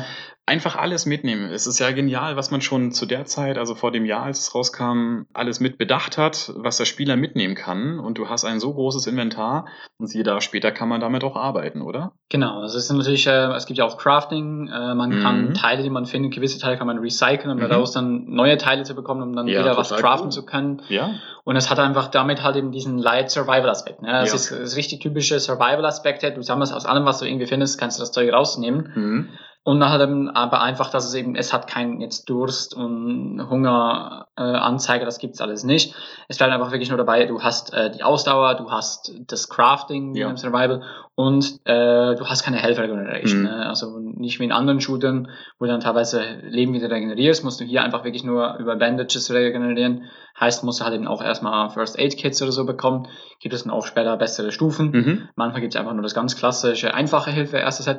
Einfach 0.49 0.77
alles 0.77 1.05
mitnehmen. 1.05 1.51
Es 1.53 1.67
ist 1.67 1.79
ja 1.79 1.91
genial, 1.91 2.37
was 2.37 2.51
man 2.51 2.63
schon 2.63 2.91
zu 2.91 3.05
der 3.05 3.27
Zeit, 3.27 3.59
also 3.59 3.75
vor 3.75 3.93
dem 3.93 4.07
Jahr, 4.07 4.23
als 4.23 4.41
es 4.41 4.55
rauskam, 4.55 5.25
alles 5.35 5.61
mit 5.61 5.77
bedacht 5.77 6.17
hat, 6.17 6.55
was 6.57 6.79
der 6.79 6.87
Spieler 6.87 7.17
mitnehmen 7.17 7.55
kann. 7.55 8.01
Und 8.01 8.17
du 8.17 8.31
hast 8.31 8.47
ein 8.47 8.59
so 8.59 8.73
großes 8.73 9.07
Inventar 9.07 9.67
und 9.99 10.07
siehe 10.07 10.25
da, 10.25 10.41
später 10.41 10.73
kann 10.73 10.89
man 10.89 11.03
damit 11.03 11.23
auch 11.23 11.37
arbeiten, 11.37 11.83
oder? 11.83 12.13
Genau, 12.31 12.63
das 12.63 12.75
ist 12.75 12.91
natürlich, 12.91 13.27
äh, 13.27 13.53
es 13.57 13.67
gibt 13.67 13.77
ja 13.79 13.85
auch 13.85 13.99
Crafting, 13.99 14.69
äh, 14.69 14.95
man 14.95 15.11
Mhm. 15.17 15.21
kann 15.23 15.53
Teile, 15.55 15.83
die 15.83 15.91
man 15.91 16.07
findet, 16.07 16.33
gewisse 16.35 16.59
Teile 16.59 16.79
kann 16.79 16.87
man 16.87 16.99
recyceln, 16.99 17.51
um 17.51 17.59
Mhm. 17.59 17.69
daraus 17.69 17.93
dann 17.93 18.25
neue 18.31 18.57
Teile 18.57 18.85
zu 18.85 18.95
bekommen, 18.95 19.21
um 19.23 19.37
dann 19.37 19.49
Ja, 19.49 19.61
wieder 19.61 19.77
was 19.77 19.91
craften 19.91 20.29
cool. 20.29 20.33
zu 20.33 20.47
können. 20.47 20.81
Ja. 20.89 21.11
Und 21.45 21.57
es 21.57 21.69
hat 21.71 21.79
einfach 21.79 22.09
damit 22.09 22.43
halt 22.43 22.57
eben 22.57 22.73
diesen 22.73 22.97
Light 22.97 23.31
Survival 23.31 23.69
Aspekt. 23.69 24.01
Ne? 24.01 24.09
Das 24.13 24.31
Ja. 24.31 24.35
ist 24.37 24.51
das 24.51 24.77
richtig 24.77 25.01
typische 25.01 25.39
Survival 25.41 25.85
Aspekt. 25.85 26.23
Du 26.23 26.43
sammelst 26.43 26.73
aus 26.73 26.87
allem, 26.87 27.05
was 27.05 27.19
du 27.19 27.27
irgendwie 27.27 27.47
findest, 27.47 27.79
kannst 27.79 27.99
du 27.99 28.03
das 28.03 28.13
Zeug 28.13 28.33
rausnehmen. 28.33 28.93
Mhm. 28.95 29.29
Und 29.65 29.81
dann 29.81 29.91
halt 29.91 30.01
eben 30.03 30.31
aber 30.31 30.63
einfach, 30.63 30.91
dass 30.91 31.05
es 31.07 31.15
eben, 31.15 31.35
es 31.37 31.53
hat 31.53 31.67
keinen 31.67 32.01
jetzt 32.01 32.31
Durst 32.31 32.75
und 32.75 33.51
Hunger 33.51 34.27
äh, 34.37 34.43
Anzeige, 34.43 35.05
das 35.05 35.19
gibt's 35.19 35.43
alles 35.43 35.63
nicht. 35.63 35.95
Es 36.29 36.39
bleibt 36.39 36.53
einfach 36.53 36.71
wirklich 36.73 36.89
nur 36.89 36.97
dabei, 36.97 37.27
du 37.27 37.43
hast 37.43 37.75
äh, 37.75 37.91
die 37.91 38.03
Ausdauer, 38.03 38.55
du 38.55 38.71
hast 38.71 39.13
das 39.27 39.51
Crafting 39.51 40.15
Ja. 40.15 40.31
im 40.31 40.39
Survival 40.39 40.83
und 41.17 41.59
äh, 41.67 42.15
du 42.15 42.25
hast 42.27 42.45
keine 42.45 42.57
Health 42.59 42.79
Regeneration. 42.79 43.41
Mhm. 43.41 43.47
Ne? 43.47 43.67
Also 43.67 43.99
nicht 43.99 44.41
wie 44.41 44.45
in 44.45 44.53
anderen 44.53 44.81
Shootern, 44.81 45.29
wo 45.59 45.67
du 45.67 45.71
dann 45.71 45.81
teilweise 45.81 46.23
Leben 46.45 46.73
wieder 46.73 46.91
regenerierst, 46.91 47.45
musst 47.45 47.61
du 47.61 47.65
hier 47.65 47.83
einfach 47.83 48.05
wirklich 48.05 48.25
nur 48.25 48.57
über 48.59 48.77
Bandages 48.77 49.31
regenerieren. 49.31 50.05
Heißt, 50.41 50.63
musst 50.65 50.81
du 50.81 50.85
halt 50.85 50.95
eben 50.95 51.09
auch 51.09 51.21
erstmal 51.21 51.69
First 51.71 51.99
Aid 51.99 52.17
Kits 52.17 52.41
oder 52.41 52.53
so 52.53 52.65
bekommen. 52.65 53.09
Gibt 53.41 53.55
es 53.55 53.65
dann 53.65 53.73
auch 53.73 53.85
später 53.85 54.17
bessere 54.17 54.53
Stufen. 54.53 54.93
Mhm. 54.93 55.29
Am 55.37 55.43
Anfang 55.43 55.61
gibt 55.61 55.75
es 55.75 55.81
einfach 55.81 55.93
nur 55.93 56.03
das 56.05 56.15
ganz 56.15 56.37
klassische, 56.37 56.95
einfache 56.95 57.33
Hilfe, 57.33 57.57
erste 57.59 57.83
Set. 57.83 57.99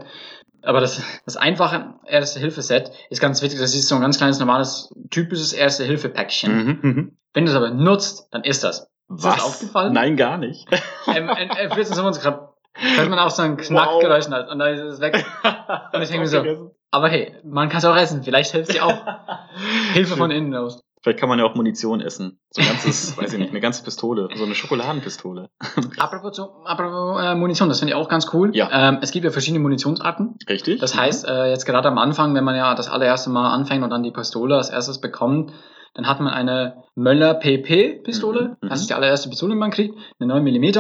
Aber 0.62 0.82
das, 0.82 1.02
das 1.26 1.38
einfache 1.38 1.96
Erste-Hilfe-Set 2.06 2.92
ist 3.10 3.22
ganz 3.22 3.42
wichtig. 3.42 3.60
Das 3.60 3.74
ist 3.74 3.88
so 3.88 3.96
ein 3.96 4.02
ganz 4.02 4.18
kleines, 4.18 4.40
normales, 4.40 4.94
typisches 5.10 5.54
Erste-Hilfe-Päckchen. 5.54 6.66
Mhm, 6.66 6.80
mhm. 6.82 7.18
Wenn 7.34 7.46
du 7.46 7.52
es 7.52 7.58
aber 7.58 7.72
nutzt, 7.72 8.28
dann 8.32 8.44
ist 8.44 8.64
das. 8.64 8.80
Ist 8.82 9.24
Was? 9.24 9.36
das 9.36 9.44
aufgefallen? 9.46 9.94
Nein, 9.94 10.18
gar 10.18 10.38
nicht. 10.38 10.68
Ähm, 11.08 11.30
äh, 11.30 11.46
äh, 11.46 11.70
Fritz 11.70 11.98
und 11.98 12.06
uns 12.06 12.20
gerade, 12.20 12.50
hört 12.74 13.10
man 13.10 13.18
auch 13.18 13.32
so 13.32 13.42
ein 13.42 13.58
Knackgeräusch 13.58 14.26
wow. 14.30 14.52
und 14.52 14.60
dann 14.60 14.74
ist 14.74 14.82
es 14.82 15.00
weg. 15.00 15.26
Und 15.94 16.02
ich 16.04 16.10
denke 16.10 16.20
mir 16.20 16.28
so, 16.28 16.76
aber 16.92 17.10
hey, 17.10 17.36
man 17.44 17.70
kann 17.70 17.80
es 17.80 17.86
auch 17.86 17.96
essen. 17.96 18.24
Vielleicht 18.24 18.52
hilft 18.52 18.72
sie 18.72 18.82
auch. 18.82 18.94
Hilfe 19.94 20.18
von 20.18 20.32
innen 20.32 20.56
aus. 20.56 20.82
Vielleicht 21.02 21.20
kann 21.20 21.30
man 21.30 21.40
ja 21.40 21.46
auch 21.46 21.56
Munition 21.56 22.02
essen. 22.02 22.40
So 22.50 22.62
ein 22.62 22.68
ganzes, 22.68 23.18
weiß 23.22 23.34
ich 23.34 23.40
nicht, 23.40 23.52
eine 23.52 23.62
ganze 23.62 23.84
Pistole. 23.84 24.28
So 24.36 24.44
eine 24.44 24.56
Schokoladenpistole. 24.56 25.50
Apropos, 25.98 26.36
so, 26.36 26.64
apropos 26.66 27.22
äh, 27.22 27.36
Munition, 27.36 27.70
das 27.70 27.80
finde 27.80 27.94
ich 27.94 27.96
auch 27.96 28.10
ganz 28.10 28.34
cool. 28.34 28.52
Ja. 28.54 28.70
Ähm, 28.72 29.00
es 29.02 29.12
gibt 29.12 29.24
ja 29.24 29.32
verschiedene 29.32 29.62
Munitionsarten. 29.62 30.36
Richtig. 30.50 30.80
Das 30.80 30.98
heißt, 30.98 31.26
äh, 31.28 31.50
jetzt 31.50 31.66
gerade 31.66 31.88
am 31.88 31.98
Anfang, 31.98 32.36
wenn 32.36 32.44
man 32.44 32.56
ja 32.56 32.76
das 32.76 32.90
allererste 32.90 33.30
Mal 33.30 33.54
anfängt 33.54 33.84
und 33.84 33.90
dann 33.90 34.04
die 34.04 34.12
Pistole 34.12 34.58
als 34.58 34.70
erstes 34.70 35.00
bekommt, 35.00 35.54
dann 35.94 36.08
hat 36.08 36.20
man 36.20 36.34
eine 36.34 36.84
Möller 36.96 37.34
PP-Pistole. 37.34 38.42
Mhm, 38.42 38.58
mhm. 38.62 38.70
Das 38.70 38.82
ist 38.82 38.90
die 38.90 38.94
allererste 38.94 39.30
Pistole, 39.30 39.54
die 39.54 39.60
man 39.60 39.72
kriegt. 39.72 39.98
Eine 40.20 40.34
9 40.34 40.44
mm. 40.44 40.74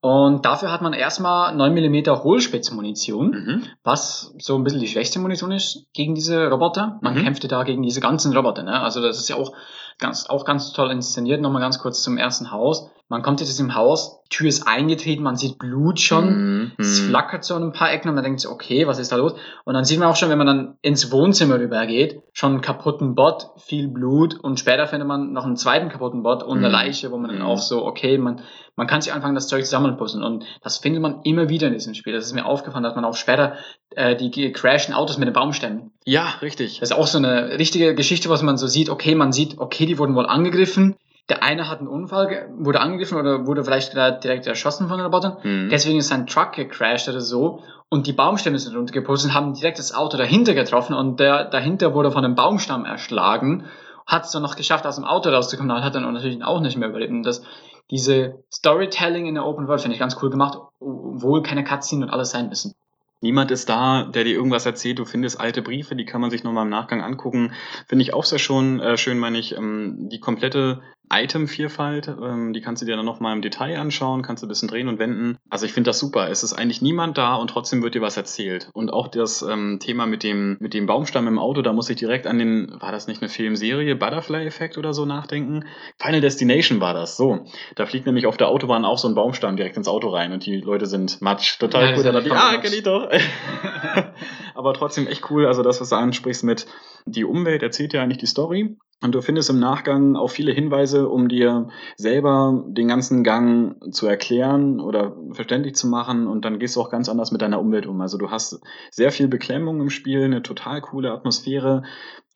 Und 0.00 0.44
dafür 0.44 0.70
hat 0.70 0.80
man 0.80 0.92
erstmal 0.92 1.54
9 1.56 1.74
mm 1.74 2.22
Hohlspitzmunition, 2.22 3.30
Mhm. 3.30 3.62
was 3.82 4.32
so 4.38 4.54
ein 4.54 4.62
bisschen 4.62 4.80
die 4.80 4.86
schwächste 4.86 5.18
Munition 5.18 5.50
ist 5.50 5.86
gegen 5.92 6.14
diese 6.14 6.48
Roboter. 6.48 6.98
Man 7.02 7.14
Mhm. 7.14 7.22
kämpfte 7.24 7.48
da 7.48 7.64
gegen 7.64 7.82
diese 7.82 8.00
ganzen 8.00 8.32
Roboter. 8.36 8.62
Ne? 8.62 8.80
Also 8.80 9.02
das 9.02 9.18
ist 9.18 9.28
ja 9.28 9.36
auch 9.36 9.52
ganz, 9.98 10.26
auch 10.26 10.44
ganz 10.44 10.72
toll 10.72 10.90
inszeniert. 10.90 11.40
Nochmal 11.40 11.62
ganz 11.62 11.78
kurz 11.78 12.02
zum 12.02 12.18
ersten 12.18 12.50
Haus. 12.50 12.90
Man 13.10 13.22
kommt 13.22 13.40
jetzt 13.40 13.58
im 13.58 13.74
Haus, 13.74 14.20
Tür 14.28 14.48
ist 14.48 14.66
eingetreten, 14.68 15.22
man 15.22 15.36
sieht 15.36 15.58
Blut 15.58 15.98
schon. 15.98 16.26
Mhm. 16.58 16.72
Es 16.76 17.00
flackert 17.00 17.42
so 17.42 17.56
in 17.56 17.62
ein 17.62 17.72
paar 17.72 17.90
Ecken 17.90 18.10
und 18.10 18.14
man 18.16 18.22
denkt 18.22 18.40
so, 18.40 18.50
okay, 18.50 18.86
was 18.86 18.98
ist 18.98 19.10
da 19.10 19.16
los? 19.16 19.32
Und 19.64 19.72
dann 19.72 19.84
sieht 19.84 19.98
man 19.98 20.08
auch 20.08 20.16
schon, 20.16 20.28
wenn 20.28 20.36
man 20.36 20.46
dann 20.46 20.78
ins 20.82 21.10
Wohnzimmer 21.10 21.58
rübergeht, 21.58 22.20
schon 22.34 22.52
einen 22.52 22.60
kaputten 22.60 23.14
Bot, 23.14 23.48
viel 23.56 23.88
Blut 23.88 24.38
und 24.38 24.60
später 24.60 24.86
findet 24.86 25.08
man 25.08 25.32
noch 25.32 25.46
einen 25.46 25.56
zweiten 25.56 25.88
kaputten 25.88 26.22
Bot 26.22 26.42
und 26.42 26.58
eine 26.58 26.66
Mhm. 26.66 26.72
Leiche, 26.72 27.10
wo 27.10 27.16
man 27.16 27.30
dann 27.30 27.38
Mhm. 27.38 27.46
auch 27.46 27.56
so, 27.56 27.82
okay, 27.86 28.18
man, 28.18 28.42
man 28.76 28.86
kann 28.86 29.00
sich 29.00 29.14
anfangen, 29.14 29.34
das 29.34 29.48
Zeug 29.48 29.64
zusammenpuzzeln 29.64 30.22
und 30.22 30.44
das 30.62 30.76
findet 30.76 31.00
man 31.00 31.22
immer 31.22 31.48
wieder 31.48 31.68
in 31.68 31.72
diesem 31.72 31.94
Spiel. 31.94 32.12
Das 32.12 32.26
ist 32.26 32.34
mir 32.34 32.44
aufgefallen, 32.44 32.84
dass 32.84 32.94
man 32.94 33.06
auch 33.06 33.16
später 33.16 33.54
äh, 33.98 34.16
die 34.16 34.52
crashen 34.52 34.94
Autos 34.94 35.18
mit 35.18 35.26
den 35.26 35.32
Baumstämmen. 35.32 35.90
Ja, 36.04 36.34
richtig. 36.40 36.78
Das 36.78 36.90
ist 36.90 36.96
auch 36.96 37.08
so 37.08 37.18
eine 37.18 37.58
richtige 37.58 37.94
Geschichte, 37.96 38.30
was 38.30 38.42
man 38.42 38.56
so 38.56 38.68
sieht, 38.68 38.90
okay, 38.90 39.16
man 39.16 39.32
sieht, 39.32 39.58
okay, 39.58 39.86
die 39.86 39.98
wurden 39.98 40.14
wohl 40.14 40.26
angegriffen. 40.26 40.94
Der 41.28 41.42
eine 41.42 41.68
hat 41.68 41.80
einen 41.80 41.88
Unfall, 41.88 42.48
wurde 42.56 42.80
angegriffen 42.80 43.18
oder 43.18 43.46
wurde 43.46 43.64
vielleicht 43.64 43.92
gerade 43.92 44.20
direkt 44.20 44.46
erschossen 44.46 44.88
von 44.88 44.98
den 44.98 45.04
Robotern. 45.04 45.36
Mhm. 45.42 45.68
Deswegen 45.68 45.98
ist 45.98 46.08
sein 46.08 46.26
Truck 46.26 46.52
gecrashed 46.52 47.08
oder 47.08 47.20
so 47.20 47.64
und 47.88 48.06
die 48.06 48.12
Baumstämme 48.12 48.58
sind 48.58 48.74
runtergepustet 48.76 49.30
und 49.30 49.34
haben 49.34 49.52
direkt 49.52 49.80
das 49.80 49.92
Auto 49.92 50.16
dahinter 50.16 50.54
getroffen 50.54 50.94
und 50.94 51.18
der 51.18 51.44
dahinter 51.44 51.92
wurde 51.92 52.12
von 52.12 52.24
einem 52.24 52.36
Baumstamm 52.36 52.84
erschlagen, 52.84 53.64
hat 54.06 54.24
es 54.24 54.30
dann 54.30 54.42
noch 54.42 54.56
geschafft, 54.56 54.86
aus 54.86 54.94
dem 54.94 55.04
Auto 55.04 55.28
rauszukommen, 55.28 55.70
aber 55.70 55.84
hat 55.84 55.94
dann 55.94 56.10
natürlich 56.10 56.42
auch 56.42 56.60
nicht 56.60 56.78
mehr 56.78 56.88
überlebt. 56.88 57.12
Und 57.12 57.24
das, 57.24 57.42
diese 57.90 58.44
Storytelling 58.50 59.26
in 59.26 59.34
der 59.34 59.44
Open 59.44 59.66
World 59.66 59.82
finde 59.82 59.94
ich 59.94 60.00
ganz 60.00 60.16
cool 60.22 60.30
gemacht, 60.30 60.56
obwohl 60.80 61.42
keine 61.42 61.64
Cutscene 61.64 62.06
und 62.06 62.10
alles 62.10 62.30
sein 62.30 62.48
müssen. 62.48 62.74
Niemand 63.20 63.50
ist 63.50 63.68
da, 63.68 64.04
der 64.04 64.24
dir 64.24 64.34
irgendwas 64.34 64.66
erzählt. 64.66 64.98
Du 64.98 65.04
findest 65.04 65.40
alte 65.40 65.60
Briefe, 65.62 65.96
die 65.96 66.04
kann 66.04 66.20
man 66.20 66.30
sich 66.30 66.44
nochmal 66.44 66.64
im 66.64 66.70
Nachgang 66.70 67.02
angucken. 67.02 67.52
Finde 67.88 68.02
ich 68.02 68.14
auch 68.14 68.24
sehr 68.24 68.38
schon 68.38 68.80
äh, 68.80 68.96
schön, 68.96 69.18
meine 69.18 69.38
ich. 69.38 69.56
Ähm, 69.56 70.08
die 70.08 70.20
komplette 70.20 70.82
Item-Vielfalt, 71.10 72.08
ähm, 72.08 72.52
die 72.52 72.60
kannst 72.60 72.82
du 72.82 72.86
dir 72.86 72.96
dann 72.96 73.04
nochmal 73.04 73.34
im 73.34 73.42
Detail 73.42 73.78
anschauen, 73.78 74.22
kannst 74.22 74.42
du 74.42 74.46
ein 74.46 74.48
bisschen 74.48 74.68
drehen 74.68 74.88
und 74.88 74.98
wenden. 74.98 75.38
Also 75.50 75.66
ich 75.66 75.72
finde 75.72 75.88
das 75.88 75.98
super. 75.98 76.28
Es 76.30 76.42
ist 76.42 76.52
eigentlich 76.52 76.82
niemand 76.82 77.18
da 77.18 77.34
und 77.36 77.48
trotzdem 77.50 77.82
wird 77.82 77.94
dir 77.94 78.02
was 78.02 78.16
erzählt. 78.16 78.70
Und 78.72 78.92
auch 78.92 79.08
das 79.08 79.42
ähm, 79.42 79.78
Thema 79.80 80.06
mit 80.06 80.22
dem, 80.22 80.56
mit 80.60 80.74
dem 80.74 80.86
Baumstamm 80.86 81.26
im 81.28 81.38
Auto, 81.38 81.62
da 81.62 81.72
muss 81.72 81.90
ich 81.90 81.96
direkt 81.96 82.26
an 82.26 82.38
den, 82.38 82.76
war 82.80 82.92
das 82.92 83.06
nicht 83.06 83.22
eine 83.22 83.28
Filmserie, 83.28 83.96
Butterfly-Effekt 83.96 84.78
oder 84.78 84.92
so 84.92 85.04
nachdenken? 85.04 85.64
Final 85.98 86.20
Destination 86.20 86.80
war 86.80 86.94
das, 86.94 87.16
so. 87.16 87.44
Da 87.74 87.86
fliegt 87.86 88.06
nämlich 88.06 88.26
auf 88.26 88.36
der 88.36 88.48
Autobahn 88.48 88.84
auch 88.84 88.98
so 88.98 89.08
ein 89.08 89.14
Baumstamm 89.14 89.56
direkt 89.56 89.76
ins 89.76 89.88
Auto 89.88 90.08
rein 90.08 90.32
und 90.32 90.44
die 90.46 90.56
Leute 90.60 90.86
sind 90.86 91.20
matsch. 91.20 91.58
Total 91.58 91.82
Ja, 91.82 91.88
cool. 91.90 91.96
die 91.96 92.02
Da 92.02 92.12
sind 92.12 92.14
dachte 92.14 92.28
ich, 92.28 92.32
voll 92.34 92.42
ah, 92.42 92.52
matsch. 92.52 92.62
kenn 92.62 92.72
ich 92.72 92.82
doch. 92.82 93.08
Aber 94.54 94.74
trotzdem 94.74 95.06
echt 95.06 95.30
cool. 95.30 95.46
Also 95.46 95.62
das, 95.62 95.80
was 95.80 95.90
du 95.90 95.96
ansprichst 95.96 96.44
mit 96.44 96.66
die 97.06 97.24
Umwelt, 97.24 97.62
erzählt 97.62 97.92
ja 97.92 98.02
eigentlich 98.02 98.18
die 98.18 98.26
Story. 98.26 98.76
Und 99.00 99.14
du 99.14 99.20
findest 99.20 99.48
im 99.48 99.60
Nachgang 99.60 100.16
auch 100.16 100.30
viele 100.30 100.50
Hinweise, 100.50 101.08
um 101.08 101.28
dir 101.28 101.68
selber 101.96 102.64
den 102.66 102.88
ganzen 102.88 103.22
Gang 103.22 103.76
zu 103.94 104.08
erklären 104.08 104.80
oder 104.80 105.16
verständlich 105.30 105.76
zu 105.76 105.86
machen. 105.86 106.26
Und 106.26 106.44
dann 106.44 106.58
gehst 106.58 106.74
du 106.74 106.80
auch 106.80 106.90
ganz 106.90 107.08
anders 107.08 107.30
mit 107.30 107.40
deiner 107.40 107.60
Umwelt 107.60 107.86
um. 107.86 108.00
Also 108.00 108.18
du 108.18 108.30
hast 108.30 108.60
sehr 108.90 109.12
viel 109.12 109.28
Beklemmung 109.28 109.80
im 109.80 109.90
Spiel, 109.90 110.24
eine 110.24 110.42
total 110.42 110.80
coole 110.80 111.12
Atmosphäre. 111.12 111.84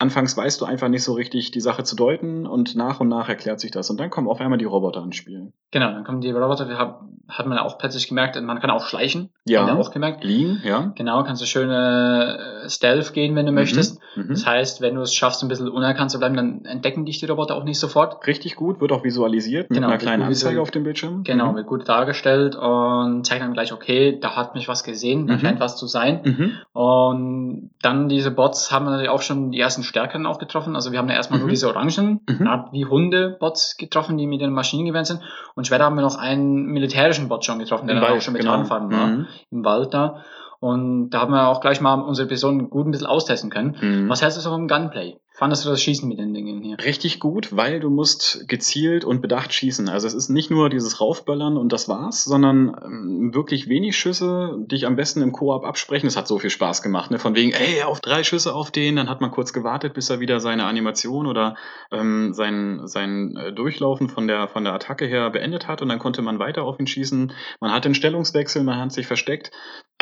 Anfangs 0.02 0.36
weißt 0.36 0.60
du 0.60 0.64
einfach 0.64 0.88
nicht 0.88 1.04
so 1.04 1.12
richtig, 1.14 1.50
die 1.52 1.60
Sache 1.60 1.84
zu 1.84 1.94
deuten 1.96 2.46
und 2.46 2.74
nach 2.76 3.00
und 3.00 3.08
nach 3.08 3.28
erklärt 3.28 3.60
sich 3.60 3.70
das. 3.70 3.88
Und 3.88 4.00
dann 4.00 4.10
kommen 4.10 4.28
auf 4.28 4.40
einmal 4.40 4.58
die 4.58 4.64
Roboter 4.64 5.02
ins 5.02 5.16
Spiel. 5.16 5.52
Genau, 5.70 5.90
dann 5.92 6.04
kommen 6.04 6.20
die 6.20 6.30
Roboter, 6.30 6.66
die 6.66 6.74
hat, 6.74 7.00
hat 7.28 7.46
man 7.46 7.56
auch 7.58 7.78
plötzlich 7.78 8.08
gemerkt, 8.08 8.40
man 8.42 8.60
kann 8.60 8.70
auch 8.70 8.84
schleichen. 8.86 9.30
Ja. 9.46 9.60
Haben 9.66 9.76
wir 9.76 9.80
auch 9.80 9.90
gemerkt. 9.92 10.22
Liegen, 10.24 10.60
ja. 10.64 10.92
Genau, 10.96 11.22
kannst 11.24 11.40
du 11.40 11.46
schöne 11.46 12.62
äh, 12.64 12.68
Stealth 12.68 13.12
gehen, 13.12 13.34
wenn 13.36 13.46
du 13.46 13.52
möchtest. 13.52 13.98
Mhm. 14.16 14.28
Das 14.28 14.44
heißt, 14.46 14.80
wenn 14.80 14.94
du 14.96 15.00
es 15.02 15.14
schaffst, 15.14 15.42
ein 15.42 15.48
bisschen 15.48 15.68
unerkannt 15.68 16.10
zu 16.10 16.18
bleiben, 16.18 16.36
dann 16.36 16.64
entdecken 16.64 17.06
dich 17.06 17.18
die 17.20 17.26
Roboter 17.26 17.54
auch 17.56 17.64
nicht 17.64 17.78
sofort. 17.78 18.26
Richtig 18.26 18.56
gut, 18.56 18.80
wird 18.80 18.92
auch 18.92 19.04
visualisiert 19.04 19.70
mit 19.70 19.76
Genau, 19.78 19.88
einer 19.88 19.98
kleinen 19.98 20.22
Anzeige 20.24 20.60
auf 20.60 20.70
dem 20.70 20.84
Bildschirm. 20.84 21.22
Genau, 21.24 21.52
Mhm. 21.52 21.56
wird 21.56 21.66
gut 21.66 21.88
dargestellt 21.88 22.54
und 22.56 23.24
zeigt 23.24 23.42
dann 23.42 23.52
gleich, 23.54 23.72
okay, 23.72 24.18
da 24.20 24.36
hat 24.36 24.54
mich 24.54 24.68
was 24.68 24.84
gesehen, 24.84 25.26
da 25.26 25.34
Mhm. 25.34 25.38
scheint 25.40 25.60
was 25.60 25.76
zu 25.76 25.86
sein. 25.86 26.20
Mhm. 26.24 26.52
Und 26.72 27.70
dann 27.82 28.08
diese 28.08 28.30
Bots 28.30 28.70
haben 28.72 28.84
natürlich 28.86 29.08
auch 29.08 29.22
schon 29.22 29.52
die 29.52 29.60
ersten 29.60 29.82
Stärkeren 29.92 30.24
auch 30.26 30.38
getroffen. 30.38 30.74
Also 30.74 30.90
wir 30.90 30.98
haben 30.98 31.08
ja 31.10 31.14
erstmal 31.16 31.38
Mhm. 31.38 31.44
nur 31.44 31.50
diese 31.50 31.68
Orangen, 31.68 32.20
Mhm. 32.28 32.46
Art 32.46 32.72
wie 32.72 32.86
Hunde-Bots 32.86 33.76
getroffen, 33.76 34.16
die 34.16 34.26
mit 34.26 34.40
den 34.40 34.52
Maschinengewehren 34.52 35.04
sind. 35.04 35.20
Und 35.54 35.66
später 35.66 35.84
haben 35.84 35.96
wir 35.96 36.02
noch 36.02 36.16
einen 36.16 36.64
militärischen 36.66 37.28
Bot 37.28 37.44
schon 37.44 37.58
getroffen, 37.58 37.86
der 37.88 37.96
Im 37.98 38.02
auch 38.02 38.20
schon 38.22 38.32
mit 38.32 38.42
genau. 38.42 38.54
Tarnfarben 38.56 38.90
war, 38.90 39.06
Mhm. 39.06 39.26
im 39.50 39.64
Wald 39.64 39.92
da. 39.92 40.24
Und 40.60 41.10
da 41.10 41.20
haben 41.20 41.32
wir 41.32 41.48
auch 41.48 41.60
gleich 41.60 41.80
mal 41.80 41.94
unsere 42.00 42.26
Person 42.28 42.70
gut 42.70 42.86
ein 42.86 42.90
bisschen 42.92 43.06
austesten 43.06 43.50
können. 43.50 43.76
Mhm. 43.80 44.08
Was 44.08 44.22
hältst 44.22 44.38
du 44.38 44.42
so 44.42 44.50
vom 44.50 44.68
Gunplay? 44.68 45.16
Fandest 45.42 45.64
du 45.64 45.70
das 45.70 45.82
Schießen 45.82 46.08
mit 46.08 46.20
den 46.20 46.32
Dingen 46.32 46.62
hier? 46.62 46.78
Richtig 46.78 47.18
gut, 47.18 47.56
weil 47.56 47.80
du 47.80 47.90
musst 47.90 48.46
gezielt 48.46 49.04
und 49.04 49.20
bedacht 49.20 49.52
schießen. 49.52 49.88
Also 49.88 50.06
es 50.06 50.14
ist 50.14 50.28
nicht 50.28 50.52
nur 50.52 50.70
dieses 50.70 51.00
Raufböllern 51.00 51.56
und 51.56 51.72
das 51.72 51.88
war's, 51.88 52.22
sondern 52.22 52.76
ähm, 52.80 53.34
wirklich 53.34 53.68
wenig 53.68 53.98
Schüsse, 53.98 54.56
dich 54.70 54.86
am 54.86 54.94
besten 54.94 55.20
im 55.20 55.32
Koop 55.32 55.64
absprechen. 55.64 56.06
Es 56.06 56.16
hat 56.16 56.28
so 56.28 56.38
viel 56.38 56.50
Spaß 56.50 56.80
gemacht, 56.80 57.10
ne? 57.10 57.18
Von 57.18 57.34
wegen, 57.34 57.50
ey, 57.50 57.82
auf 57.82 58.00
drei 58.00 58.22
Schüsse 58.22 58.54
auf 58.54 58.70
den, 58.70 58.94
dann 58.94 59.08
hat 59.08 59.20
man 59.20 59.32
kurz 59.32 59.52
gewartet, 59.52 59.94
bis 59.94 60.10
er 60.10 60.20
wieder 60.20 60.38
seine 60.38 60.62
Animation 60.62 61.26
oder 61.26 61.56
ähm, 61.90 62.32
sein, 62.34 62.82
sein 62.84 63.34
äh, 63.36 63.52
Durchlaufen 63.52 64.08
von 64.08 64.28
der, 64.28 64.46
von 64.46 64.62
der 64.62 64.74
Attacke 64.74 65.06
her 65.06 65.28
beendet 65.30 65.66
hat 65.66 65.82
und 65.82 65.88
dann 65.88 65.98
konnte 65.98 66.22
man 66.22 66.38
weiter 66.38 66.62
auf 66.62 66.78
ihn 66.78 66.86
schießen. 66.86 67.32
Man 67.58 67.72
hat 67.72 67.84
den 67.84 67.96
Stellungswechsel, 67.96 68.62
man 68.62 68.78
hat 68.78 68.92
sich 68.92 69.08
versteckt. 69.08 69.50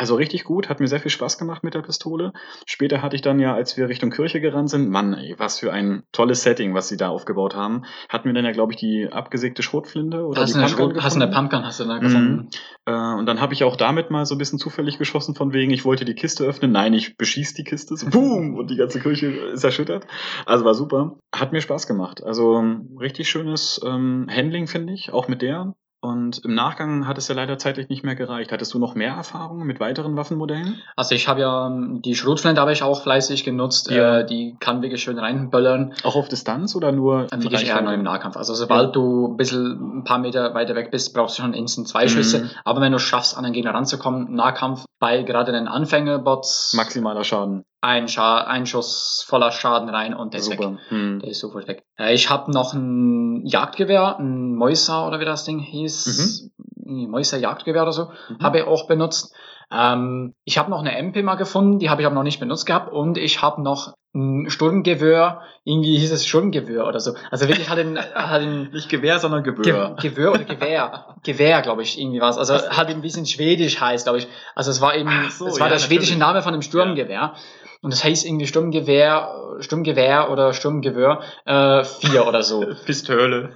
Also 0.01 0.15
richtig 0.15 0.45
gut, 0.45 0.67
hat 0.67 0.79
mir 0.79 0.87
sehr 0.87 0.99
viel 0.99 1.11
Spaß 1.11 1.37
gemacht 1.37 1.63
mit 1.63 1.75
der 1.75 1.83
Pistole. 1.83 2.33
Später 2.65 3.03
hatte 3.03 3.15
ich 3.15 3.21
dann 3.21 3.39
ja, 3.39 3.53
als 3.53 3.77
wir 3.77 3.87
Richtung 3.87 4.09
Kirche 4.09 4.41
gerannt 4.41 4.71
sind, 4.71 4.89
Mann, 4.89 5.13
ey, 5.13 5.35
was 5.37 5.59
für 5.59 5.71
ein 5.71 6.01
tolles 6.11 6.41
Setting, 6.41 6.73
was 6.73 6.87
sie 6.87 6.97
da 6.97 7.09
aufgebaut 7.09 7.53
haben. 7.53 7.83
Hatten 8.09 8.27
wir 8.27 8.33
dann 8.33 8.43
ja, 8.43 8.51
glaube 8.51 8.73
ich, 8.73 8.79
die 8.79 9.09
abgesägte 9.11 9.61
Schrotflinte 9.61 10.25
oder 10.25 10.41
Hast 10.41 10.55
die 10.55 10.57
eine, 10.57 10.65
Pumpgun 10.65 11.03
hast 11.03 11.17
du 11.17 11.21
eine. 11.21 11.31
Pumpgun 11.31 11.63
hast 11.63 11.81
du 11.81 11.83
da 11.83 11.99
gefunden? 11.99 12.49
Äh, 12.87 12.93
und 12.93 13.27
dann 13.27 13.41
habe 13.41 13.53
ich 13.53 13.63
auch 13.63 13.75
damit 13.75 14.09
mal 14.09 14.25
so 14.25 14.33
ein 14.33 14.39
bisschen 14.39 14.57
zufällig 14.57 14.97
geschossen, 14.97 15.35
von 15.35 15.53
wegen, 15.53 15.69
ich 15.69 15.85
wollte 15.85 16.03
die 16.03 16.15
Kiste 16.15 16.45
öffnen. 16.45 16.71
Nein, 16.71 16.95
ich 16.95 17.15
beschieß 17.15 17.53
die 17.53 17.63
Kiste. 17.63 17.95
So, 17.95 18.09
boom! 18.09 18.55
Und 18.55 18.71
die 18.71 18.77
ganze 18.77 18.99
Kirche 18.99 19.27
ist 19.27 19.63
erschüttert. 19.63 20.07
Also 20.47 20.65
war 20.65 20.73
super. 20.73 21.19
Hat 21.31 21.51
mir 21.51 21.61
Spaß 21.61 21.85
gemacht. 21.85 22.23
Also 22.23 22.63
richtig 22.99 23.29
schönes 23.29 23.79
ähm, 23.85 24.25
Handling, 24.35 24.65
finde 24.65 24.93
ich, 24.93 25.13
auch 25.13 25.27
mit 25.27 25.43
der. 25.43 25.75
Und 26.03 26.43
im 26.43 26.55
Nachgang 26.55 27.07
hat 27.07 27.19
es 27.19 27.27
ja 27.27 27.35
leider 27.35 27.59
zeitlich 27.59 27.87
nicht 27.87 28.03
mehr 28.03 28.15
gereicht. 28.15 28.51
Hattest 28.51 28.73
du 28.73 28.79
noch 28.79 28.95
mehr 28.95 29.13
Erfahrungen 29.13 29.67
mit 29.67 29.79
weiteren 29.79 30.17
Waffenmodellen? 30.17 30.81
Also 30.95 31.13
ich 31.13 31.27
habe 31.27 31.41
ja 31.41 31.67
ähm, 31.67 32.01
die 32.01 32.15
Schrotflinte 32.15 32.59
habe 32.59 32.73
ich 32.73 32.81
auch 32.81 33.03
fleißig 33.03 33.43
genutzt. 33.43 33.91
Ja. 33.91 34.19
Äh, 34.19 34.25
die 34.25 34.57
kann 34.59 34.81
wirklich 34.81 35.03
schön 35.03 35.19
reinböllern. 35.19 35.93
Auch 36.03 36.15
auf 36.15 36.27
Distanz 36.27 36.75
oder 36.75 36.91
nur 36.91 37.27
Dann 37.27 37.43
wirklich 37.43 37.67
eher 37.67 37.79
nur 37.83 37.93
im 37.93 38.01
Nahkampf. 38.01 38.35
Also 38.35 38.55
sobald 38.55 38.95
du 38.95 39.27
ein 39.27 39.37
bisschen 39.37 39.99
ein 39.99 40.03
paar 40.03 40.17
Meter 40.17 40.55
weiter 40.55 40.73
weg 40.73 40.89
bist, 40.89 41.13
brauchst 41.13 41.37
du 41.37 41.43
schon 41.43 41.53
instant 41.53 41.87
zwei 41.87 42.05
Mhm. 42.05 42.09
Schüsse. 42.09 42.49
Aber 42.65 42.81
wenn 42.81 42.91
du 42.91 42.97
schaffst, 42.99 43.37
an 43.37 43.43
den 43.43 43.53
Gegner 43.53 43.75
ranzukommen, 43.75 44.33
Nahkampf 44.33 44.85
bei 44.99 45.21
gerade 45.21 45.51
den 45.51 45.67
Anfängerbots, 45.67 46.73
Maximaler 46.75 47.23
Schaden. 47.23 47.63
Ein, 47.81 48.07
Scha 48.07 48.37
ein 48.43 48.65
Schuss 48.67 49.25
voller 49.27 49.51
Schaden 49.51 49.89
rein 49.89 50.13
und 50.13 50.33
der 50.33 50.39
ist 50.39 50.49
weg. 50.51 50.59
Super. 50.61 50.77
Hm. 50.89 51.19
Der 51.19 51.29
ist 51.31 51.39
sofort 51.39 51.67
weg. 51.67 51.83
Äh, 51.97 52.13
ich 52.13 52.29
habe 52.29 52.51
noch 52.51 52.73
ein 52.73 53.45
Jagdgewehr, 53.45 54.17
ein 54.19 54.55
Moisa 54.55 55.07
oder 55.07 55.19
wie 55.19 55.25
das 55.25 55.43
Ding 55.45 55.59
hieß. 55.59 56.49
Nee, 56.75 57.07
Moisa 57.07 57.37
Jagdgewehr 57.37 57.81
oder 57.81 57.91
so, 57.93 58.09
Mhm. 58.29 58.39
habe 58.43 58.59
ich 58.59 58.65
auch 58.65 58.87
benutzt. 58.87 59.33
Ähm, 59.73 60.35
ich 60.43 60.57
habe 60.57 60.69
noch 60.69 60.79
eine 60.81 60.95
MP 60.97 61.23
mal 61.23 61.35
gefunden, 61.35 61.79
die 61.79 61.89
habe 61.89 62.01
ich 62.01 62.05
aber 62.05 62.15
noch 62.15 62.23
nicht 62.23 62.39
benutzt 62.39 62.65
gehabt 62.65 62.91
und 62.91 63.17
ich 63.17 63.41
habe 63.41 63.61
noch 63.61 63.93
ein 64.13 64.49
Sturmgewehr, 64.49 65.39
irgendwie 65.63 65.97
hieß 65.97 66.11
es 66.11 66.27
Sturmgewehr 66.27 66.85
oder 66.85 66.99
so. 66.99 67.13
Also 67.31 67.47
wirklich 67.47 67.69
hat 67.69 67.77
den, 67.77 67.97
hat 68.13 68.41
den 68.41 68.69
Nicht 68.71 68.89
Gewehr, 68.89 69.19
sondern 69.19 69.43
Ge 69.43 69.53
Gewöhr. 69.53 69.95
Gewehr 70.01 70.31
oder 70.31 70.43
Gewehr. 70.43 71.15
Gewehr, 71.23 71.61
glaube 71.61 71.83
ich, 71.83 71.97
irgendwie 71.97 72.19
was. 72.19 72.37
Also 72.37 72.55
hat 72.55 72.89
ein 72.89 73.01
bisschen 73.01 73.25
schwedisch 73.25 73.79
heißt, 73.79 74.05
glaube 74.05 74.19
ich. 74.19 74.27
Also 74.55 74.71
es 74.71 74.81
war 74.81 74.93
eben, 74.95 75.09
so, 75.29 75.47
es 75.47 75.59
war 75.61 75.67
ja, 75.67 75.73
der 75.73 75.79
schwedische 75.79 76.17
natürlich. 76.17 76.19
Name 76.19 76.41
von 76.41 76.51
dem 76.51 76.61
Sturmgewehr. 76.61 77.35
Und 77.81 77.91
das 77.93 78.03
heißt 78.03 78.25
irgendwie 78.25 78.45
Sturmgewehr, 78.47 79.33
Sturmgewehr 79.59 80.29
oder 80.31 80.53
Sturmgewehr 80.53 81.19
äh, 81.45 81.83
4 81.83 82.27
oder 82.27 82.43
so. 82.43 82.63
Pistole. 82.85 83.49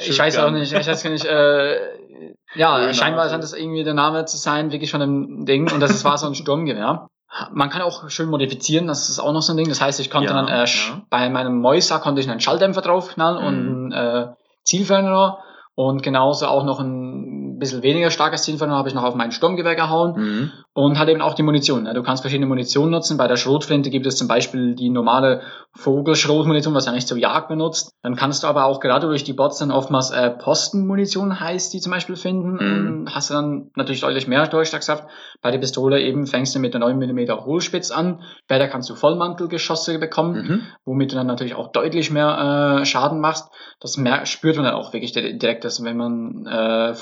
ich 0.00 0.18
weiß 0.18 0.38
auch 0.38 0.50
nicht, 0.50 0.72
ich 0.72 0.86
weiß 0.88 1.02
gar 1.02 1.10
nicht, 1.10 1.24
äh, 1.24 1.76
ja, 2.54 2.78
Grünau, 2.78 2.92
scheinbar 2.92 3.28
scheint 3.28 3.42
das 3.44 3.52
irgendwie 3.52 3.84
der 3.84 3.94
Name 3.94 4.24
zu 4.24 4.36
sein, 4.36 4.72
wirklich 4.72 4.90
von 4.90 5.00
dem 5.00 5.46
Ding. 5.46 5.70
Und 5.72 5.80
das 5.80 6.04
war 6.04 6.18
so 6.18 6.26
ein 6.26 6.34
Sturmgewehr. 6.34 7.06
Man 7.52 7.68
kann 7.70 7.82
auch 7.82 8.08
schön 8.08 8.30
modifizieren, 8.30 8.86
das 8.88 9.10
ist 9.10 9.20
auch 9.20 9.32
noch 9.32 9.42
so 9.42 9.52
ein 9.52 9.56
Ding. 9.58 9.68
Das 9.68 9.80
heißt, 9.80 10.00
ich 10.00 10.10
konnte 10.10 10.30
Ja, 10.30 10.34
dann 10.34 10.48
äh, 10.48 10.64
ja. 10.64 11.02
bei 11.10 11.28
meinem 11.28 11.60
Moisa 11.60 11.98
konnte 11.98 12.20
ich 12.20 12.28
einen 12.28 12.40
Schalldämpfer 12.40 12.80
draufknallen 12.80 13.38
Mhm. 13.40 13.46
und 13.46 13.92
einen 13.92 13.92
äh, 13.92 14.26
Zielfernrohr. 14.64 15.38
Und 15.74 16.02
genauso 16.02 16.46
auch 16.46 16.64
noch 16.64 16.80
ein 16.80 17.37
bisschen 17.58 17.82
weniger 17.82 18.10
starkes 18.10 18.42
Zielfernrohr 18.42 18.78
habe 18.78 18.88
ich 18.88 18.94
noch 18.94 19.04
auf 19.04 19.14
mein 19.14 19.32
Sturmgewehr 19.32 19.74
gehauen. 19.74 20.14
Mhm. 20.16 20.50
Und 20.74 20.98
halt 20.98 21.08
eben 21.08 21.20
auch 21.22 21.34
die 21.34 21.42
Munition. 21.42 21.82
ne? 21.82 21.94
Du 21.94 22.02
kannst 22.04 22.22
verschiedene 22.22 22.46
Munition 22.46 22.90
nutzen. 22.90 23.16
Bei 23.16 23.26
der 23.26 23.36
Schrotflinte 23.36 23.90
gibt 23.90 24.06
es 24.06 24.16
zum 24.16 24.28
Beispiel 24.28 24.76
die 24.76 24.90
normale 24.90 25.40
Vogelschrotmunition, 25.74 26.74
was 26.74 26.86
ja 26.86 26.92
nicht 26.92 27.08
zur 27.08 27.18
Jagd 27.18 27.48
benutzt. 27.48 27.92
Dann 28.02 28.14
kannst 28.14 28.42
du 28.42 28.46
aber 28.46 28.64
auch 28.66 28.78
gerade 28.78 29.06
durch 29.08 29.24
die 29.24 29.32
Bots 29.32 29.58
dann 29.58 29.70
oftmals 29.70 30.10
äh, 30.10 30.30
Postenmunition 30.30 31.40
heißt 31.40 31.72
die 31.72 31.80
zum 31.80 31.92
Beispiel 31.92 32.14
finden. 32.16 32.52
Mhm. 32.52 32.86
Und 33.02 33.14
hast 33.14 33.30
du 33.30 33.34
dann 33.34 33.70
natürlich 33.74 34.02
deutlich 34.02 34.28
mehr 34.28 34.46
Durchschlagskraft. 34.46 35.04
Bei 35.42 35.50
der 35.50 35.58
Pistole 35.58 36.00
eben 36.00 36.26
fängst 36.26 36.54
du 36.54 36.58
mit 36.60 36.74
der 36.74 36.80
9 36.80 36.96
mm 36.98 37.30
Hohlspitz 37.44 37.90
an. 37.90 38.22
Bei 38.48 38.58
der 38.58 38.68
kannst 38.68 38.88
du 38.90 38.94
Vollmantelgeschosse 38.94 39.98
bekommen 39.98 40.28
Mhm. 40.38 40.60
womit 40.84 41.12
du 41.12 41.16
dann 41.16 41.26
natürlich 41.26 41.54
auch 41.54 41.72
deutlich 41.72 42.10
mehr 42.10 42.80
äh, 42.80 42.84
Schaden 42.84 43.20
machst. 43.20 43.48
Das 43.80 43.98
spürt 44.24 44.56
man 44.56 44.64
dann 44.64 44.74
auch 44.74 44.92
wirklich 44.92 45.12
di- 45.12 45.38
direkt, 45.38 45.64
dass 45.64 45.82
wenn 45.82 45.96
man 45.96 46.46
äh, 46.46 46.94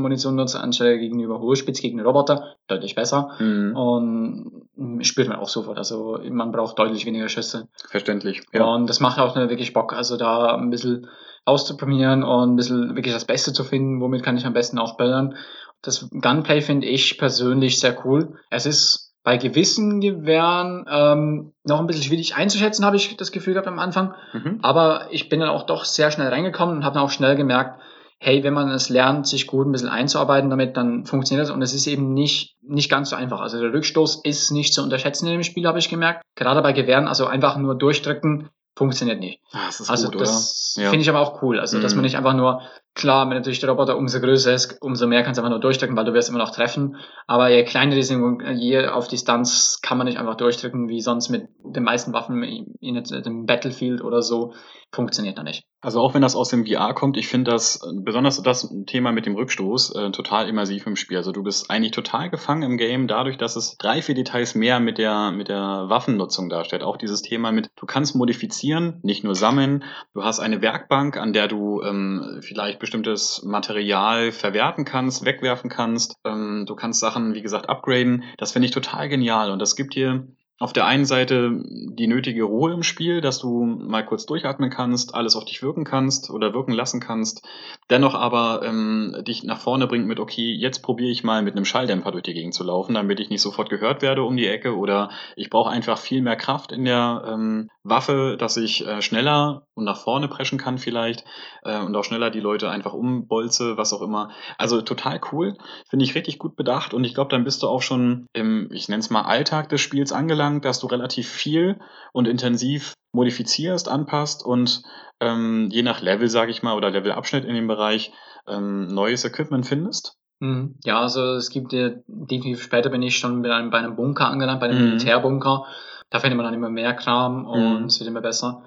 Vollmantelmunition 0.00 0.34
nutzt, 0.34 0.56
anstelle 0.56 0.98
gegenüber 0.98 1.40
Hohlspitz 1.40 1.80
gegen 1.80 2.00
Roboter, 2.00 2.56
deutlich 2.66 2.94
besser. 2.94 3.30
Mhm. 3.38 3.76
Und 3.76 4.62
mm, 4.76 5.02
spürt 5.02 5.28
man 5.28 5.38
auch 5.38 5.48
sofort. 5.48 5.78
Also 5.78 6.18
man 6.30 6.52
braucht 6.52 6.78
deutlich 6.78 7.06
weniger 7.06 7.28
Schüsse. 7.28 7.68
Verständlich. 7.88 8.42
Ja. 8.52 8.64
Und 8.64 8.88
das 8.88 9.00
macht 9.00 9.18
auch 9.18 9.36
wirklich 9.36 9.72
Bock, 9.72 9.92
also 9.92 10.16
da 10.16 10.56
ein 10.56 10.70
bisschen 10.70 11.06
auszuprobieren 11.44 12.22
und 12.22 12.52
ein 12.52 12.56
bisschen 12.56 12.96
wirklich 12.96 13.14
das 13.14 13.24
Beste 13.24 13.52
zu 13.52 13.64
finden, 13.64 14.00
womit 14.00 14.22
kann 14.22 14.36
ich 14.36 14.46
am 14.46 14.52
besten 14.52 14.78
auch 14.78 14.96
böllern. 14.96 15.36
Das 15.82 16.08
Gunplay 16.10 16.60
finde 16.60 16.86
ich 16.86 17.18
persönlich 17.18 17.80
sehr 17.80 17.96
cool. 18.04 18.34
Es 18.50 18.66
ist 18.66 19.14
bei 19.22 19.36
gewissen 19.36 20.00
Gewehren 20.00 20.86
ähm, 20.90 21.52
noch 21.64 21.78
ein 21.78 21.86
bisschen 21.86 22.04
schwierig 22.04 22.36
einzuschätzen, 22.36 22.84
habe 22.84 22.96
ich 22.96 23.16
das 23.16 23.32
Gefühl 23.32 23.54
gehabt 23.54 23.68
am 23.68 23.78
Anfang. 23.78 24.14
Mhm. 24.32 24.58
Aber 24.62 25.08
ich 25.10 25.28
bin 25.28 25.40
dann 25.40 25.50
auch 25.50 25.64
doch 25.64 25.84
sehr 25.84 26.10
schnell 26.10 26.28
reingekommen 26.28 26.76
und 26.76 26.84
habe 26.84 26.94
dann 26.94 27.04
auch 27.04 27.10
schnell 27.10 27.36
gemerkt, 27.36 27.80
hey, 28.22 28.44
wenn 28.44 28.52
man 28.52 28.70
es 28.70 28.90
lernt, 28.90 29.26
sich 29.26 29.46
gut 29.46 29.66
ein 29.66 29.72
bisschen 29.72 29.88
einzuarbeiten 29.88 30.50
damit, 30.50 30.76
dann 30.76 31.06
funktioniert 31.06 31.48
das. 31.48 31.54
Und 31.54 31.62
es 31.62 31.72
ist 31.72 31.86
eben 31.86 32.12
nicht, 32.12 32.54
nicht 32.60 32.90
ganz 32.90 33.10
so 33.10 33.16
einfach. 33.16 33.40
Also 33.40 33.58
der 33.58 33.72
Rückstoß 33.72 34.20
ist 34.24 34.50
nicht 34.50 34.74
zu 34.74 34.82
unterschätzen 34.82 35.26
in 35.26 35.32
dem 35.32 35.42
Spiel, 35.42 35.66
habe 35.66 35.78
ich 35.78 35.88
gemerkt. 35.88 36.22
Gerade 36.36 36.60
bei 36.60 36.72
Gewehren, 36.72 37.08
also 37.08 37.26
einfach 37.26 37.56
nur 37.56 37.74
durchdrücken, 37.76 38.50
funktioniert 38.76 39.20
nicht. 39.20 39.40
Ah, 39.52 39.66
das 39.66 39.88
also 39.88 40.10
gut, 40.10 40.20
das? 40.20 40.76
Ja. 40.78 40.90
finde 40.90 41.00
ich 41.02 41.08
aber 41.08 41.20
auch 41.20 41.42
cool. 41.42 41.58
Also 41.58 41.80
dass 41.80 41.92
Mhm. 41.92 41.98
man 41.98 42.04
nicht 42.04 42.16
einfach 42.18 42.34
nur, 42.34 42.60
klar, 42.94 43.28
wenn 43.28 43.36
natürlich 43.36 43.60
der 43.60 43.70
Roboter 43.70 43.96
umso 43.96 44.20
größer 44.20 44.52
ist, 44.52 44.76
umso 44.82 45.06
mehr 45.06 45.22
kannst 45.22 45.38
du 45.38 45.42
einfach 45.42 45.50
nur 45.50 45.60
durchdrücken, 45.60 45.96
weil 45.96 46.04
du 46.04 46.12
wirst 46.12 46.28
immer 46.28 46.38
noch 46.38 46.50
treffen. 46.50 46.96
Aber 47.26 47.48
je 47.48 47.64
kleiner 47.64 47.94
die 47.94 48.02
sind, 48.02 48.42
je 48.58 48.86
auf 48.86 49.08
Distanz 49.08 49.80
kann 49.82 49.96
man 49.96 50.06
nicht 50.06 50.18
einfach 50.18 50.36
durchdrücken, 50.36 50.88
wie 50.88 51.00
sonst 51.00 51.30
mit 51.30 51.48
den 51.64 51.84
meisten 51.84 52.12
Waffen 52.12 52.42
in 52.42 53.02
dem 53.02 53.46
Battlefield 53.46 54.02
oder 54.02 54.20
so. 54.20 54.52
Funktioniert 54.92 55.38
da 55.38 55.42
nicht. 55.42 55.64
Also 55.82 56.00
auch 56.00 56.12
wenn 56.12 56.20
das 56.20 56.36
aus 56.36 56.50
dem 56.50 56.66
VR 56.66 56.92
kommt, 56.92 57.16
ich 57.16 57.28
finde 57.28 57.50
das, 57.50 57.76
äh, 57.76 57.92
besonders 57.94 58.42
das 58.42 58.74
Thema 58.86 59.12
mit 59.12 59.24
dem 59.24 59.34
Rückstoß, 59.34 59.94
äh, 59.94 60.10
total 60.10 60.48
immersiv 60.48 60.86
im 60.86 60.96
Spiel. 60.96 61.16
Also 61.16 61.32
du 61.32 61.42
bist 61.42 61.70
eigentlich 61.70 61.92
total 61.92 62.28
gefangen 62.28 62.62
im 62.62 62.76
Game, 62.76 63.08
dadurch, 63.08 63.38
dass 63.38 63.56
es 63.56 63.76
drei, 63.78 64.02
vier 64.02 64.14
Details 64.14 64.54
mehr 64.54 64.78
mit 64.78 64.98
der, 64.98 65.30
mit 65.30 65.48
der 65.48 65.86
Waffennutzung 65.88 66.50
darstellt. 66.50 66.82
Auch 66.82 66.98
dieses 66.98 67.22
Thema 67.22 67.50
mit, 67.50 67.70
du 67.76 67.86
kannst 67.86 68.14
modifizieren, 68.14 69.00
nicht 69.02 69.24
nur 69.24 69.34
sammeln. 69.34 69.84
Du 70.12 70.22
hast 70.22 70.38
eine 70.38 70.60
Werkbank, 70.60 71.16
an 71.16 71.32
der 71.32 71.48
du 71.48 71.80
ähm, 71.82 72.40
vielleicht 72.42 72.78
bestimmtes 72.78 73.42
Material 73.42 74.32
verwerten 74.32 74.84
kannst, 74.84 75.24
wegwerfen 75.24 75.70
kannst. 75.70 76.14
Ähm, 76.24 76.66
du 76.66 76.74
kannst 76.74 77.00
Sachen, 77.00 77.32
wie 77.32 77.42
gesagt, 77.42 77.70
upgraden. 77.70 78.24
Das 78.36 78.52
finde 78.52 78.66
ich 78.66 78.72
total 78.72 79.08
genial 79.08 79.50
und 79.50 79.60
das 79.60 79.76
gibt 79.76 79.94
dir 79.94 80.26
auf 80.60 80.74
der 80.74 80.84
einen 80.84 81.06
Seite 81.06 81.58
die 81.64 82.06
nötige 82.06 82.44
Ruhe 82.44 82.74
im 82.74 82.82
Spiel, 82.82 83.22
dass 83.22 83.38
du 83.38 83.64
mal 83.64 84.04
kurz 84.04 84.26
durchatmen 84.26 84.68
kannst, 84.68 85.14
alles 85.14 85.34
auf 85.34 85.46
dich 85.46 85.62
wirken 85.62 85.84
kannst 85.84 86.28
oder 86.28 86.52
wirken 86.52 86.72
lassen 86.72 87.00
kannst, 87.00 87.48
dennoch 87.88 88.14
aber 88.14 88.60
ähm, 88.62 89.16
dich 89.26 89.42
nach 89.42 89.58
vorne 89.58 89.86
bringt 89.86 90.06
mit, 90.06 90.20
okay, 90.20 90.52
jetzt 90.52 90.80
probiere 90.80 91.10
ich 91.10 91.24
mal 91.24 91.40
mit 91.40 91.56
einem 91.56 91.64
Schalldämpfer 91.64 92.12
durch 92.12 92.24
die 92.24 92.34
Gegend 92.34 92.52
zu 92.52 92.62
laufen, 92.62 92.94
damit 92.94 93.20
ich 93.20 93.30
nicht 93.30 93.40
sofort 93.40 93.70
gehört 93.70 94.02
werde 94.02 94.22
um 94.22 94.36
die 94.36 94.46
Ecke 94.46 94.76
oder 94.76 95.08
ich 95.34 95.48
brauche 95.48 95.70
einfach 95.70 95.96
viel 95.96 96.20
mehr 96.20 96.36
Kraft 96.36 96.72
in 96.72 96.84
der 96.84 97.24
ähm, 97.26 97.70
Waffe, 97.82 98.36
dass 98.38 98.58
ich 98.58 98.86
äh, 98.86 99.00
schneller 99.00 99.66
und 99.72 99.84
nach 99.84 99.96
vorne 99.96 100.28
preschen 100.28 100.58
kann 100.58 100.76
vielleicht 100.76 101.24
äh, 101.62 101.80
und 101.80 101.96
auch 101.96 102.04
schneller 102.04 102.30
die 102.30 102.40
Leute 102.40 102.68
einfach 102.68 102.92
umbolze, 102.92 103.78
was 103.78 103.94
auch 103.94 104.02
immer. 104.02 104.30
Also 104.58 104.82
total 104.82 105.20
cool, 105.32 105.56
finde 105.88 106.04
ich 106.04 106.14
richtig 106.14 106.38
gut 106.38 106.54
bedacht 106.54 106.92
und 106.92 107.04
ich 107.04 107.14
glaube, 107.14 107.30
dann 107.30 107.44
bist 107.44 107.62
du 107.62 107.68
auch 107.68 107.80
schon 107.80 108.26
im, 108.34 108.68
ich 108.72 108.90
nenne 108.90 109.00
es 109.00 109.08
mal 109.08 109.22
Alltag 109.22 109.70
des 109.70 109.80
Spiels 109.80 110.12
angelangt, 110.12 110.49
dass 110.60 110.80
du 110.80 110.86
relativ 110.88 111.28
viel 111.28 111.78
und 112.12 112.26
intensiv 112.26 112.94
modifizierst, 113.12 113.88
anpasst 113.88 114.44
und 114.44 114.82
ähm, 115.20 115.68
je 115.70 115.82
nach 115.82 116.00
Level, 116.00 116.28
sage 116.28 116.50
ich 116.50 116.62
mal, 116.62 116.74
oder 116.76 116.90
Levelabschnitt 116.90 117.44
in 117.44 117.54
dem 117.54 117.66
Bereich 117.68 118.12
ähm, 118.48 118.86
neues 118.88 119.24
Equipment 119.24 119.66
findest. 119.66 120.14
Mhm. 120.40 120.76
Ja, 120.84 121.00
also 121.00 121.34
es 121.34 121.50
gibt 121.50 121.72
ja 121.72 121.90
definitiv 122.06 122.62
später 122.62 122.88
bin 122.90 123.02
ich 123.02 123.18
schon 123.18 123.42
bei 123.42 123.54
einem, 123.54 123.70
bei 123.70 123.78
einem 123.78 123.96
Bunker 123.96 124.26
angelangt, 124.28 124.60
bei 124.60 124.68
einem 124.68 124.78
Mhm. 124.78 124.84
Militärbunker. 124.90 125.66
Da 126.08 126.18
findet 126.18 126.36
man 126.36 126.44
dann 126.44 126.54
immer 126.54 126.70
mehr 126.70 126.94
Kram 126.94 127.46
und 127.46 127.80
Mhm. 127.80 127.84
es 127.86 128.00
wird 128.00 128.08
immer 128.08 128.22
besser. 128.22 128.64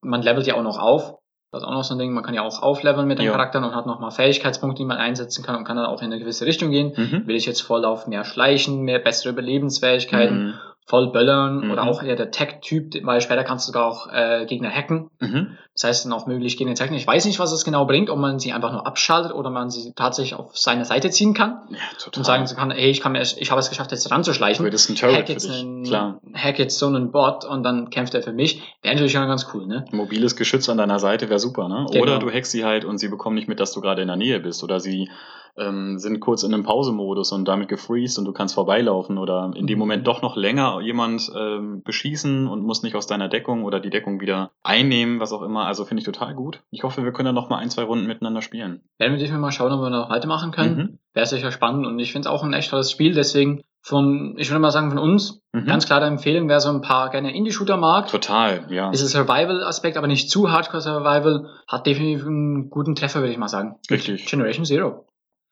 Man 0.00 0.22
levelt 0.22 0.46
ja 0.46 0.54
auch 0.54 0.62
noch 0.62 0.78
auf. 0.78 1.16
Das 1.50 1.62
ist 1.62 1.66
auch 1.66 1.72
noch 1.72 1.82
so 1.82 1.94
ein 1.94 1.98
Ding. 1.98 2.12
Man 2.12 2.22
kann 2.22 2.34
ja 2.34 2.42
auch 2.42 2.62
aufleveln 2.62 3.08
mit 3.08 3.18
den 3.18 3.24
Ja. 3.26 3.32
Charakteren 3.32 3.64
und 3.64 3.74
hat 3.74 3.86
nochmal 3.86 4.10
Fähigkeitspunkte, 4.10 4.82
die 4.82 4.86
man 4.86 4.98
einsetzen 4.98 5.42
kann 5.42 5.56
und 5.56 5.64
kann 5.64 5.76
dann 5.78 5.86
auch 5.86 6.02
in 6.02 6.12
eine 6.12 6.18
gewisse 6.20 6.44
Richtung 6.44 6.70
gehen. 6.70 6.92
Mhm. 6.94 7.26
Will 7.26 7.36
ich 7.36 7.46
jetzt 7.46 7.62
voll 7.62 7.84
auf 7.86 8.06
mehr 8.06 8.24
Schleichen, 8.24 8.82
mehr 8.82 8.98
bessere 8.98 9.32
Überlebensfähigkeiten, 9.32 10.48
Mhm. 10.48 10.54
Voll 10.88 11.12
böllern 11.12 11.66
Mhm. 11.66 11.70
oder 11.70 11.82
auch 11.86 12.02
eher 12.02 12.16
der 12.16 12.30
Tech-Typ, 12.30 12.94
weil 13.04 13.20
später 13.20 13.44
kannst 13.44 13.68
du 13.68 13.72
sogar 13.72 13.86
auch 13.86 14.08
äh, 14.12 14.46
Gegner 14.46 14.70
hacken. 14.70 15.10
Mhm. 15.20 15.58
Das 15.74 15.84
heißt 15.84 16.04
dann 16.06 16.12
auch 16.14 16.26
möglich 16.26 16.56
Gegner 16.56 16.74
zu 16.74 16.82
hacken. 16.82 16.96
Ich 16.96 17.06
weiß 17.06 17.24
nicht, 17.26 17.38
was 17.38 17.52
es 17.52 17.64
genau 17.64 17.84
bringt, 17.84 18.10
ob 18.10 18.18
man 18.18 18.38
sie 18.38 18.52
einfach 18.52 18.72
nur 18.72 18.86
abschaltet 18.86 19.32
oder 19.32 19.50
man 19.50 19.70
sie 19.70 19.92
tatsächlich 19.94 20.34
auf 20.38 20.56
seine 20.56 20.84
Seite 20.86 21.10
ziehen 21.10 21.34
kann 21.34 21.58
Ja, 21.70 21.76
total. 22.02 22.18
und 22.20 22.24
sagen 22.24 22.46
zu 22.46 22.56
kann, 22.56 22.70
hey, 22.70 22.90
ich 22.90 23.00
kann 23.00 23.12
mir, 23.12 23.20
ich 23.22 23.50
habe 23.50 23.60
es 23.60 23.68
geschafft, 23.68 23.92
jetzt 23.92 24.10
ranzuschleichen. 24.10 24.64
hättest 24.64 24.88
ein 24.90 24.96
Turret 24.96 25.14
Hack 25.16 25.26
für 25.26 25.32
jetzt, 25.32 25.50
einen, 25.50 25.84
Klar. 25.84 26.20
hack 26.34 26.58
jetzt 26.58 26.78
so 26.78 26.86
einen 26.86 27.12
Bot 27.12 27.44
und 27.44 27.62
dann 27.62 27.90
kämpft 27.90 28.14
er 28.14 28.22
für 28.22 28.32
mich. 28.32 28.62
Wäre 28.82 28.94
natürlich 28.94 29.12
schon 29.12 29.26
ganz 29.28 29.46
cool, 29.54 29.66
ne? 29.66 29.84
Mobiles 29.92 30.36
Geschütz 30.36 30.68
an 30.68 30.78
deiner 30.78 30.98
Seite 30.98 31.28
wäre 31.28 31.38
super, 31.38 31.68
ne? 31.68 31.86
Genau. 31.90 32.02
Oder 32.02 32.18
du 32.18 32.30
hackst 32.30 32.50
sie 32.52 32.64
halt 32.64 32.84
und 32.84 32.98
sie 32.98 33.08
bekommen 33.08 33.36
nicht 33.36 33.46
mit, 33.48 33.60
dass 33.60 33.72
du 33.72 33.80
gerade 33.80 34.00
in 34.02 34.08
der 34.08 34.16
Nähe 34.16 34.40
bist. 34.40 34.64
Oder 34.64 34.80
sie 34.80 35.10
ähm, 35.58 35.98
sind 35.98 36.20
kurz 36.20 36.42
in 36.42 36.52
einem 36.54 36.62
Pausemodus 36.62 37.32
und 37.32 37.46
damit 37.46 37.68
gefreezed 37.68 38.18
und 38.18 38.24
du 38.24 38.32
kannst 38.32 38.54
vorbeilaufen 38.54 39.18
oder 39.18 39.50
in 39.54 39.66
dem 39.66 39.76
Mhm. 39.76 39.80
Moment 39.80 40.06
doch 40.06 40.22
noch 40.22 40.36
länger 40.36 40.80
jemand 40.80 41.30
ähm, 41.36 41.82
beschießen 41.82 42.46
und 42.48 42.62
musst 42.62 42.84
nicht 42.84 42.94
aus 42.96 43.06
deiner 43.06 43.28
Deckung 43.28 43.64
oder 43.64 43.80
die 43.80 43.90
Deckung 43.90 44.20
wieder 44.20 44.50
einnehmen, 44.62 45.20
was 45.20 45.32
auch 45.32 45.42
immer. 45.42 45.66
Also 45.66 45.84
finde 45.84 46.00
ich 46.00 46.04
total 46.06 46.34
gut. 46.34 46.60
Ich 46.70 46.82
hoffe, 46.82 47.04
wir 47.04 47.12
können 47.12 47.26
dann 47.26 47.34
noch 47.34 47.48
mal 47.48 47.58
ein, 47.58 47.70
zwei 47.70 47.82
Runden 47.84 48.06
miteinander 48.06 48.42
spielen. 48.42 48.82
Werden 48.98 49.12
wir 49.12 49.18
definitiv 49.18 49.38
mal 49.40 49.52
schauen, 49.52 49.72
ob 49.72 49.80
wir 49.80 49.90
noch 49.90 50.10
weitermachen 50.10 50.50
können. 50.50 50.76
Mhm. 50.76 50.98
Wäre 51.14 51.26
sicher 51.26 51.50
spannend 51.52 51.86
und 51.86 51.98
ich 51.98 52.12
finde 52.12 52.28
es 52.28 52.32
auch 52.34 52.42
ein 52.42 52.52
echt 52.52 52.70
tolles 52.70 52.90
Spiel, 52.90 53.14
deswegen 53.14 53.62
von, 53.80 54.34
ich 54.38 54.50
würde 54.50 54.60
mal 54.60 54.70
sagen, 54.70 54.90
von 54.90 54.98
uns, 54.98 55.40
Mhm. 55.52 55.64
ganz 55.64 55.86
klare 55.86 56.04
Empfehlung, 56.04 56.46
wer 56.48 56.60
so 56.60 56.68
ein 56.68 56.82
paar 56.82 57.08
gerne 57.08 57.34
Indie-Shooter 57.34 57.78
mag, 57.78 58.08
Total, 58.08 58.66
ja. 58.70 58.90
Ist 58.90 59.00
ein 59.02 59.08
Survival-Aspekt, 59.08 59.96
aber 59.96 60.06
nicht 60.06 60.30
zu 60.30 60.50
Hardcore-Survival. 60.50 61.48
Hat 61.66 61.86
definitiv 61.86 62.26
einen 62.26 62.68
guten 62.70 62.94
Treffer, 62.94 63.20
würde 63.20 63.32
ich 63.32 63.38
mal 63.38 63.48
sagen. 63.48 63.76
Richtig. 63.90 64.26
Generation 64.26 64.64
Zero. 64.66 65.06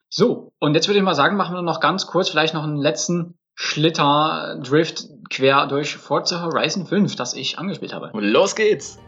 So, 0.09 0.53
und 0.61 0.75
jetzt 0.75 0.87
würde 0.87 0.99
ich 0.99 1.05
mal 1.05 1.17
sagen, 1.17 1.37
machen 1.37 1.57
wir 1.57 1.63
noch 1.63 1.81
ganz 1.81 2.07
kurz 2.07 2.29
vielleicht 2.29 2.55
noch 2.55 2.63
einen 2.63 2.77
letzten 2.77 3.37
Schlitter-Drift 3.57 5.09
quer 5.31 5.67
durch 5.67 5.97
Forza 5.97 6.43
Horizon 6.43 6.87
5, 6.87 7.17
das 7.17 7.35
ich 7.35 7.59
angespielt 7.59 7.93
habe. 7.93 8.13
Und 8.13 8.23
los 8.23 8.55
geht's! 8.55 9.01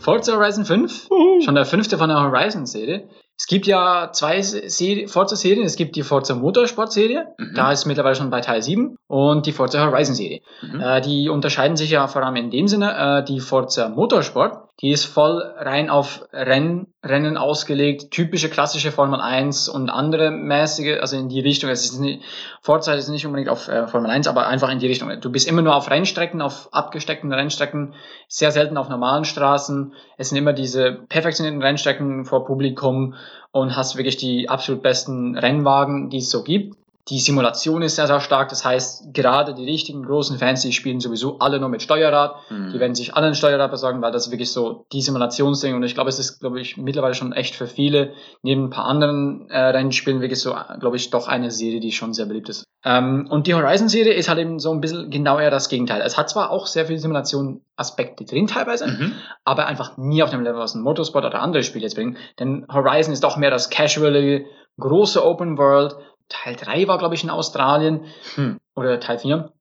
Forza 0.00 0.36
Horizon 0.36 0.64
5, 0.64 1.08
schon 1.44 1.54
der 1.54 1.64
fünfte 1.64 1.96
von 1.96 2.08
der 2.08 2.20
Horizon-Serie. 2.20 3.08
Es 3.48 3.50
gibt 3.50 3.66
ja 3.66 4.10
zwei 4.12 4.42
Forza-Serien. 4.42 5.64
Es 5.64 5.76
gibt 5.76 5.96
die 5.96 6.02
Forza 6.02 6.34
Motorsport-Serie, 6.34 7.28
mhm. 7.38 7.54
da 7.54 7.72
ist 7.72 7.86
mittlerweile 7.86 8.14
schon 8.14 8.28
bei 8.28 8.42
Teil 8.42 8.60
7, 8.60 8.98
und 9.06 9.46
die 9.46 9.52
Forza 9.52 9.86
Horizon-Serie. 9.86 10.42
Mhm. 10.60 10.80
Äh, 10.82 11.00
die 11.00 11.30
unterscheiden 11.30 11.74
sich 11.78 11.88
ja 11.88 12.06
vor 12.08 12.22
allem 12.22 12.36
in 12.36 12.50
dem 12.50 12.68
Sinne, 12.68 13.22
äh, 13.22 13.24
die 13.24 13.40
Forza 13.40 13.88
Motorsport 13.88 14.67
die 14.80 14.90
ist 14.90 15.06
voll 15.06 15.42
rein 15.56 15.90
auf 15.90 16.24
Renn, 16.32 16.86
Rennen 17.04 17.36
ausgelegt, 17.36 18.12
typische 18.12 18.48
klassische 18.48 18.92
Formel 18.92 19.20
1 19.20 19.68
und 19.68 19.90
andere 19.90 20.30
mäßige, 20.30 21.00
also 21.00 21.16
in 21.16 21.28
die 21.28 21.40
Richtung. 21.40 21.68
Es 21.68 21.84
ist 21.84 21.98
nicht, 21.98 22.22
Vorzeit 22.62 22.98
ist 22.98 23.08
nicht 23.08 23.26
unbedingt 23.26 23.48
auf 23.48 23.66
äh, 23.66 23.88
Formel 23.88 24.08
1, 24.08 24.28
aber 24.28 24.46
einfach 24.46 24.70
in 24.70 24.78
die 24.78 24.86
Richtung. 24.86 25.20
Du 25.20 25.32
bist 25.32 25.48
immer 25.48 25.62
nur 25.62 25.74
auf 25.74 25.90
Rennstrecken, 25.90 26.40
auf 26.40 26.68
abgesteckten 26.72 27.32
Rennstrecken, 27.32 27.94
sehr 28.28 28.52
selten 28.52 28.76
auf 28.76 28.88
normalen 28.88 29.24
Straßen. 29.24 29.94
Es 30.16 30.28
sind 30.28 30.38
immer 30.38 30.52
diese 30.52 30.92
perfektionierten 30.92 31.62
Rennstrecken 31.62 32.24
vor 32.24 32.44
Publikum 32.44 33.14
und 33.50 33.74
hast 33.76 33.96
wirklich 33.96 34.16
die 34.16 34.48
absolut 34.48 34.82
besten 34.82 35.36
Rennwagen, 35.36 36.08
die 36.08 36.18
es 36.18 36.30
so 36.30 36.44
gibt. 36.44 36.76
Die 37.08 37.20
Simulation 37.20 37.82
ist 37.82 37.96
sehr, 37.96 38.06
sehr 38.06 38.20
stark. 38.20 38.50
Das 38.50 38.64
heißt, 38.64 39.14
gerade 39.14 39.54
die 39.54 39.64
richtigen 39.64 40.02
großen 40.02 40.38
Fans, 40.38 40.62
die 40.62 40.72
spielen 40.72 41.00
sowieso 41.00 41.38
alle 41.38 41.58
nur 41.58 41.68
mit 41.68 41.82
Steuerrad. 41.82 42.36
Mhm. 42.50 42.72
Die 42.72 42.80
werden 42.80 42.94
sich 42.94 43.14
alle 43.14 43.28
ein 43.28 43.34
Steuerrad 43.34 43.70
besorgen, 43.70 44.02
weil 44.02 44.12
das 44.12 44.30
wirklich 44.30 44.52
so 44.52 44.86
die 44.92 45.00
Simulationsding. 45.00 45.74
Und 45.74 45.82
ich 45.84 45.94
glaube, 45.94 46.10
es 46.10 46.18
ist, 46.18 46.40
glaube 46.40 46.60
ich, 46.60 46.76
mittlerweile 46.76 47.14
schon 47.14 47.32
echt 47.32 47.54
für 47.54 47.66
viele, 47.66 48.12
neben 48.42 48.64
ein 48.64 48.70
paar 48.70 48.84
anderen 48.84 49.48
äh, 49.48 49.58
Rennspielen, 49.58 50.20
wirklich 50.20 50.40
so, 50.40 50.54
glaube 50.80 50.96
ich, 50.96 51.10
doch 51.10 51.28
eine 51.28 51.50
Serie, 51.50 51.80
die 51.80 51.92
schon 51.92 52.12
sehr 52.12 52.26
beliebt 52.26 52.50
ist. 52.50 52.64
Ähm, 52.84 53.26
und 53.30 53.46
die 53.46 53.54
Horizon-Serie 53.54 54.12
ist 54.12 54.28
halt 54.28 54.38
eben 54.38 54.58
so 54.58 54.70
ein 54.70 54.80
bisschen 54.80 55.10
genau 55.10 55.38
eher 55.38 55.50
das 55.50 55.68
Gegenteil. 55.68 56.00
Es 56.02 56.16
hat 56.16 56.30
zwar 56.30 56.50
auch 56.50 56.66
sehr 56.66 56.86
viele 56.86 56.98
Simulation-Aspekte 56.98 58.24
drin 58.24 58.46
teilweise, 58.46 58.86
mhm. 58.86 59.12
aber 59.44 59.66
einfach 59.66 59.96
nie 59.96 60.22
auf 60.22 60.30
dem 60.30 60.42
Level, 60.42 60.60
was 60.60 60.74
ein 60.74 60.82
Motorsport 60.82 61.24
oder 61.24 61.40
andere 61.40 61.62
Spiele 61.62 61.84
jetzt 61.84 61.94
bringen. 61.94 62.16
Denn 62.38 62.66
Horizon 62.72 63.12
ist 63.12 63.24
doch 63.24 63.36
mehr 63.36 63.50
das 63.50 63.70
casual, 63.70 64.44
große 64.78 65.24
Open 65.24 65.58
World, 65.58 65.96
Teil 66.28 66.56
3 66.56 66.88
war, 66.88 66.98
glaube 66.98 67.14
ich, 67.14 67.24
in 67.24 67.30
Australien. 67.30 68.04
Hm. 68.34 68.58
Oder 68.74 69.00
Teil 69.00 69.18
4. 69.18 69.52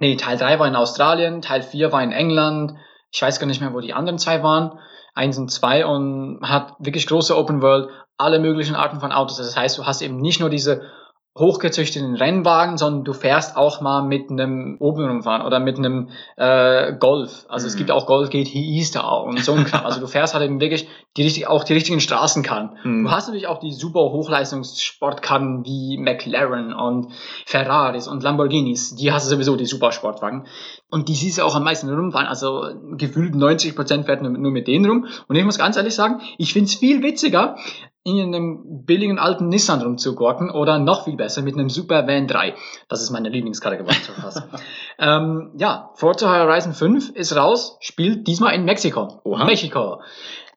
Nee, 0.00 0.16
Teil 0.16 0.36
3 0.36 0.58
war 0.58 0.68
in 0.68 0.76
Australien, 0.76 1.42
Teil 1.42 1.62
4 1.62 1.92
war 1.92 2.02
in 2.02 2.12
England. 2.12 2.74
Ich 3.10 3.22
weiß 3.22 3.40
gar 3.40 3.46
nicht 3.46 3.60
mehr, 3.60 3.72
wo 3.72 3.80
die 3.80 3.94
anderen 3.94 4.18
zwei 4.18 4.42
waren. 4.42 4.78
Eins 5.14 5.38
und 5.38 5.50
zwei 5.50 5.84
und 5.84 6.40
hat 6.42 6.74
wirklich 6.78 7.06
große 7.06 7.36
Open 7.36 7.60
World, 7.62 7.88
alle 8.16 8.38
möglichen 8.38 8.76
Arten 8.76 9.00
von 9.00 9.10
Autos. 9.10 9.38
Das 9.38 9.56
heißt, 9.56 9.78
du 9.78 9.86
hast 9.86 10.02
eben 10.02 10.18
nicht 10.18 10.38
nur 10.38 10.50
diese 10.50 10.82
hochgezüchteten 11.38 12.14
Rennwagen, 12.14 12.78
sondern 12.78 13.04
du 13.04 13.12
fährst 13.12 13.56
auch 13.56 13.80
mal 13.80 14.02
mit 14.02 14.30
einem 14.30 14.76
Obenrumfahren 14.78 15.46
oder 15.46 15.60
mit 15.60 15.78
einem 15.78 16.08
äh, 16.36 16.92
Golf. 16.94 17.46
Also 17.48 17.66
mhm. 17.66 17.68
es 17.68 17.76
gibt 17.76 17.90
auch 17.90 18.06
Golf 18.06 18.30
GTIs 18.30 18.90
da 18.90 19.02
auch 19.02 19.26
und 19.26 19.42
so 19.42 19.52
ein 19.52 19.64
Kram. 19.64 19.86
Also 19.86 20.00
du 20.00 20.06
fährst 20.06 20.34
halt 20.34 20.44
eben 20.44 20.60
wirklich 20.60 20.88
die 21.16 21.22
richtig, 21.22 21.46
auch 21.46 21.64
die 21.64 21.72
richtigen 21.72 22.00
Straßenkarren. 22.00 22.76
Mhm. 22.82 23.04
Du 23.04 23.10
hast 23.10 23.26
natürlich 23.26 23.46
auch 23.46 23.58
die 23.58 23.72
super 23.72 24.00
Hochleistungssportkarren 24.00 25.64
wie 25.64 25.98
McLaren 25.98 26.72
und 26.72 27.12
Ferraris 27.46 28.08
und 28.08 28.22
Lamborghinis. 28.22 28.94
Die 28.96 29.12
hast 29.12 29.26
du 29.26 29.30
sowieso, 29.30 29.56
die 29.56 29.66
super 29.66 29.92
Sportwagen. 29.92 30.46
Und 30.90 31.08
die 31.08 31.14
siehst 31.14 31.36
du 31.36 31.42
auch 31.42 31.54
am 31.54 31.64
meisten 31.64 31.88
rumfahren. 31.90 32.26
Also 32.26 32.64
gefühlt 32.96 33.34
90 33.34 33.76
Prozent 33.76 34.06
fährt 34.06 34.22
nur, 34.22 34.50
mit 34.50 34.68
denen 34.68 34.86
rum. 34.86 35.06
Und 35.26 35.36
ich 35.36 35.44
muss 35.44 35.58
ganz 35.58 35.76
ehrlich 35.76 35.94
sagen, 35.94 36.20
ich 36.38 36.54
find's 36.54 36.74
viel 36.74 37.02
witziger, 37.02 37.56
in 38.04 38.34
einem 38.34 38.84
billigen 38.86 39.18
alten 39.18 39.48
Nissan 39.48 39.82
rumzugurken 39.82 40.50
oder 40.50 40.78
noch 40.78 41.04
viel 41.04 41.16
besser 41.16 41.42
mit 41.42 41.54
einem 41.54 41.68
Super 41.68 42.06
Van 42.06 42.26
3. 42.26 42.54
Das 42.88 43.02
ist 43.02 43.10
meine 43.10 43.28
Lieblingskarre 43.28 43.76
geworden. 43.76 43.98
ähm, 44.98 45.52
ja, 45.58 45.90
Forza 45.94 46.30
Horizon 46.30 46.72
5 46.72 47.10
ist 47.10 47.36
raus, 47.36 47.76
spielt 47.80 48.26
diesmal 48.26 48.54
in 48.54 48.64
Mexiko. 48.64 49.20
Oha. 49.24 49.44
Mexiko. 49.44 50.00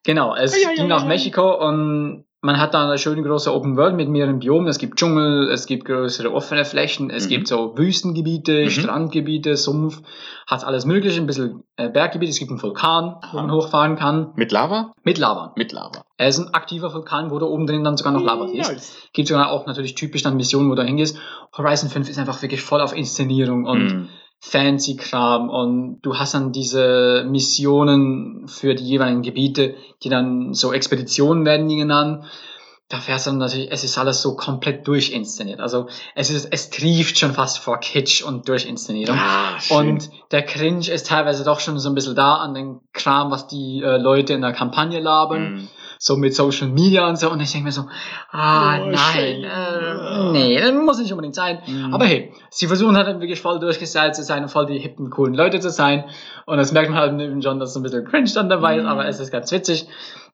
Genau, 0.03 0.33
es 0.33 0.55
ja, 0.55 0.69
ja, 0.69 0.75
ging 0.75 0.89
ja, 0.89 0.95
nach 0.95 1.05
Mexiko 1.05 1.67
und 1.67 2.25
man 2.41 2.59
hat 2.59 2.73
da 2.73 2.85
eine 2.85 2.97
schöne 2.97 3.21
große 3.21 3.53
Open 3.53 3.77
World 3.77 3.95
mit 3.95 4.09
mehreren 4.09 4.39
Biomen. 4.39 4.67
Es 4.67 4.79
gibt 4.79 4.97
Dschungel, 4.97 5.49
es 5.51 5.67
gibt 5.67 5.85
größere 5.85 6.33
offene 6.33 6.65
Flächen, 6.65 7.11
es 7.11 7.25
mhm. 7.25 7.29
gibt 7.29 7.47
so 7.47 7.77
Wüstengebiete, 7.77 8.65
mhm. 8.65 8.69
Strandgebiete, 8.71 9.55
Sumpf, 9.55 10.01
hat 10.47 10.63
alles 10.63 10.85
mögliche, 10.85 11.21
ein 11.21 11.27
bisschen 11.27 11.63
äh, 11.77 11.89
Berggebiet. 11.89 12.29
Es 12.29 12.39
gibt 12.39 12.49
einen 12.49 12.61
Vulkan, 12.61 13.17
Aha. 13.21 13.29
wo 13.31 13.37
man 13.37 13.51
hochfahren 13.51 13.95
kann. 13.95 14.31
Mit 14.35 14.51
Lava? 14.51 14.91
Mit 15.03 15.19
Lava. 15.19 15.53
Mit 15.55 15.71
Lava. 15.71 16.03
Er 16.17 16.27
ist 16.27 16.39
ein 16.39 16.53
aktiver 16.53 16.93
Vulkan, 16.93 17.29
wo 17.29 17.37
da 17.37 17.45
oben 17.45 17.67
drin 17.67 17.83
dann 17.83 17.95
sogar 17.95 18.11
noch 18.11 18.23
Lava 18.23 18.45
ist. 18.45 18.71
Nice. 18.71 18.97
Gibt 19.13 19.27
sogar 19.27 19.51
auch 19.51 19.67
natürlich 19.67 19.93
typisch 19.93 20.23
dann 20.23 20.35
Missionen, 20.35 20.71
wo 20.71 20.75
du 20.75 20.83
hingehst. 20.83 21.19
Horizon 21.55 21.89
5 21.89 22.09
ist 22.09 22.17
einfach 22.17 22.41
wirklich 22.41 22.61
voll 22.61 22.81
auf 22.81 22.95
Inszenierung 22.95 23.65
und 23.65 23.83
mhm. 23.83 24.09
Fancy 24.41 24.95
Kram 24.95 25.49
und 25.49 26.01
du 26.01 26.17
hast 26.17 26.33
dann 26.33 26.51
diese 26.51 27.25
Missionen 27.29 28.47
für 28.47 28.73
die 28.73 28.83
jeweiligen 28.83 29.21
Gebiete, 29.21 29.75
die 30.03 30.09
dann 30.09 30.53
so 30.55 30.73
Expeditionen 30.73 31.45
werden 31.45 31.69
die 31.69 31.77
genannt. 31.77 32.25
Da 32.89 32.97
fährst 32.99 33.27
du 33.27 33.29
dann 33.29 33.37
natürlich, 33.37 33.71
es 33.71 33.85
ist 33.85 33.97
alles 33.97 34.21
so 34.21 34.35
komplett 34.35 34.85
durchinszeniert. 34.87 35.61
Also 35.61 35.87
es 36.15 36.29
ist, 36.29 36.47
es 36.51 36.71
trieft 36.71 37.17
schon 37.19 37.33
fast 37.33 37.59
vor 37.59 37.79
Kitsch 37.79 38.23
und 38.23 38.49
Durchinszenierung. 38.49 39.17
Ah, 39.17 39.57
und 39.69 40.09
der 40.31 40.41
Cringe 40.41 40.89
ist 40.89 41.07
teilweise 41.07 41.45
doch 41.45 41.59
schon 41.61 41.79
so 41.79 41.87
ein 41.87 41.95
bisschen 41.95 42.15
da 42.15 42.35
an 42.35 42.53
den 42.53 42.81
Kram, 42.91 43.31
was 43.31 43.47
die 43.47 43.81
äh, 43.81 43.97
Leute 43.97 44.33
in 44.33 44.41
der 44.41 44.53
Kampagne 44.53 44.99
labern. 44.99 45.53
Mm 45.53 45.67
so 46.03 46.17
mit 46.17 46.33
Social 46.33 46.67
Media 46.67 47.07
und 47.07 47.19
so. 47.19 47.29
Und 47.29 47.39
ich 47.41 47.51
denke 47.51 47.65
mir 47.65 47.71
so, 47.71 47.85
ah, 48.31 48.79
oh, 48.81 48.85
nein, 48.87 49.43
äh, 49.43 50.31
nee, 50.31 50.59
das 50.59 50.73
muss 50.73 50.97
nicht 50.97 51.11
unbedingt 51.11 51.35
sein. 51.35 51.59
Mhm. 51.67 51.93
Aber 51.93 52.05
hey, 52.05 52.33
sie 52.49 52.65
versuchen 52.65 52.97
halt 52.97 53.07
wirklich 53.19 53.39
voll 53.39 53.59
durchgestylt 53.59 54.15
zu 54.15 54.23
sein 54.23 54.41
und 54.41 54.49
voll 54.49 54.65
die 54.65 54.79
hippen, 54.79 55.11
coolen 55.11 55.35
Leute 55.35 55.59
zu 55.59 55.69
sein. 55.69 56.05
Und 56.47 56.57
das 56.57 56.71
merkt 56.71 56.89
man 56.89 56.97
halt 56.97 57.21
eben 57.21 57.43
schon, 57.43 57.59
dass 57.59 57.75
so 57.75 57.79
ein 57.79 57.83
bisschen 57.83 58.03
Cringe 58.03 58.31
dann 58.33 58.49
dabei 58.49 58.77
ist, 58.77 58.83
mhm. 58.83 58.89
aber 58.89 59.05
es 59.05 59.19
ist 59.19 59.29
ganz 59.29 59.51
witzig. 59.51 59.87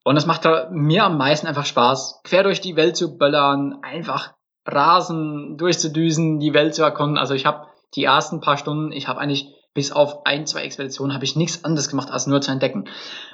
Und 0.05 0.15
es 0.15 0.26
macht 0.26 0.47
mir 0.72 1.03
am 1.03 1.18
meisten 1.18 1.47
einfach 1.47 1.65
Spaß, 1.65 2.22
quer 2.24 2.43
durch 2.43 2.61
die 2.61 2.78
Welt 2.78 2.95
zu 2.95 3.18
böllern, 3.18 3.80
einfach 3.82 4.32
rasen, 4.65 5.57
durchzudüsen, 5.57 6.39
die 6.39 6.53
Welt 6.53 6.76
zu 6.76 6.84
erkunden. 6.84 7.18
Also 7.18 7.34
ich 7.34 7.45
habe 7.45 7.68
die 7.93 8.05
ersten 8.05 8.39
paar 8.39 8.55
Stunden, 8.55 8.93
ich 8.93 9.09
habe 9.09 9.20
eigentlich 9.20 9.49
bis 9.78 9.91
auf 9.91 10.25
ein, 10.25 10.47
zwei 10.47 10.61
Expeditionen 10.61 11.13
habe 11.13 11.23
ich 11.23 11.36
nichts 11.36 11.63
anderes 11.63 11.88
gemacht, 11.88 12.09
als 12.09 12.25
nur 12.25 12.41
zu 12.41 12.49
entdecken. 12.49 12.86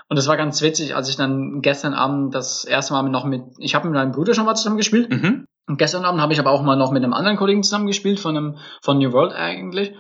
Und 0.09 0.17
das 0.17 0.27
war 0.27 0.35
ganz 0.35 0.61
witzig, 0.61 0.93
als 0.93 1.07
ich 1.07 1.15
dann 1.15 1.61
gestern 1.61 1.93
Abend 1.93 2.35
das 2.35 2.65
erste 2.65 2.91
Mal 2.91 3.03
noch 3.03 3.23
mit, 3.23 3.43
ich 3.59 3.75
habe 3.75 3.87
mit 3.87 3.95
meinem 3.95 4.11
Bruder 4.11 4.33
schon 4.33 4.43
mal 4.43 4.53
zusammen 4.53 4.75
gespielt. 4.75 5.09
Mhm. 5.09 5.45
Und 5.69 5.77
gestern 5.77 6.03
Abend 6.03 6.19
habe 6.19 6.33
ich 6.33 6.39
aber 6.41 6.51
auch 6.51 6.61
mal 6.61 6.75
noch 6.75 6.91
mit 6.91 7.01
einem 7.01 7.13
anderen 7.13 7.37
Kollegen 7.37 7.63
zusammen 7.63 7.87
gespielt, 7.87 8.19
von 8.19 8.35
einem, 8.35 8.57
von 8.81 8.97
New 8.97 9.13
World 9.13 9.31
eigentlich. 9.31 9.93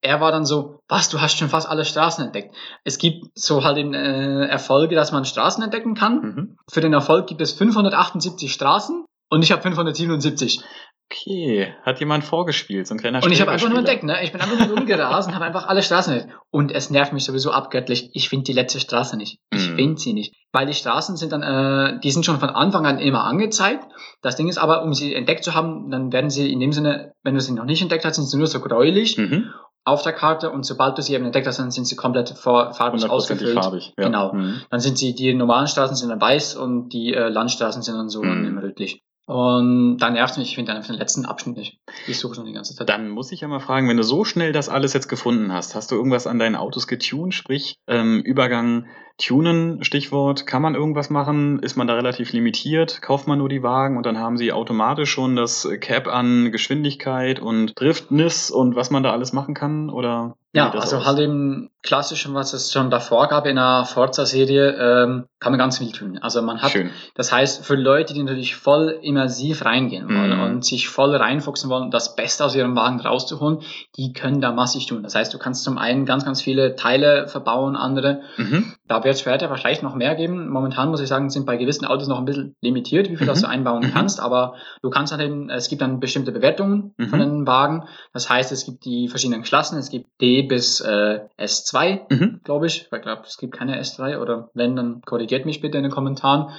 Er 0.00 0.22
war 0.22 0.32
dann 0.32 0.46
so, 0.46 0.80
was, 0.88 1.10
du 1.10 1.20
hast 1.20 1.36
schon 1.36 1.50
fast 1.50 1.68
alle 1.68 1.84
Straßen 1.84 2.24
entdeckt. 2.24 2.56
Es 2.84 2.96
gibt 2.96 3.26
so 3.34 3.62
halt 3.62 3.76
in, 3.76 3.92
äh, 3.92 4.46
Erfolge, 4.46 4.94
dass 4.94 5.12
man 5.12 5.26
Straßen 5.26 5.62
entdecken 5.62 5.94
kann. 5.94 6.20
Mhm. 6.22 6.56
Für 6.70 6.80
den 6.80 6.94
Erfolg 6.94 7.26
gibt 7.26 7.42
es 7.42 7.52
578 7.52 8.50
Straßen 8.50 9.04
und 9.28 9.42
ich 9.42 9.52
habe 9.52 9.60
577. 9.60 10.62
Okay, 11.10 11.72
hat 11.84 12.00
jemand 12.00 12.22
vorgespielt, 12.22 12.86
so 12.86 12.94
ein 12.94 12.98
kleiner 12.98 13.22
Und 13.22 13.32
ich 13.32 13.40
habe 13.40 13.50
einfach 13.50 13.70
nur 13.70 13.78
entdeckt, 13.78 14.04
ne? 14.04 14.22
Ich 14.22 14.32
bin 14.32 14.42
einfach 14.42 14.66
nur 14.66 14.76
rumgerast 14.76 15.28
und 15.28 15.34
habe 15.34 15.46
einfach 15.46 15.66
alle 15.66 15.82
Straßen 15.82 16.12
entdeckt. 16.12 16.38
Und 16.50 16.70
es 16.70 16.90
nervt 16.90 17.14
mich 17.14 17.24
sowieso 17.24 17.50
abgöttlich. 17.50 18.10
Ich 18.12 18.28
finde 18.28 18.44
die 18.44 18.52
letzte 18.52 18.78
Straße 18.78 19.16
nicht. 19.16 19.38
Ich 19.50 19.70
mm. 19.70 19.76
finde 19.76 20.00
sie 20.00 20.12
nicht. 20.12 20.34
Weil 20.52 20.66
die 20.66 20.74
Straßen 20.74 21.16
sind 21.16 21.32
dann, 21.32 21.42
äh, 21.42 21.98
die 22.00 22.10
sind 22.10 22.26
schon 22.26 22.40
von 22.40 22.50
Anfang 22.50 22.84
an 22.84 22.98
immer 22.98 23.24
angezeigt. 23.24 23.84
Das 24.20 24.36
Ding 24.36 24.48
ist 24.48 24.58
aber, 24.58 24.82
um 24.82 24.92
sie 24.92 25.14
entdeckt 25.14 25.44
zu 25.44 25.54
haben, 25.54 25.90
dann 25.90 26.12
werden 26.12 26.28
sie 26.28 26.52
in 26.52 26.60
dem 26.60 26.72
Sinne, 26.72 27.14
wenn 27.22 27.34
du 27.34 27.40
sie 27.40 27.52
noch 27.52 27.64
nicht 27.64 27.80
entdeckt 27.80 28.04
hast, 28.04 28.16
sind 28.16 28.26
sie 28.26 28.36
nur 28.36 28.46
so 28.46 28.60
gräulich. 28.60 29.16
Mhm 29.16 29.50
auf 29.88 30.02
der 30.02 30.12
Karte 30.12 30.50
und 30.50 30.64
sobald 30.64 30.98
du 30.98 31.02
sie 31.02 31.14
eben 31.14 31.24
entdeckt 31.24 31.46
hast, 31.46 31.58
dann 31.58 31.70
sind 31.70 31.86
sie 31.86 31.96
komplett 31.96 32.28
farbig 32.30 33.08
ausgefüllt. 33.08 33.54
Farbig, 33.54 33.94
ja. 33.96 34.04
Genau. 34.04 34.34
Mhm. 34.34 34.60
Dann 34.70 34.80
sind 34.80 34.98
sie, 34.98 35.14
die 35.14 35.32
normalen 35.32 35.66
Straßen 35.66 35.96
sind 35.96 36.10
dann 36.10 36.20
weiß 36.20 36.56
und 36.56 36.90
die 36.90 37.14
äh, 37.14 37.28
Landstraßen 37.28 37.80
sind 37.80 37.96
dann 37.96 38.10
so 38.10 38.22
mhm. 38.22 38.58
rötlich. 38.58 39.02
Und 39.28 39.98
dann 39.98 40.14
nervt 40.14 40.38
mich, 40.38 40.48
ich 40.48 40.54
finde 40.54 40.72
einfach 40.72 40.86
den 40.86 40.96
letzten 40.96 41.26
Abschnitt 41.26 41.58
nicht. 41.58 41.78
Ich 42.06 42.18
suche 42.18 42.34
schon 42.34 42.46
die 42.46 42.54
ganze 42.54 42.74
Zeit. 42.74 42.88
Dann 42.88 43.10
muss 43.10 43.30
ich 43.30 43.42
ja 43.42 43.48
mal 43.48 43.60
fragen, 43.60 43.86
wenn 43.86 43.98
du 43.98 44.02
so 44.02 44.24
schnell 44.24 44.52
das 44.52 44.70
alles 44.70 44.94
jetzt 44.94 45.06
gefunden 45.06 45.52
hast, 45.52 45.74
hast 45.74 45.90
du 45.90 45.96
irgendwas 45.96 46.26
an 46.26 46.38
deinen 46.38 46.56
Autos 46.56 46.86
getuned? 46.86 47.34
Sprich, 47.34 47.78
ähm, 47.86 48.22
Übergang 48.22 48.86
Tunen, 49.18 49.82
Stichwort, 49.82 50.46
kann 50.46 50.62
man 50.62 50.76
irgendwas 50.76 51.10
machen? 51.10 51.58
Ist 51.58 51.76
man 51.76 51.88
da 51.88 51.94
relativ 51.94 52.32
limitiert? 52.32 53.02
Kauft 53.02 53.26
man 53.26 53.38
nur 53.38 53.48
die 53.48 53.64
Wagen 53.64 53.96
und 53.96 54.06
dann 54.06 54.18
haben 54.18 54.38
sie 54.38 54.52
automatisch 54.52 55.10
schon 55.10 55.34
das 55.34 55.68
Cap 55.80 56.06
an 56.06 56.52
Geschwindigkeit 56.52 57.40
und 57.40 57.72
Driftness 57.78 58.52
und 58.52 58.76
was 58.76 58.90
man 58.90 59.02
da 59.02 59.10
alles 59.10 59.32
machen 59.32 59.54
kann? 59.54 59.90
Oder 59.90 60.36
ja, 60.52 60.70
also 60.70 60.96
aus? 60.96 61.04
halt 61.04 61.18
im 61.18 61.68
Klassischen, 61.82 62.34
was 62.34 62.52
es 62.52 62.72
schon 62.72 62.90
davor 62.90 63.28
gab 63.28 63.44
in 63.46 63.56
der 63.56 63.84
Forza-Serie, 63.84 64.70
ähm, 64.72 65.26
kann 65.40 65.52
man 65.52 65.58
ganz 65.58 65.78
viel 65.78 65.92
tun. 65.92 66.18
Also 66.22 66.40
man 66.40 66.62
hat, 66.62 66.70
Schön. 66.70 66.90
das 67.14 67.30
heißt, 67.30 67.66
für 67.66 67.74
Leute, 67.74 68.14
die 68.14 68.22
natürlich 68.22 68.56
voll 68.56 68.98
immersiv 69.02 69.64
reingehen 69.64 70.08
wollen 70.08 70.38
mm. 70.38 70.42
und 70.42 70.64
sich 70.64 70.88
voll 70.88 71.14
reinfuchsen 71.14 71.68
wollen, 71.68 71.90
das 71.90 72.16
Beste 72.16 72.44
aus 72.44 72.54
ihrem 72.54 72.74
Wagen 72.76 73.00
rauszuholen, 73.00 73.58
die 73.96 74.12
können 74.12 74.40
da 74.40 74.52
massig 74.52 74.86
tun. 74.86 75.02
Das 75.02 75.14
heißt, 75.14 75.32
du 75.34 75.38
kannst 75.38 75.64
zum 75.64 75.76
einen 75.76 76.06
ganz, 76.06 76.24
ganz 76.24 76.40
viele 76.40 76.76
Teile 76.76 77.28
verbauen, 77.28 77.76
andere. 77.76 78.22
Mhm. 78.36 78.74
Da 78.88 79.04
wird 79.04 79.14
es 79.14 79.20
später 79.20 79.50
wahrscheinlich 79.50 79.82
noch 79.82 79.94
mehr 79.94 80.14
geben. 80.14 80.48
Momentan 80.48 80.88
muss 80.88 81.00
ich 81.00 81.08
sagen, 81.08 81.30
sind 81.30 81.46
bei 81.46 81.56
gewissen 81.56 81.84
Autos 81.84 82.08
noch 82.08 82.18
ein 82.18 82.24
bisschen 82.24 82.56
limitiert, 82.60 83.10
wie 83.10 83.16
viel 83.16 83.26
mhm. 83.26 83.30
das 83.30 83.42
du 83.42 83.48
einbauen 83.48 83.84
mhm. 83.84 83.92
kannst, 83.92 84.20
aber 84.20 84.54
du 84.82 84.90
kannst 84.90 85.12
dann 85.12 85.20
eben, 85.20 85.50
es 85.50 85.68
gibt 85.68 85.82
dann 85.82 86.00
bestimmte 86.00 86.32
Bewertungen 86.32 86.94
mhm. 86.96 87.08
von 87.08 87.18
den 87.18 87.46
Wagen. 87.46 87.84
Das 88.12 88.28
heißt, 88.28 88.50
es 88.50 88.64
gibt 88.64 88.84
die 88.84 89.08
verschiedenen 89.08 89.42
Klassen, 89.42 89.78
es 89.78 89.90
gibt 89.90 90.20
D 90.20 90.42
bis 90.42 90.80
äh, 90.80 91.20
S2, 91.38 92.00
mhm. 92.10 92.40
glaube 92.42 92.66
ich. 92.66 92.88
Ich 92.90 93.02
glaube, 93.02 93.22
es 93.26 93.36
gibt 93.36 93.54
keine 93.54 93.80
S3 93.80 94.18
oder 94.18 94.50
wenn, 94.54 94.74
dann 94.74 95.02
korrigiert 95.02 95.46
mich 95.46 95.60
bitte 95.60 95.76
in 95.78 95.84
den 95.84 95.92
Kommentaren. 95.92 96.50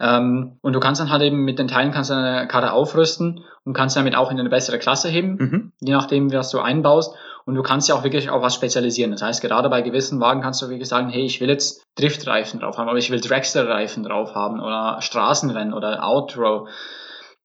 Ähm, 0.00 0.56
und 0.62 0.72
du 0.72 0.80
kannst 0.80 1.00
dann 1.00 1.10
halt 1.10 1.22
eben 1.22 1.44
mit 1.44 1.58
den 1.58 1.68
Teilen 1.68 1.92
kannst 1.92 2.10
du 2.10 2.14
deine 2.14 2.48
Karre 2.48 2.72
aufrüsten 2.72 3.44
und 3.64 3.74
kannst 3.74 3.96
damit 3.96 4.16
auch 4.16 4.30
in 4.30 4.40
eine 4.40 4.48
bessere 4.48 4.78
Klasse 4.78 5.08
heben, 5.08 5.36
Mhm. 5.36 5.72
je 5.80 5.92
nachdem, 5.92 6.32
was 6.32 6.50
du 6.50 6.58
einbaust. 6.58 7.14
Und 7.50 7.56
du 7.56 7.64
kannst 7.64 7.88
ja 7.88 7.96
auch 7.96 8.04
wirklich 8.04 8.30
auf 8.30 8.42
was 8.42 8.54
spezialisieren. 8.54 9.10
Das 9.10 9.22
heißt, 9.22 9.42
gerade 9.42 9.68
bei 9.68 9.82
gewissen 9.82 10.20
Wagen 10.20 10.40
kannst 10.40 10.62
du 10.62 10.68
wirklich 10.68 10.88
sagen, 10.88 11.08
hey, 11.08 11.24
ich 11.24 11.40
will 11.40 11.48
jetzt 11.48 11.82
Driftreifen 11.96 12.60
drauf 12.60 12.78
haben, 12.78 12.88
aber 12.88 12.98
ich 12.98 13.10
will 13.10 13.20
Dragster-Reifen 13.20 14.04
drauf 14.04 14.36
haben 14.36 14.60
oder 14.60 14.98
Straßenrennen 15.00 15.74
oder 15.74 16.06
Outrow. 16.06 16.68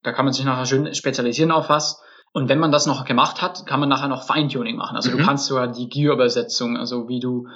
Da 0.04 0.12
kann 0.12 0.26
man 0.26 0.32
sich 0.36 0.46
nachher 0.46 0.68
schön 0.68 0.94
spezialisieren 0.94 1.50
auf 1.52 1.70
was. 1.70 2.04
Und 2.34 2.50
wenn 2.50 2.60
man 2.60 2.72
das 2.72 2.86
noch 2.86 3.04
gemacht 3.04 3.42
hat, 3.42 3.66
kann 3.66 3.80
man 3.80 3.90
nachher 3.90 4.08
noch 4.08 4.28
Feintuning 4.28 4.76
machen. 4.76 4.96
Also 4.96 5.10
Mhm. 5.10 5.18
du 5.18 5.24
kannst 5.24 5.48
sogar 5.48 5.70
die 5.70 5.90
Gearübersetzung, 5.90 6.78
also 6.78 7.08
wie 7.10 7.20
du, 7.20 7.48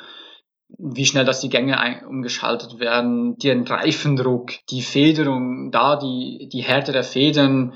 wie 0.80 1.06
schnell 1.06 1.26
dass 1.26 1.42
die 1.42 1.50
Gänge 1.50 1.78
umgeschaltet 2.10 2.80
werden, 2.80 3.38
den 3.38 3.68
Reifendruck, 3.68 4.54
die 4.72 4.82
Federung, 4.82 5.70
da 5.70 5.98
die, 5.98 6.50
die 6.52 6.62
Härte 6.64 6.94
der 6.94 7.04
Federn, 7.04 7.74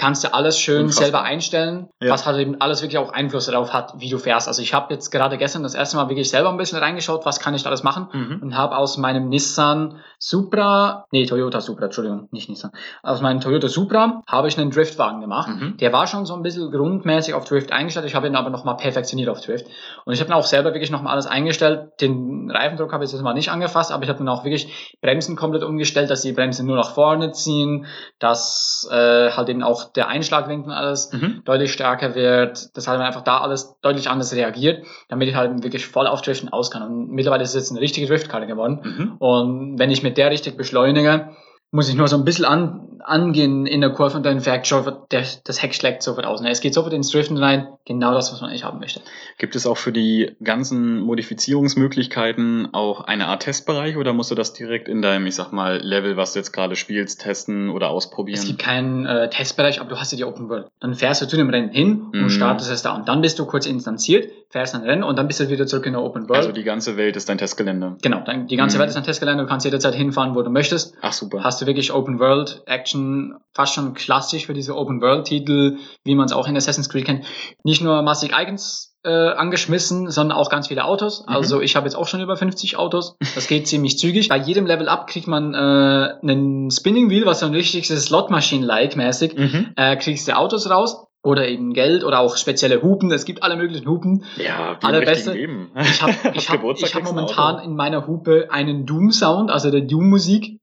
kannst 0.00 0.24
du 0.24 0.32
alles 0.32 0.58
schön 0.58 0.82
Unfassbar. 0.84 1.04
selber 1.04 1.22
einstellen, 1.22 1.88
Ja. 2.00 2.10
was 2.10 2.24
halt 2.26 2.38
eben 2.38 2.60
alles 2.60 2.80
wirklich 2.80 2.96
auch 2.98 3.12
Einfluss 3.12 3.46
darauf 3.46 3.72
hat, 3.74 3.92
wie 3.98 4.08
du 4.08 4.16
fährst. 4.18 4.48
Also 4.48 4.62
ich 4.62 4.72
habe 4.72 4.92
jetzt 4.94 5.10
gerade 5.10 5.36
gestern 5.36 5.62
das 5.62 5.74
erste 5.74 5.96
Mal 5.98 6.08
wirklich 6.08 6.30
selber 6.30 6.48
ein 6.48 6.56
bisschen 6.56 6.78
reingeschaut, 6.78 7.26
was 7.26 7.38
kann 7.38 7.54
ich 7.54 7.62
da 7.62 7.68
alles 7.68 7.82
machen 7.82 8.08
Mhm. 8.12 8.38
und 8.42 8.56
habe 8.56 8.76
aus 8.76 8.96
meinem 8.96 9.28
Nissan 9.28 9.98
Supra, 10.18 11.04
nee, 11.12 11.26
Toyota 11.26 11.60
Supra, 11.60 11.84
Entschuldigung, 11.86 12.28
nicht 12.30 12.48
Nissan, 12.48 12.70
aus 13.02 13.20
meinem 13.20 13.40
Toyota 13.40 13.68
Supra 13.68 14.22
habe 14.26 14.48
ich 14.48 14.58
einen 14.58 14.70
Driftwagen 14.70 15.20
gemacht. 15.20 15.48
Mhm. 15.48 15.76
Der 15.76 15.92
war 15.92 16.06
schon 16.06 16.24
so 16.24 16.34
ein 16.34 16.42
bisschen 16.42 16.70
grundmäßig 16.70 17.34
auf 17.34 17.44
Drift 17.44 17.72
eingestellt, 17.72 18.06
ich 18.06 18.14
habe 18.14 18.26
ihn 18.26 18.36
aber 18.36 18.48
nochmal 18.50 18.76
perfektioniert 18.76 19.28
auf 19.28 19.40
Drift. 19.40 19.66
Und 20.06 20.12
ich 20.14 20.20
habe 20.20 20.30
dann 20.30 20.38
auch 20.38 20.44
selber 20.46 20.72
wirklich 20.72 20.90
nochmal 20.90 21.12
alles 21.12 21.26
eingestellt. 21.26 21.90
Den 22.00 22.50
Reifendruck 22.50 22.92
habe 22.92 23.04
ich 23.04 23.12
jetzt 23.12 23.20
mal 23.22 23.34
nicht 23.34 23.50
angefasst, 23.50 23.92
aber 23.92 24.02
ich 24.04 24.08
habe 24.08 24.18
dann 24.18 24.28
auch 24.28 24.44
wirklich 24.44 24.96
Bremsen 25.02 25.36
komplett 25.36 25.62
umgestellt, 25.62 26.08
dass 26.10 26.22
die 26.22 26.32
Bremsen 26.32 26.66
nur 26.66 26.76
nach 26.76 26.94
vorne 26.94 27.32
ziehen, 27.32 27.86
dass 28.18 28.88
äh, 28.90 29.30
halt 29.30 29.48
eben 29.48 29.62
auch 29.62 29.89
der 29.96 30.08
Einschlagwinkel 30.08 30.72
alles 30.72 31.12
Mhm. 31.12 31.42
deutlich 31.44 31.72
stärker 31.72 32.14
wird, 32.14 32.76
dass 32.76 32.88
halt 32.88 33.00
einfach 33.00 33.22
da 33.22 33.38
alles 33.38 33.76
deutlich 33.82 34.08
anders 34.08 34.34
reagiert, 34.34 34.84
damit 35.08 35.28
ich 35.28 35.34
halt 35.34 35.62
wirklich 35.62 35.86
voll 35.86 36.06
auf 36.06 36.22
Driften 36.22 36.48
aus 36.48 36.70
kann. 36.70 36.82
Und 36.82 37.10
mittlerweile 37.10 37.42
ist 37.42 37.50
es 37.50 37.54
jetzt 37.56 37.70
eine 37.70 37.80
richtige 37.80 38.06
Driftkarte 38.06 38.46
geworden. 38.46 38.80
Mhm. 38.82 39.16
Und 39.18 39.78
wenn 39.78 39.90
ich 39.90 40.02
mit 40.02 40.16
der 40.18 40.30
richtig 40.30 40.56
beschleunige, 40.56 41.30
muss 41.72 41.88
ich 41.88 41.94
nur 41.94 42.08
so 42.08 42.16
ein 42.16 42.24
bisschen 42.24 42.44
an, 42.44 42.86
angehen 43.04 43.64
in 43.66 43.80
der 43.80 43.90
Kurve 43.90 44.16
und 44.16 44.26
dann 44.26 44.40
fährt 44.40 44.66
schon 44.66 44.84
der, 45.10 45.24
das 45.44 45.62
Heck 45.62 45.74
schlägt 45.74 46.02
sofort 46.02 46.26
aus. 46.26 46.40
Ne? 46.42 46.50
Es 46.50 46.60
geht 46.60 46.74
sofort 46.74 46.92
ins 46.92 47.10
Driften 47.10 47.36
rein, 47.38 47.66
genau 47.86 48.12
das, 48.12 48.30
was 48.32 48.40
man 48.40 48.50
eigentlich 48.50 48.64
haben 48.64 48.78
möchte. 48.78 49.00
Gibt 49.38 49.56
es 49.56 49.66
auch 49.66 49.76
für 49.78 49.90
die 49.92 50.32
ganzen 50.42 51.00
Modifizierungsmöglichkeiten 51.00 52.68
auch 52.74 53.02
eine 53.02 53.26
Art 53.28 53.42
Testbereich 53.44 53.96
oder 53.96 54.12
musst 54.12 54.30
du 54.30 54.34
das 54.34 54.52
direkt 54.52 54.88
in 54.88 55.00
deinem, 55.02 55.26
ich 55.26 55.34
sag 55.34 55.52
mal, 55.52 55.78
Level, 55.78 56.16
was 56.16 56.32
du 56.32 56.38
jetzt 56.40 56.52
gerade 56.52 56.76
spielst, 56.76 57.22
testen 57.22 57.70
oder 57.70 57.90
ausprobieren? 57.90 58.38
Es 58.38 58.46
gibt 58.46 58.58
keinen 58.58 59.06
äh, 59.06 59.30
Testbereich, 59.30 59.80
aber 59.80 59.88
du 59.90 59.96
hast 59.98 60.12
ja 60.12 60.16
die 60.18 60.24
Open 60.24 60.48
World. 60.48 60.66
Dann 60.80 60.94
fährst 60.94 61.22
du 61.22 61.26
zu 61.28 61.36
dem 61.36 61.50
Rennen 61.50 61.70
hin 61.70 62.06
Mhm. 62.12 62.24
und 62.24 62.30
startest 62.30 62.70
es 62.70 62.82
da. 62.82 62.94
Und 62.94 63.08
dann 63.08 63.20
bist 63.20 63.38
du 63.38 63.46
kurz 63.46 63.66
instanziert, 63.66 64.30
fährst 64.50 64.74
ein 64.74 64.82
Rennen 64.82 65.04
und 65.04 65.16
dann 65.18 65.26
bist 65.28 65.38
du 65.40 65.48
wieder 65.48 65.66
zurück 65.66 65.86
in 65.86 65.92
der 65.92 66.02
Open 66.02 66.28
World. 66.28 66.40
also 66.40 66.52
die 66.52 66.64
ganze 66.64 66.96
Welt 66.96 67.16
ist 67.16 67.28
dein 67.28 67.38
Testgelände. 67.38 67.96
genau, 68.02 68.20
dann 68.24 68.46
die 68.46 68.56
ganze 68.56 68.76
Mhm. 68.76 68.80
Welt 68.80 68.90
ist 68.90 68.96
ein 68.96 69.04
Testgelände, 69.04 69.44
du 69.44 69.48
kannst 69.48 69.64
jederzeit 69.64 69.94
hinfahren, 69.94 70.34
wo 70.34 70.42
du 70.42 70.50
möchtest. 70.50 70.94
Ach 71.00 71.12
super. 71.12 71.44
Hast 71.44 71.59
du 71.62 71.66
wirklich 71.66 71.92
Open 71.92 72.18
World 72.18 72.62
Action, 72.66 73.34
fast 73.54 73.74
schon 73.74 73.94
klassisch 73.94 74.46
für 74.46 74.54
diese 74.54 74.76
Open 74.76 75.00
World 75.00 75.26
Titel, 75.26 75.78
wie 76.04 76.14
man 76.14 76.26
es 76.26 76.32
auch 76.32 76.46
in 76.48 76.56
Assassin's 76.56 76.88
Creed 76.88 77.04
kennt. 77.04 77.24
Nicht 77.64 77.82
nur 77.82 78.02
massig 78.02 78.32
Icons 78.36 78.94
äh, 79.02 79.08
angeschmissen, 79.10 80.10
sondern 80.10 80.36
auch 80.36 80.50
ganz 80.50 80.68
viele 80.68 80.84
Autos. 80.84 81.24
Mhm. 81.26 81.34
Also 81.34 81.60
ich 81.60 81.74
habe 81.76 81.86
jetzt 81.86 81.94
auch 81.94 82.06
schon 82.06 82.20
über 82.20 82.36
50 82.36 82.76
Autos. 82.76 83.16
Das 83.34 83.46
geht 83.46 83.66
ziemlich 83.68 83.98
zügig. 83.98 84.28
Bei 84.28 84.36
jedem 84.36 84.66
Level 84.66 84.88
Up 84.88 85.06
kriegt 85.06 85.26
man 85.26 85.54
äh, 85.54 86.14
einen 86.22 86.70
Spinning 86.70 87.08
Wheel, 87.10 87.24
was 87.26 87.40
so 87.40 87.46
ein 87.46 87.54
richtiges 87.54 87.88
Slot-Maschinen-like 88.04 88.96
mäßig. 88.96 89.36
Mhm. 89.36 89.72
Äh, 89.76 89.96
kriegst 89.96 90.28
du 90.28 90.36
Autos 90.36 90.68
raus 90.68 91.06
oder 91.22 91.48
eben 91.48 91.72
Geld 91.74 92.04
oder 92.04 92.20
auch 92.20 92.36
spezielle 92.36 92.82
Hupen. 92.82 93.10
Es 93.12 93.24
gibt 93.24 93.42
alle 93.42 93.56
möglichen 93.56 93.86
Hupen. 93.86 94.24
Ja, 94.36 94.78
Allerbeste- 94.82 95.32
richtigen 95.32 95.34
Leben. 95.34 95.70
Ich 95.80 96.02
habe 96.02 96.12
ich 96.34 96.48
hab, 96.50 96.64
ich 96.76 96.94
hab 96.94 97.02
momentan 97.04 97.62
in 97.64 97.76
meiner 97.76 98.06
Hupe 98.06 98.48
einen 98.50 98.86
Doom-Sound, 98.86 99.50
also 99.50 99.70
der 99.70 99.82
Doom-Musik. 99.82 100.42
Du 100.42 100.48
Musik 100.48 100.59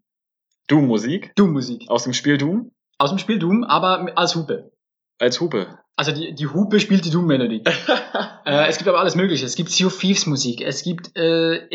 Doom-Musik. 0.68 1.34
aus 1.90 2.04
dem 2.04 2.14
Spiel 2.14 2.38
Doom 2.38 2.72
Aus 2.98 3.10
dem 3.10 3.20
Spiel 3.20 3.40
Doom, 3.40 3.64
aber 3.64 4.12
als 4.18 4.36
Hupe. 4.36 4.72
als 5.20 5.40
Hupe. 5.40 5.80
Also 6.00 6.12
die, 6.12 6.36
die 6.36 6.46
Hupe 6.48 6.80
spielt 6.80 7.06
die 7.06 7.10
Doom-Melodie. 7.10 7.64
äh, 8.46 8.68
es 8.68 8.78
gibt 8.78 8.88
aber 8.88 9.00
alles 9.00 9.16
Mögliche. 9.16 9.46
Es 9.46 9.56
gibt 9.56 9.72
Sea 9.72 9.88
of 9.88 9.98
Thieves 10.00 10.28
Musik. 10.28 10.62
Es 10.62 10.84
gibt 10.84 11.18
äh, 11.18 11.68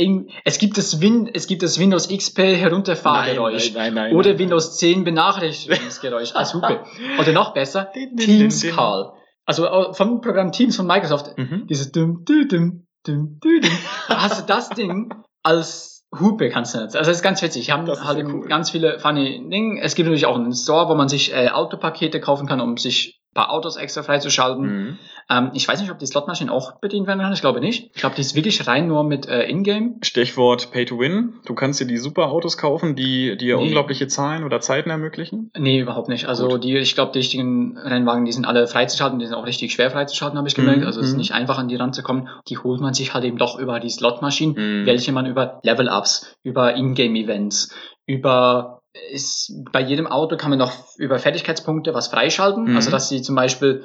es 0.44 0.58
gibt 0.58 0.78
das 0.78 1.00
Win, 1.00 1.28
es 1.34 1.48
gibt 1.48 1.64
das 1.64 1.76
Windows 1.80 2.08
XP 2.08 2.38
Herunterfahrgeräusch. 2.38 3.74
nein, 3.74 3.94
nein, 3.94 4.14
Oder 4.14 4.30
nein. 4.30 4.38
Windows 4.38 4.78
10 4.78 5.02
Benachrichtigungsgeräusch 5.02 6.36
als 6.36 6.54
Hupe. 6.54 6.84
Oder 7.18 7.32
noch 7.32 7.52
besser, 7.52 7.90
Teams. 8.16 8.62
Call. 8.76 9.12
Also 9.44 9.66
äh, 9.66 9.92
vom 9.92 10.20
Programm 10.20 10.52
Teams 10.52 10.76
von 10.76 10.86
Microsoft. 10.86 11.36
Mhm. 11.36 11.66
Dieses 11.68 11.90
dum, 11.90 12.24
dum, 12.24 12.46
dum, 12.48 12.86
dum, 13.04 13.40
dum. 13.40 13.60
Hast 14.08 14.42
du 14.42 14.46
das 14.46 14.68
Ding 14.70 15.12
als 15.42 15.91
Hupe 16.18 16.50
kannst 16.50 16.74
du 16.74 16.78
jetzt. 16.80 16.96
Also 16.96 17.10
das 17.10 17.18
ist 17.18 17.22
ganz 17.22 17.40
witzig. 17.42 17.62
Ich 17.62 17.70
habe 17.70 17.90
halt 18.04 18.26
cool. 18.26 18.46
ganz 18.46 18.70
viele 18.70 18.98
funny 18.98 19.48
Dinge. 19.48 19.80
Es 19.80 19.94
gibt 19.94 20.06
natürlich 20.06 20.26
auch 20.26 20.36
einen 20.36 20.52
Store, 20.52 20.88
wo 20.88 20.94
man 20.94 21.08
sich 21.08 21.34
äh, 21.34 21.48
Autopakete 21.48 22.20
kaufen 22.20 22.46
kann, 22.46 22.60
um 22.60 22.76
sich 22.76 23.20
ein 23.30 23.34
paar 23.34 23.50
Autos 23.50 23.76
extra 23.76 24.02
freizuschalten. 24.02 24.64
Mhm. 24.64 24.98
Ähm, 25.30 25.50
ich 25.54 25.66
weiß 25.66 25.80
nicht, 25.80 25.90
ob 25.90 25.98
die 25.98 26.06
Slotmaschine 26.06 26.50
auch 26.52 26.80
bedient 26.80 27.06
werden 27.06 27.20
kann. 27.20 27.32
Ich 27.32 27.40
glaube 27.40 27.60
nicht. 27.60 27.90
Ich 27.94 28.00
glaube, 28.00 28.14
die 28.16 28.20
ist 28.20 28.34
wirklich 28.34 28.66
rein 28.66 28.86
nur 28.88 29.04
mit 29.04 29.26
äh, 29.26 29.44
Ingame. 29.48 29.96
Stichwort 30.02 30.70
Pay 30.70 30.84
to 30.86 30.98
Win. 30.98 31.34
Du 31.46 31.54
kannst 31.54 31.80
dir 31.80 31.86
die 31.86 31.98
super 31.98 32.30
Autos 32.30 32.56
kaufen, 32.58 32.94
die 32.96 33.36
dir 33.36 33.56
Nee. 33.56 33.62
unglaubliche 33.64 34.08
Zahlen 34.08 34.44
oder 34.44 34.60
Zeiten 34.60 34.90
ermöglichen. 34.90 35.50
Nee, 35.56 35.80
überhaupt 35.80 36.08
nicht. 36.08 36.26
Also 36.26 36.48
Gut. 36.48 36.64
die, 36.64 36.76
ich 36.76 36.94
glaube, 36.94 37.12
die 37.12 37.18
richtigen 37.18 37.76
Rennwagen, 37.78 38.24
die 38.24 38.32
sind 38.32 38.44
alle 38.44 38.66
freizuschalten, 38.66 39.18
die 39.18 39.26
sind 39.26 39.34
auch 39.34 39.46
richtig 39.46 39.72
schwer 39.72 39.90
freizuschalten, 39.90 40.38
habe 40.38 40.48
ich 40.48 40.54
gemerkt. 40.54 40.80
Mhm, 40.80 40.86
Also 40.86 41.00
es 41.00 41.06
ist 41.08 41.12
mhm. 41.12 41.18
nicht 41.18 41.32
einfach 41.34 41.58
an 41.58 41.68
die 41.68 41.76
ranzukommen. 41.76 42.28
Die 42.48 42.58
holt 42.58 42.80
man 42.80 42.94
sich 42.94 43.14
halt 43.14 43.24
eben 43.24 43.38
doch 43.38 43.58
über 43.58 43.80
die 43.80 43.90
Slotmaschinen, 43.90 44.54
Mhm. 44.82 44.86
welche 44.86 45.12
man 45.12 45.26
über 45.26 45.60
Level-Ups, 45.62 46.36
über 46.42 46.74
Ingame-Events, 46.76 47.74
über 48.06 48.82
ist, 49.10 49.52
bei 49.72 49.80
jedem 49.80 50.06
Auto 50.06 50.36
kann 50.36 50.50
man 50.50 50.58
noch 50.58 50.96
über 50.98 51.18
Fertigkeitspunkte 51.18 51.94
was 51.94 52.08
freischalten, 52.08 52.64
Mhm. 52.64 52.76
also 52.76 52.90
dass 52.90 53.08
sie 53.08 53.22
zum 53.22 53.34
Beispiel 53.34 53.84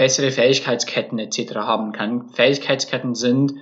bessere 0.00 0.30
Fähigkeitsketten 0.30 1.18
etc. 1.18 1.56
haben 1.56 1.92
kann. 1.92 2.30
Fähigkeitsketten 2.30 3.14
sind, 3.14 3.52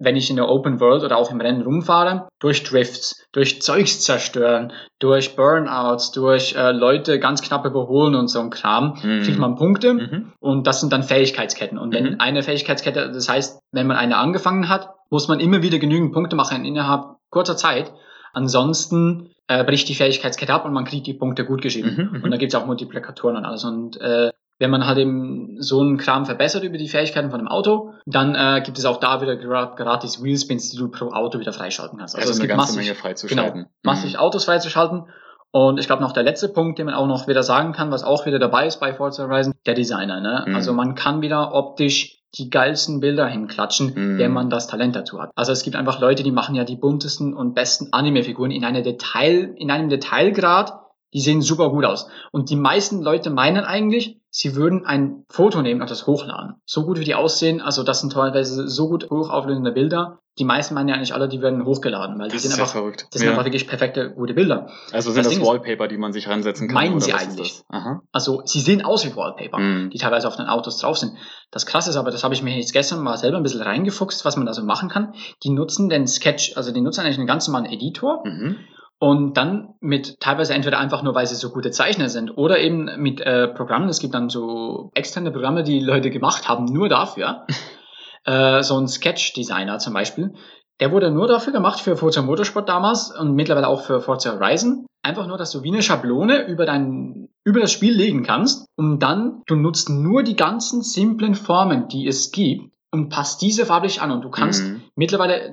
wenn 0.00 0.16
ich 0.16 0.28
in 0.28 0.34
der 0.34 0.48
Open 0.48 0.80
World 0.80 1.04
oder 1.04 1.16
auch 1.16 1.30
im 1.30 1.40
Rennen 1.40 1.62
rumfahre, 1.62 2.26
durch 2.40 2.64
Drifts, 2.64 3.24
durch 3.32 3.62
Zeugs 3.62 4.00
zerstören, 4.00 4.72
durch 4.98 5.36
Burnouts, 5.36 6.10
durch 6.10 6.56
äh, 6.56 6.72
Leute 6.72 7.20
ganz 7.20 7.42
knapp 7.42 7.64
überholen 7.64 8.16
und 8.16 8.26
so 8.26 8.40
ein 8.40 8.50
Kram, 8.50 8.98
Mhm. 9.04 9.22
kriegt 9.22 9.38
man 9.38 9.54
Punkte 9.54 9.94
Mhm. 9.94 10.32
und 10.40 10.66
das 10.66 10.80
sind 10.80 10.92
dann 10.92 11.04
Fähigkeitsketten. 11.04 11.78
Und 11.78 11.94
wenn 11.94 12.14
Mhm. 12.14 12.16
eine 12.18 12.42
Fähigkeitskette, 12.42 13.12
das 13.12 13.28
heißt, 13.28 13.60
wenn 13.70 13.86
man 13.86 13.96
eine 13.96 14.16
angefangen 14.16 14.68
hat, 14.68 14.88
muss 15.10 15.28
man 15.28 15.38
immer 15.38 15.62
wieder 15.62 15.78
genügend 15.78 16.12
Punkte 16.12 16.34
machen 16.34 16.64
innerhalb 16.64 17.04
kurzer 17.30 17.56
Zeit. 17.56 17.92
Ansonsten 18.32 19.30
äh, 19.46 19.62
bricht 19.62 19.88
die 19.88 19.94
Fähigkeitskette 19.94 20.52
ab 20.52 20.64
und 20.64 20.72
man 20.72 20.84
kriegt 20.86 21.06
die 21.06 21.14
Punkte 21.14 21.44
gut 21.44 21.62
geschrieben. 21.62 21.94
Mhm, 21.96 22.18
mhm. 22.18 22.24
Und 22.24 22.30
da 22.32 22.36
gibt 22.36 22.52
es 22.52 22.58
auch 22.60 22.66
Multiplikatoren 22.66 23.36
und 23.36 23.44
alles. 23.44 23.62
Und 23.64 24.00
äh, 24.00 24.30
wenn 24.58 24.70
man 24.70 24.86
halt 24.86 24.98
eben 24.98 25.56
so 25.60 25.80
einen 25.80 25.96
Kram 25.98 26.26
verbessert 26.26 26.62
über 26.64 26.78
die 26.78 26.88
Fähigkeiten 26.88 27.30
von 27.30 27.38
dem 27.40 27.48
Auto, 27.48 27.92
dann 28.06 28.34
äh, 28.34 28.62
gibt 28.64 28.78
es 28.78 28.84
auch 28.84 28.98
da 28.98 29.20
wieder 29.20 29.32
gra- 29.32 29.74
gratis 29.76 30.22
Wheelspins, 30.22 30.70
die 30.70 30.76
du 30.76 30.88
pro 30.90 31.10
Auto 31.10 31.38
wieder 31.40 31.52
freischalten 31.52 31.98
kannst. 31.98 32.14
Also, 32.16 32.30
es 32.30 32.38
eine 32.38 32.46
gibt 32.48 32.56
ganze 32.58 32.74
massig- 32.74 32.86
Menge 32.86 32.94
freizuschalten. 32.94 33.54
Genau, 33.62 33.68
massig 33.82 34.18
Autos 34.18 34.44
freizuschalten. 34.44 35.04
Und 35.50 35.78
ich 35.78 35.86
glaube 35.86 36.02
noch 36.02 36.12
der 36.12 36.24
letzte 36.24 36.48
Punkt, 36.48 36.78
den 36.80 36.86
man 36.86 36.94
auch 36.96 37.06
noch 37.06 37.28
wieder 37.28 37.42
sagen 37.44 37.72
kann, 37.72 37.92
was 37.92 38.02
auch 38.02 38.26
wieder 38.26 38.40
dabei 38.40 38.66
ist 38.66 38.80
bei 38.80 38.92
Forza 38.92 39.22
Horizon, 39.28 39.54
der 39.66 39.74
Designer. 39.74 40.20
Ne? 40.20 40.44
Mhm. 40.48 40.54
Also 40.56 40.72
man 40.72 40.94
kann 40.96 41.20
wieder 41.22 41.54
optisch 41.54 42.18
die 42.36 42.50
geilsten 42.50 42.98
Bilder 42.98 43.28
hinklatschen, 43.28 43.92
Mhm. 43.94 44.18
wenn 44.18 44.32
man 44.32 44.50
das 44.50 44.66
Talent 44.66 44.96
dazu 44.96 45.20
hat. 45.22 45.30
Also 45.36 45.52
es 45.52 45.62
gibt 45.62 45.76
einfach 45.76 46.00
Leute, 46.00 46.24
die 46.24 46.32
machen 46.32 46.56
ja 46.56 46.64
die 46.64 46.74
buntesten 46.74 47.34
und 47.34 47.54
besten 47.54 47.92
Anime-Figuren 47.92 48.50
in 48.50 48.64
einer 48.64 48.82
Detail, 48.82 49.54
in 49.56 49.70
einem 49.70 49.88
Detailgrad, 49.88 50.72
die 51.14 51.20
sehen 51.20 51.40
super 51.42 51.70
gut 51.70 51.84
aus. 51.84 52.08
Und 52.32 52.50
die 52.50 52.56
meisten 52.56 53.00
Leute 53.00 53.30
meinen 53.30 53.64
eigentlich, 53.64 54.18
sie 54.30 54.56
würden 54.56 54.84
ein 54.84 55.24
Foto 55.28 55.62
nehmen 55.62 55.80
und 55.80 55.90
das 55.90 56.06
hochladen. 56.06 56.56
So 56.66 56.84
gut 56.84 56.98
wie 56.98 57.04
die 57.04 57.14
aussehen, 57.14 57.60
also 57.60 57.82
das 57.84 58.00
sind 58.00 58.12
teilweise 58.12 58.68
so 58.68 58.88
gut 58.88 59.08
hochauflösende 59.10 59.70
Bilder. 59.72 60.18
Die 60.40 60.44
meisten 60.44 60.74
meinen 60.74 60.88
ja 60.88 60.96
eigentlich 60.96 61.14
alle, 61.14 61.28
die 61.28 61.40
werden 61.40 61.64
hochgeladen, 61.64 62.18
weil 62.18 62.28
Das 62.28 62.42
die 62.42 62.48
sind 62.48 62.58
einfach, 62.58 62.72
verrückt. 62.72 63.06
das 63.12 63.20
sind 63.20 63.26
Ja. 63.26 63.30
einfach 63.34 63.44
wirklich 63.44 63.68
perfekte, 63.68 64.10
gute 64.10 64.34
Bilder. 64.34 64.66
Also 64.90 65.12
sind 65.12 65.18
das 65.18 65.26
das, 65.26 65.32
Ding 65.34 65.42
ist- 65.42 65.48
Wallpaper, 65.48 65.86
die 65.86 65.96
man 65.96 66.12
sich 66.12 66.26
ransetzen 66.28 66.66
kann? 66.66 66.74
Meinen 66.74 66.98
sie 66.98 67.12
eigentlich. 67.12 67.62
Also 68.10 68.42
sie 68.44 68.60
sehen 68.60 68.84
aus 68.84 69.06
wie 69.06 69.14
Wallpaper, 69.14 69.58
Mhm. 69.60 69.90
die 69.90 69.98
teilweise 69.98 70.26
auf 70.26 70.34
den 70.34 70.46
Autos 70.46 70.78
drauf 70.78 70.98
sind. 70.98 71.12
Das 71.52 71.66
Krasse 71.66 71.90
ist 71.90 71.96
aber, 71.96 72.10
das 72.10 72.24
habe 72.24 72.34
ich 72.34 72.42
mir 72.42 72.56
jetzt 72.56 72.72
gestern 72.72 73.00
mal 73.04 73.16
selber 73.16 73.36
ein 73.36 73.44
bisschen 73.44 73.62
reingefuchst, 73.62 74.24
was 74.24 74.36
man 74.36 74.46
da 74.46 74.52
so 74.52 74.64
machen 74.64 74.88
kann. 74.88 75.14
Die 75.44 75.50
nutzen 75.50 75.88
den 75.88 76.08
Sketch, 76.08 76.56
also 76.56 76.72
die 76.72 76.80
nutzen 76.80 77.02
eigentlich 77.02 77.18
einen 77.18 77.28
ganz 77.28 77.46
normalen 77.46 77.66
Editor 77.72 78.24
Mhm. 78.26 78.56
Und 78.98 79.36
dann 79.36 79.74
mit 79.80 80.18
teilweise 80.20 80.54
entweder 80.54 80.78
einfach 80.78 81.02
nur, 81.02 81.14
weil 81.14 81.26
sie 81.26 81.34
so 81.34 81.50
gute 81.50 81.70
Zeichner 81.70 82.08
sind 82.08 82.36
oder 82.38 82.58
eben 82.60 82.88
mit 82.98 83.20
äh, 83.20 83.48
Programmen. 83.48 83.88
Es 83.88 84.00
gibt 84.00 84.14
dann 84.14 84.28
so 84.30 84.90
externe 84.94 85.30
Programme, 85.30 85.62
die 85.62 85.80
Leute 85.80 86.10
gemacht 86.10 86.48
haben, 86.48 86.64
nur 86.66 86.88
dafür. 86.88 87.46
äh, 88.24 88.62
so 88.62 88.78
ein 88.78 88.88
Sketch-Designer 88.88 89.78
zum 89.78 89.94
Beispiel. 89.94 90.32
Der 90.80 90.90
wurde 90.90 91.10
nur 91.10 91.28
dafür 91.28 91.52
gemacht 91.52 91.80
für 91.80 91.96
Forza 91.96 92.22
Motorsport 92.22 92.68
damals 92.68 93.16
und 93.16 93.34
mittlerweile 93.34 93.68
auch 93.68 93.82
für 93.82 94.00
Forza 94.00 94.32
Horizon. 94.32 94.86
einfach 95.02 95.26
nur, 95.26 95.38
dass 95.38 95.52
du 95.52 95.62
wie 95.62 95.70
eine 95.72 95.82
Schablone 95.82 96.46
über 96.46 96.66
dein, 96.66 97.28
über 97.44 97.60
das 97.60 97.70
Spiel 97.70 97.92
legen 97.94 98.22
kannst 98.24 98.66
und 98.76 99.00
dann, 99.00 99.42
du 99.46 99.54
nutzt 99.54 99.88
nur 99.90 100.22
die 100.22 100.34
ganzen 100.34 100.82
simplen 100.82 101.34
Formen, 101.34 101.88
die 101.88 102.06
es 102.08 102.32
gibt 102.32 102.72
und 102.90 103.08
passt 103.08 103.42
diese 103.42 103.66
farblich 103.66 104.00
an 104.00 104.10
und 104.10 104.22
du 104.22 104.30
kannst 104.30 104.64
Mhm. 104.64 104.82
mittlerweile 104.96 105.52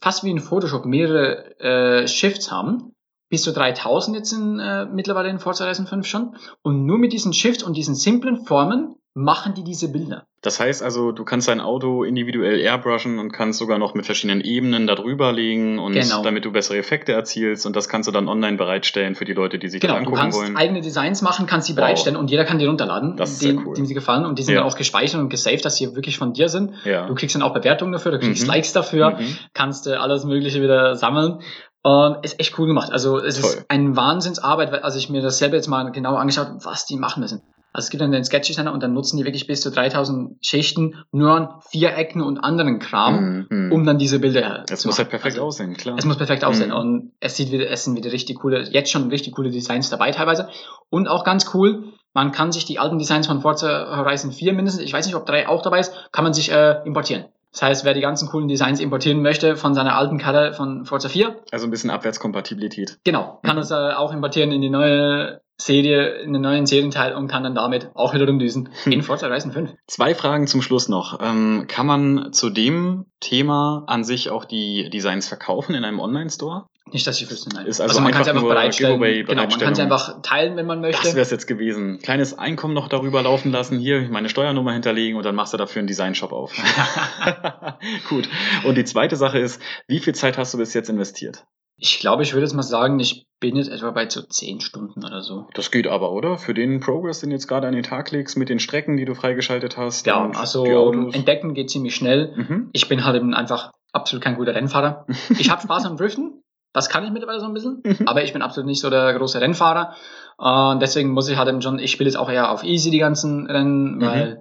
fast 0.00 0.24
wie 0.24 0.30
in 0.30 0.40
Photoshop 0.40 0.84
mehrere 0.84 1.58
äh, 1.60 2.08
Shifts 2.08 2.50
haben. 2.50 2.92
Bis 3.30 3.42
zu 3.42 3.52
3000 3.52 4.16
jetzt 4.16 4.32
in, 4.32 4.58
äh, 4.58 4.86
mittlerweile 4.86 5.28
in 5.28 5.38
Forza 5.38 5.64
Horizon 5.64 5.86
5 5.86 6.06
schon. 6.06 6.36
Und 6.62 6.86
nur 6.86 6.98
mit 6.98 7.12
diesen 7.12 7.32
Shifts 7.32 7.62
und 7.62 7.76
diesen 7.76 7.94
simplen 7.94 8.44
Formen 8.44 8.96
machen 9.18 9.54
die 9.54 9.64
diese 9.64 9.90
Bilder. 9.90 10.24
Das 10.42 10.60
heißt 10.60 10.82
also, 10.82 11.10
du 11.10 11.24
kannst 11.24 11.48
dein 11.48 11.60
Auto 11.60 12.04
individuell 12.04 12.60
airbrushen 12.60 13.18
und 13.18 13.32
kannst 13.32 13.58
sogar 13.58 13.78
noch 13.78 13.94
mit 13.94 14.06
verschiedenen 14.06 14.40
Ebenen 14.40 14.86
da 14.86 14.94
drüber 14.94 15.32
legen 15.32 15.78
und 15.80 15.94
Genau. 15.94 16.22
damit 16.22 16.44
du 16.44 16.52
bessere 16.52 16.78
Effekte 16.78 17.12
erzielst 17.12 17.66
und 17.66 17.74
das 17.74 17.88
kannst 17.88 18.06
du 18.06 18.12
dann 18.12 18.28
online 18.28 18.56
bereitstellen 18.56 19.16
für 19.16 19.24
die 19.24 19.32
Leute, 19.32 19.58
die 19.58 19.68
sich 19.68 19.80
Genau, 19.80 19.94
das 19.94 20.02
du 20.04 20.06
angucken 20.10 20.20
kannst 20.22 20.38
wollen. 20.38 20.56
eigene 20.56 20.80
Designs 20.80 21.20
machen, 21.22 21.46
kannst 21.46 21.68
die 21.68 21.72
Wow. 21.72 21.78
bereitstellen 21.78 22.16
und 22.16 22.30
jeder 22.30 22.44
kann 22.44 22.58
die 22.60 22.66
runterladen, 22.66 23.16
Das 23.16 23.40
sehr 23.40 23.54
cool. 23.56 23.74
dem 23.74 23.86
sie 23.86 23.94
gefallen 23.94 24.24
und 24.24 24.38
die 24.38 24.44
sind 24.44 24.54
Ja. 24.54 24.60
dann 24.60 24.70
auch 24.70 24.76
gespeichert 24.76 25.20
und 25.20 25.28
gesaved, 25.28 25.64
dass 25.64 25.76
sie 25.76 25.94
wirklich 25.96 26.16
von 26.18 26.32
dir 26.32 26.48
sind. 26.48 26.72
Ja. 26.84 27.06
Du 27.06 27.14
kriegst 27.16 27.34
dann 27.34 27.42
auch 27.42 27.52
Bewertungen 27.52 27.90
dafür, 27.92 28.12
du 28.12 28.20
kriegst 28.20 28.42
Mhm. 28.44 28.48
Likes 28.48 28.72
dafür, 28.72 29.18
Mhm. 29.18 29.36
kannst 29.54 29.88
äh, 29.88 29.94
alles 29.94 30.24
Mögliche 30.24 30.62
wieder 30.62 30.94
sammeln. 30.94 31.40
Und 31.82 32.24
ist 32.24 32.38
echt 32.40 32.58
cool 32.58 32.66
gemacht. 32.66 32.90
Also 32.92 33.18
es 33.18 33.40
Toll. 33.40 33.50
ist 33.50 33.64
ein 33.68 33.96
Wahnsinnsarbeit, 33.96 34.72
weil- 34.72 34.80
als 34.80 34.96
ich 34.96 35.08
mir 35.10 35.22
das 35.22 35.38
selber 35.38 35.54
jetzt 35.56 35.68
mal 35.68 35.90
genauer 35.92 36.18
angeschaut 36.20 36.46
habe, 36.48 36.64
was 36.64 36.86
die 36.86 36.96
machen 36.96 37.20
müssen. 37.20 37.40
Also 37.72 37.86
es 37.86 37.90
gibt 37.90 38.00
dann 38.00 38.10
den 38.12 38.24
Sketch-Designer 38.24 38.72
und 38.72 38.82
dann 38.82 38.92
nutzen 38.94 39.18
die 39.18 39.24
wirklich 39.24 39.46
bis 39.46 39.60
zu 39.60 39.70
3000 39.70 40.36
Schichten 40.44 40.94
nur 41.12 41.30
an 41.32 41.48
Vierecken 41.70 42.22
und 42.22 42.38
anderen 42.38 42.78
Kram, 42.78 43.46
Mhm. 43.50 43.72
um 43.72 43.84
dann 43.84 43.98
diese 43.98 44.18
Bilder 44.20 44.64
Es 44.70 44.80
zu 44.80 44.88
muss 44.88 44.94
machen. 44.96 45.04
halt 45.04 45.10
perfekt 45.10 45.34
Also, 45.36 45.46
aussehen, 45.46 45.74
klar. 45.76 45.96
es 45.98 46.04
muss 46.04 46.16
perfekt 46.16 46.44
aussehen 46.44 46.70
Mhm. 46.70 46.76
und 46.76 47.12
es 47.20 47.36
sieht 47.36 47.52
wieder, 47.52 47.70
es 47.70 47.84
sind 47.84 47.94
wieder 47.96 48.10
richtig 48.10 48.38
coole, 48.40 48.62
jetzt 48.70 48.90
schon 48.90 49.08
richtig 49.10 49.34
coole 49.34 49.50
Designs 49.50 49.90
dabei 49.90 50.10
teilweise. 50.12 50.48
Und 50.90 51.08
auch 51.08 51.24
ganz 51.24 51.54
cool, 51.54 51.92
man 52.14 52.32
kann 52.32 52.52
sich 52.52 52.64
die 52.64 52.78
alten 52.78 52.98
Designs 52.98 53.26
von 53.26 53.42
Forza 53.42 53.96
Horizon 53.96 54.32
4 54.32 54.54
mindestens, 54.54 54.82
ich 54.82 54.92
weiß 54.92 55.06
nicht, 55.06 55.14
ob 55.14 55.26
3 55.26 55.46
auch 55.48 55.62
dabei 55.62 55.80
ist, 55.80 55.92
kann 56.10 56.24
man 56.24 56.32
sich 56.32 56.50
äh, 56.50 56.80
importieren. 56.84 57.26
Das 57.52 57.62
heißt, 57.62 57.84
wer 57.84 57.94
die 57.94 58.00
ganzen 58.00 58.28
coolen 58.28 58.46
Designs 58.48 58.78
importieren 58.80 59.22
möchte 59.22 59.56
von 59.56 59.74
seiner 59.74 59.96
alten 59.96 60.18
Karre 60.18 60.52
von 60.52 60.84
Forza 60.84 61.08
4, 61.08 61.36
also 61.50 61.66
ein 61.66 61.70
bisschen 61.70 61.90
Abwärtskompatibilität. 61.90 62.98
genau, 63.04 63.40
kann 63.42 63.56
Mhm. 63.56 63.62
es 63.62 63.70
äh, 63.70 63.74
auch 63.74 64.12
importieren 64.12 64.52
in 64.52 64.60
die 64.60 64.70
neue 64.70 65.40
Serie, 65.60 66.18
in 66.20 66.32
den 66.32 66.42
neuen 66.42 66.66
Serienteil 66.66 67.14
und 67.16 67.26
kann 67.26 67.42
dann 67.42 67.56
damit 67.56 67.90
auch 67.94 68.14
wieder 68.14 68.28
rumdüsen 68.28 68.68
Hm. 68.84 68.92
in 68.92 69.02
Forza 69.02 69.26
Horizon 69.26 69.50
5. 69.50 69.72
Zwei 69.88 70.14
Fragen 70.14 70.46
zum 70.46 70.62
Schluss 70.62 70.88
noch. 70.88 71.18
Ähm, 71.20 71.64
kann 71.66 71.84
man 71.86 72.32
zu 72.32 72.48
dem 72.50 73.06
Thema 73.18 73.82
an 73.88 74.04
sich 74.04 74.30
auch 74.30 74.44
die 74.44 74.88
Designs 74.88 75.26
verkaufen 75.26 75.74
in 75.74 75.84
einem 75.84 75.98
Online-Store? 75.98 76.66
Nicht, 76.92 77.06
dass 77.06 77.20
ich 77.20 77.30
wüsste, 77.30 77.50
nein. 77.50 77.66
Ist 77.66 77.80
also 77.80 78.00
man 78.00 78.12
kann 78.12 78.24
sie 78.24 78.30
einfach 78.30 78.42
bereitstellen. 78.42 79.00
Genau, 79.00 79.34
man 79.34 79.48
kann 79.48 79.58
Bereitstellung. 79.58 79.92
einfach 79.92 80.22
teilen, 80.22 80.56
wenn 80.56 80.66
man 80.66 80.80
möchte. 80.80 81.02
Das 81.02 81.14
wäre 81.14 81.22
es 81.22 81.30
jetzt 81.30 81.46
gewesen. 81.46 81.98
Kleines 82.00 82.38
Einkommen 82.38 82.74
noch 82.74 82.88
darüber 82.88 83.22
laufen 83.22 83.52
lassen, 83.52 83.78
hier 83.78 84.08
meine 84.10 84.28
Steuernummer 84.28 84.72
hinterlegen 84.72 85.16
und 85.16 85.24
dann 85.24 85.34
machst 85.34 85.52
du 85.52 85.56
dafür 85.56 85.80
einen 85.80 85.88
Designshop 85.88 86.32
auf. 86.32 86.52
Gut. 88.08 88.28
Und 88.64 88.76
die 88.76 88.84
zweite 88.84 89.16
Sache 89.16 89.38
ist, 89.38 89.60
wie 89.86 89.98
viel 89.98 90.14
Zeit 90.14 90.38
hast 90.38 90.54
du 90.54 90.58
bis 90.58 90.74
jetzt 90.74 90.88
investiert? 90.88 91.44
Ich 91.80 92.00
glaube, 92.00 92.24
ich 92.24 92.32
würde 92.32 92.44
jetzt 92.44 92.54
mal 92.54 92.62
sagen, 92.64 92.98
ich 92.98 93.26
bin 93.38 93.54
jetzt 93.54 93.70
etwa 93.70 93.92
bei 93.92 94.08
so 94.08 94.22
10 94.22 94.60
Stunden 94.60 95.04
oder 95.04 95.22
so. 95.22 95.46
Das 95.54 95.70
geht 95.70 95.86
aber, 95.86 96.10
oder? 96.10 96.36
Für 96.36 96.52
den 96.52 96.80
Progress, 96.80 97.20
den 97.20 97.30
du 97.30 97.36
jetzt 97.36 97.46
gerade 97.46 97.68
an 97.68 97.74
den 97.74 97.84
Tag 97.84 98.10
legst, 98.10 98.36
mit 98.36 98.48
den 98.48 98.58
Strecken, 98.58 98.96
die 98.96 99.04
du 99.04 99.14
freigeschaltet 99.14 99.76
hast. 99.76 100.06
Ja, 100.06 100.24
und 100.24 100.36
also 100.36 100.64
entdecken 101.12 101.54
geht 101.54 101.70
ziemlich 101.70 101.94
schnell. 101.94 102.34
Mhm. 102.36 102.70
Ich 102.72 102.88
bin 102.88 103.04
halt 103.04 103.14
eben 103.16 103.32
einfach 103.32 103.70
absolut 103.92 104.24
kein 104.24 104.34
guter 104.36 104.56
Rennfahrer. 104.56 105.06
Ich 105.38 105.50
habe 105.50 105.62
Spaß 105.62 105.86
am 105.86 105.96
Driften, 105.96 106.42
das 106.78 106.88
kann 106.88 107.04
ich 107.04 107.10
mittlerweile 107.10 107.40
so 107.40 107.46
ein 107.46 107.54
bisschen, 107.54 107.82
Mhm. 107.84 108.06
aber 108.06 108.22
ich 108.22 108.32
bin 108.32 108.42
absolut 108.42 108.66
nicht 108.66 108.80
so 108.80 108.88
der 108.90 109.12
große 109.14 109.40
Rennfahrer. 109.40 109.94
Und 110.36 110.80
deswegen 110.80 111.10
muss 111.10 111.28
ich 111.28 111.36
halt 111.36 111.48
eben 111.48 111.60
schon, 111.62 111.78
ich 111.78 111.90
spiele 111.90 112.08
jetzt 112.08 112.16
auch 112.16 112.30
eher 112.30 112.50
auf 112.50 112.62
easy 112.64 112.90
die 112.90 112.98
ganzen 112.98 113.46
Rennen, 113.46 113.96
Mhm. 113.96 114.00
weil 114.02 114.40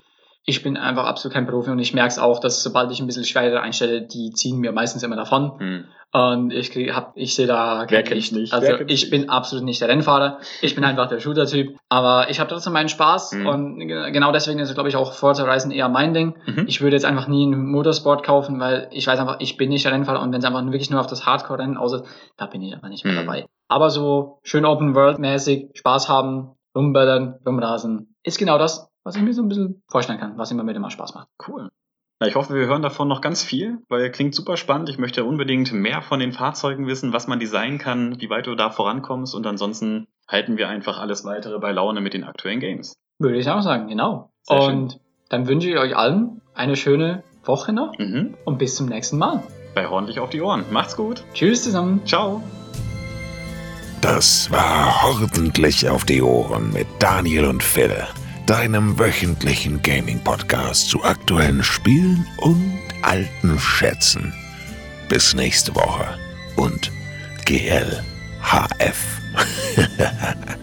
ich 0.50 0.64
bin 0.64 0.78
einfach 0.78 1.06
absolut 1.06 1.34
kein 1.34 1.46
Profi 1.46 1.70
und 1.70 1.80
ich 1.80 1.94
merke 1.94 2.08
es 2.08 2.20
auch, 2.20 2.40
dass 2.40 2.64
sobald 2.64 2.90
ich 2.92 3.02
ein 3.02 3.06
bisschen 3.06 3.26
schwerer 3.26 3.62
einstelle, 3.62 4.02
die 4.02 4.32
ziehen 4.32 4.60
mir 4.60 4.72
meistens 4.72 5.04
immer 5.04 5.18
davon. 5.18 5.60
Hm. 5.60 5.86
Und 6.14 6.54
ich 6.54 6.72
krieg, 6.72 6.96
hab, 6.96 7.12
ich 7.18 7.36
sehe 7.36 7.48
da 7.48 7.86
kein 7.86 8.06
Licht. 8.06 8.32
nicht? 8.32 8.54
Also 8.54 8.76
ich 8.88 9.10
bin 9.10 9.30
absolut 9.30 9.66
nicht 9.66 9.82
der 9.82 9.90
Rennfahrer. 9.90 10.40
Ich 10.62 10.74
bin 10.74 10.86
einfach 10.86 11.10
der 11.10 11.20
Shooter-Typ. 11.20 11.76
Aber 11.90 12.30
ich 12.30 12.40
habe 12.40 12.50
trotzdem 12.50 12.72
meinen 12.72 12.88
Spaß 12.88 13.34
Mhm. 13.34 13.46
und 13.46 13.80
ge- 13.88 14.10
genau 14.12 14.32
deswegen 14.32 14.60
ist, 14.60 14.74
glaube 14.74 14.88
ich, 14.88 14.96
auch 14.96 15.12
Forza 15.12 15.44
Horizon 15.46 15.70
eher 15.70 15.90
mein 15.90 16.14
Ding. 16.14 16.38
Mhm. 16.46 16.64
Ich 16.66 16.80
würde 16.80 16.96
jetzt 16.96 17.06
einfach 17.06 17.28
nie 17.28 17.46
einen 17.46 17.70
Motorsport 17.70 18.24
kaufen, 18.26 18.58
weil 18.62 18.88
ich 18.92 19.06
weiß 19.06 19.20
einfach, 19.20 19.42
ich 19.42 19.58
bin 19.58 19.68
nicht 19.68 19.84
der 19.84 19.92
Rennfahrer 19.92 20.22
und 20.22 20.32
wenn 20.32 20.40
es 20.40 20.46
einfach 20.46 20.64
wirklich 20.64 20.90
nur 20.90 21.02
auf 21.02 21.08
das 21.08 21.26
Hardcore-Rennen 21.26 21.76
aussieht, 21.76 22.04
da 22.38 22.46
bin 22.46 22.62
ich 22.62 22.74
einfach 22.74 22.88
nicht 22.88 23.04
mehr 23.04 23.14
Mhm. 23.22 23.26
dabei. 23.26 23.46
Aber 23.68 23.90
so 23.90 24.40
schön 24.44 24.64
Open-World-mäßig, 24.64 25.72
Spaß 25.74 26.08
haben, 26.08 26.52
rumböllern, 26.76 27.36
rumrasen, 27.46 28.16
ist 28.24 28.38
genau 28.40 28.58
das, 28.58 28.88
was 29.08 29.16
ich 29.16 29.22
mir 29.22 29.34
so 29.34 29.42
ein 29.42 29.48
bisschen 29.48 29.82
vorstellen 29.88 30.20
kann, 30.20 30.38
was 30.38 30.52
immer 30.52 30.64
mit 30.64 30.76
immer 30.76 30.92
Spaß 30.92 31.16
macht. 31.16 31.30
Cool. 31.48 31.70
Na, 32.20 32.28
ich 32.28 32.36
hoffe, 32.36 32.54
wir 32.56 32.66
hören 32.66 32.82
davon 32.82 33.08
noch 33.08 33.22
ganz 33.22 33.42
viel, 33.42 33.78
weil 33.88 34.12
klingt 34.12 34.36
super 34.36 34.58
spannend. 34.58 34.90
Ich 34.90 34.98
möchte 34.98 35.24
unbedingt 35.24 35.72
mehr 35.72 36.02
von 36.02 36.20
den 36.20 36.34
Fahrzeugen 36.34 36.88
wissen, 36.88 37.14
was 37.14 37.28
man 37.28 37.40
designen 37.40 37.78
kann, 37.78 38.20
wie 38.20 38.30
weit 38.30 38.48
du 38.48 38.56
da 38.56 38.70
vorankommst 38.70 39.34
und 39.34 39.48
ansonsten 39.48 40.08
halten 40.28 40.58
wir 40.58 40.68
einfach 40.68 41.00
alles 41.00 41.24
weitere 41.24 41.58
bei 41.60 41.72
Laune 41.72 42.02
mit 42.02 42.14
den 42.14 42.26
aktuellen 42.26 42.60
Games. 42.60 42.96
Würde 43.18 43.38
ich 43.38 43.50
auch 43.50 43.62
sagen, 43.62 43.88
genau. 43.88 44.30
Sehr 44.44 44.62
und 44.62 45.00
dann 45.30 45.48
wünsche 45.48 45.70
ich 45.70 45.78
euch 45.78 45.96
allen 45.96 46.42
eine 46.54 46.76
schöne 46.76 47.24
Woche 47.46 47.72
noch 47.72 47.98
Mhm. 47.98 48.36
und 48.44 48.58
bis 48.58 48.76
zum 48.76 48.88
nächsten 48.88 49.18
Mal. 49.18 49.42
Bei 49.74 49.88
Hornlich 49.88 50.20
auf 50.20 50.32
die 50.32 50.42
Ohren. 50.42 50.66
Macht's 50.72 50.98
gut. 50.98 51.24
Tschüss 51.34 51.64
zusammen. 51.64 52.02
Ciao. 52.06 52.44
Das 54.02 54.52
war 54.52 54.94
Ordentlich 55.06 55.88
auf 55.90 56.04
die 56.04 56.22
Ohren 56.22 56.74
mit 56.74 56.88
Daniel 57.00 57.46
und 57.46 57.64
Phil, 57.64 57.96
deinem 58.48 58.98
wöchentlichen 58.98 59.82
Gaming-Podcast 59.82 60.90
zu 60.90 61.04
aktuellen 61.04 61.64
Spielen 61.64 62.26
und 62.38 62.80
alten 63.02 63.60
Schätzen. 63.60 64.34
Bis 65.10 65.34
nächste 65.34 65.76
Woche 65.76 66.06
und 66.56 66.90
GLHF. 67.44 68.02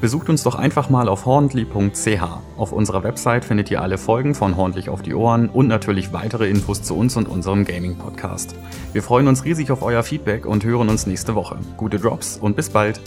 Besucht 0.00 0.28
uns 0.28 0.42
doch 0.42 0.56
einfach 0.56 0.90
mal 0.90 1.08
auf 1.08 1.26
horndly.ch. 1.26 2.22
Auf 2.56 2.72
unserer 2.72 3.04
Website 3.04 3.44
findet 3.44 3.70
ihr 3.70 3.80
alle 3.80 3.96
Folgen 3.96 4.34
von 4.34 4.56
Horndlich 4.56 4.88
auf 4.88 5.02
die 5.02 5.14
Ohren 5.14 5.48
und 5.48 5.68
natürlich 5.68 6.12
weitere 6.12 6.50
Infos 6.50 6.82
zu 6.82 6.96
uns 6.96 7.16
und 7.16 7.28
unserem 7.28 7.64
Gaming-Podcast. 7.64 8.56
Wir 8.92 9.04
freuen 9.04 9.28
uns 9.28 9.44
riesig 9.44 9.70
auf 9.70 9.82
euer 9.82 10.02
Feedback 10.02 10.44
und 10.44 10.64
hören 10.64 10.88
uns 10.88 11.06
nächste 11.06 11.36
Woche. 11.36 11.56
Gute 11.76 12.00
Drops 12.00 12.36
und 12.36 12.56
bis 12.56 12.70
bald! 12.70 13.00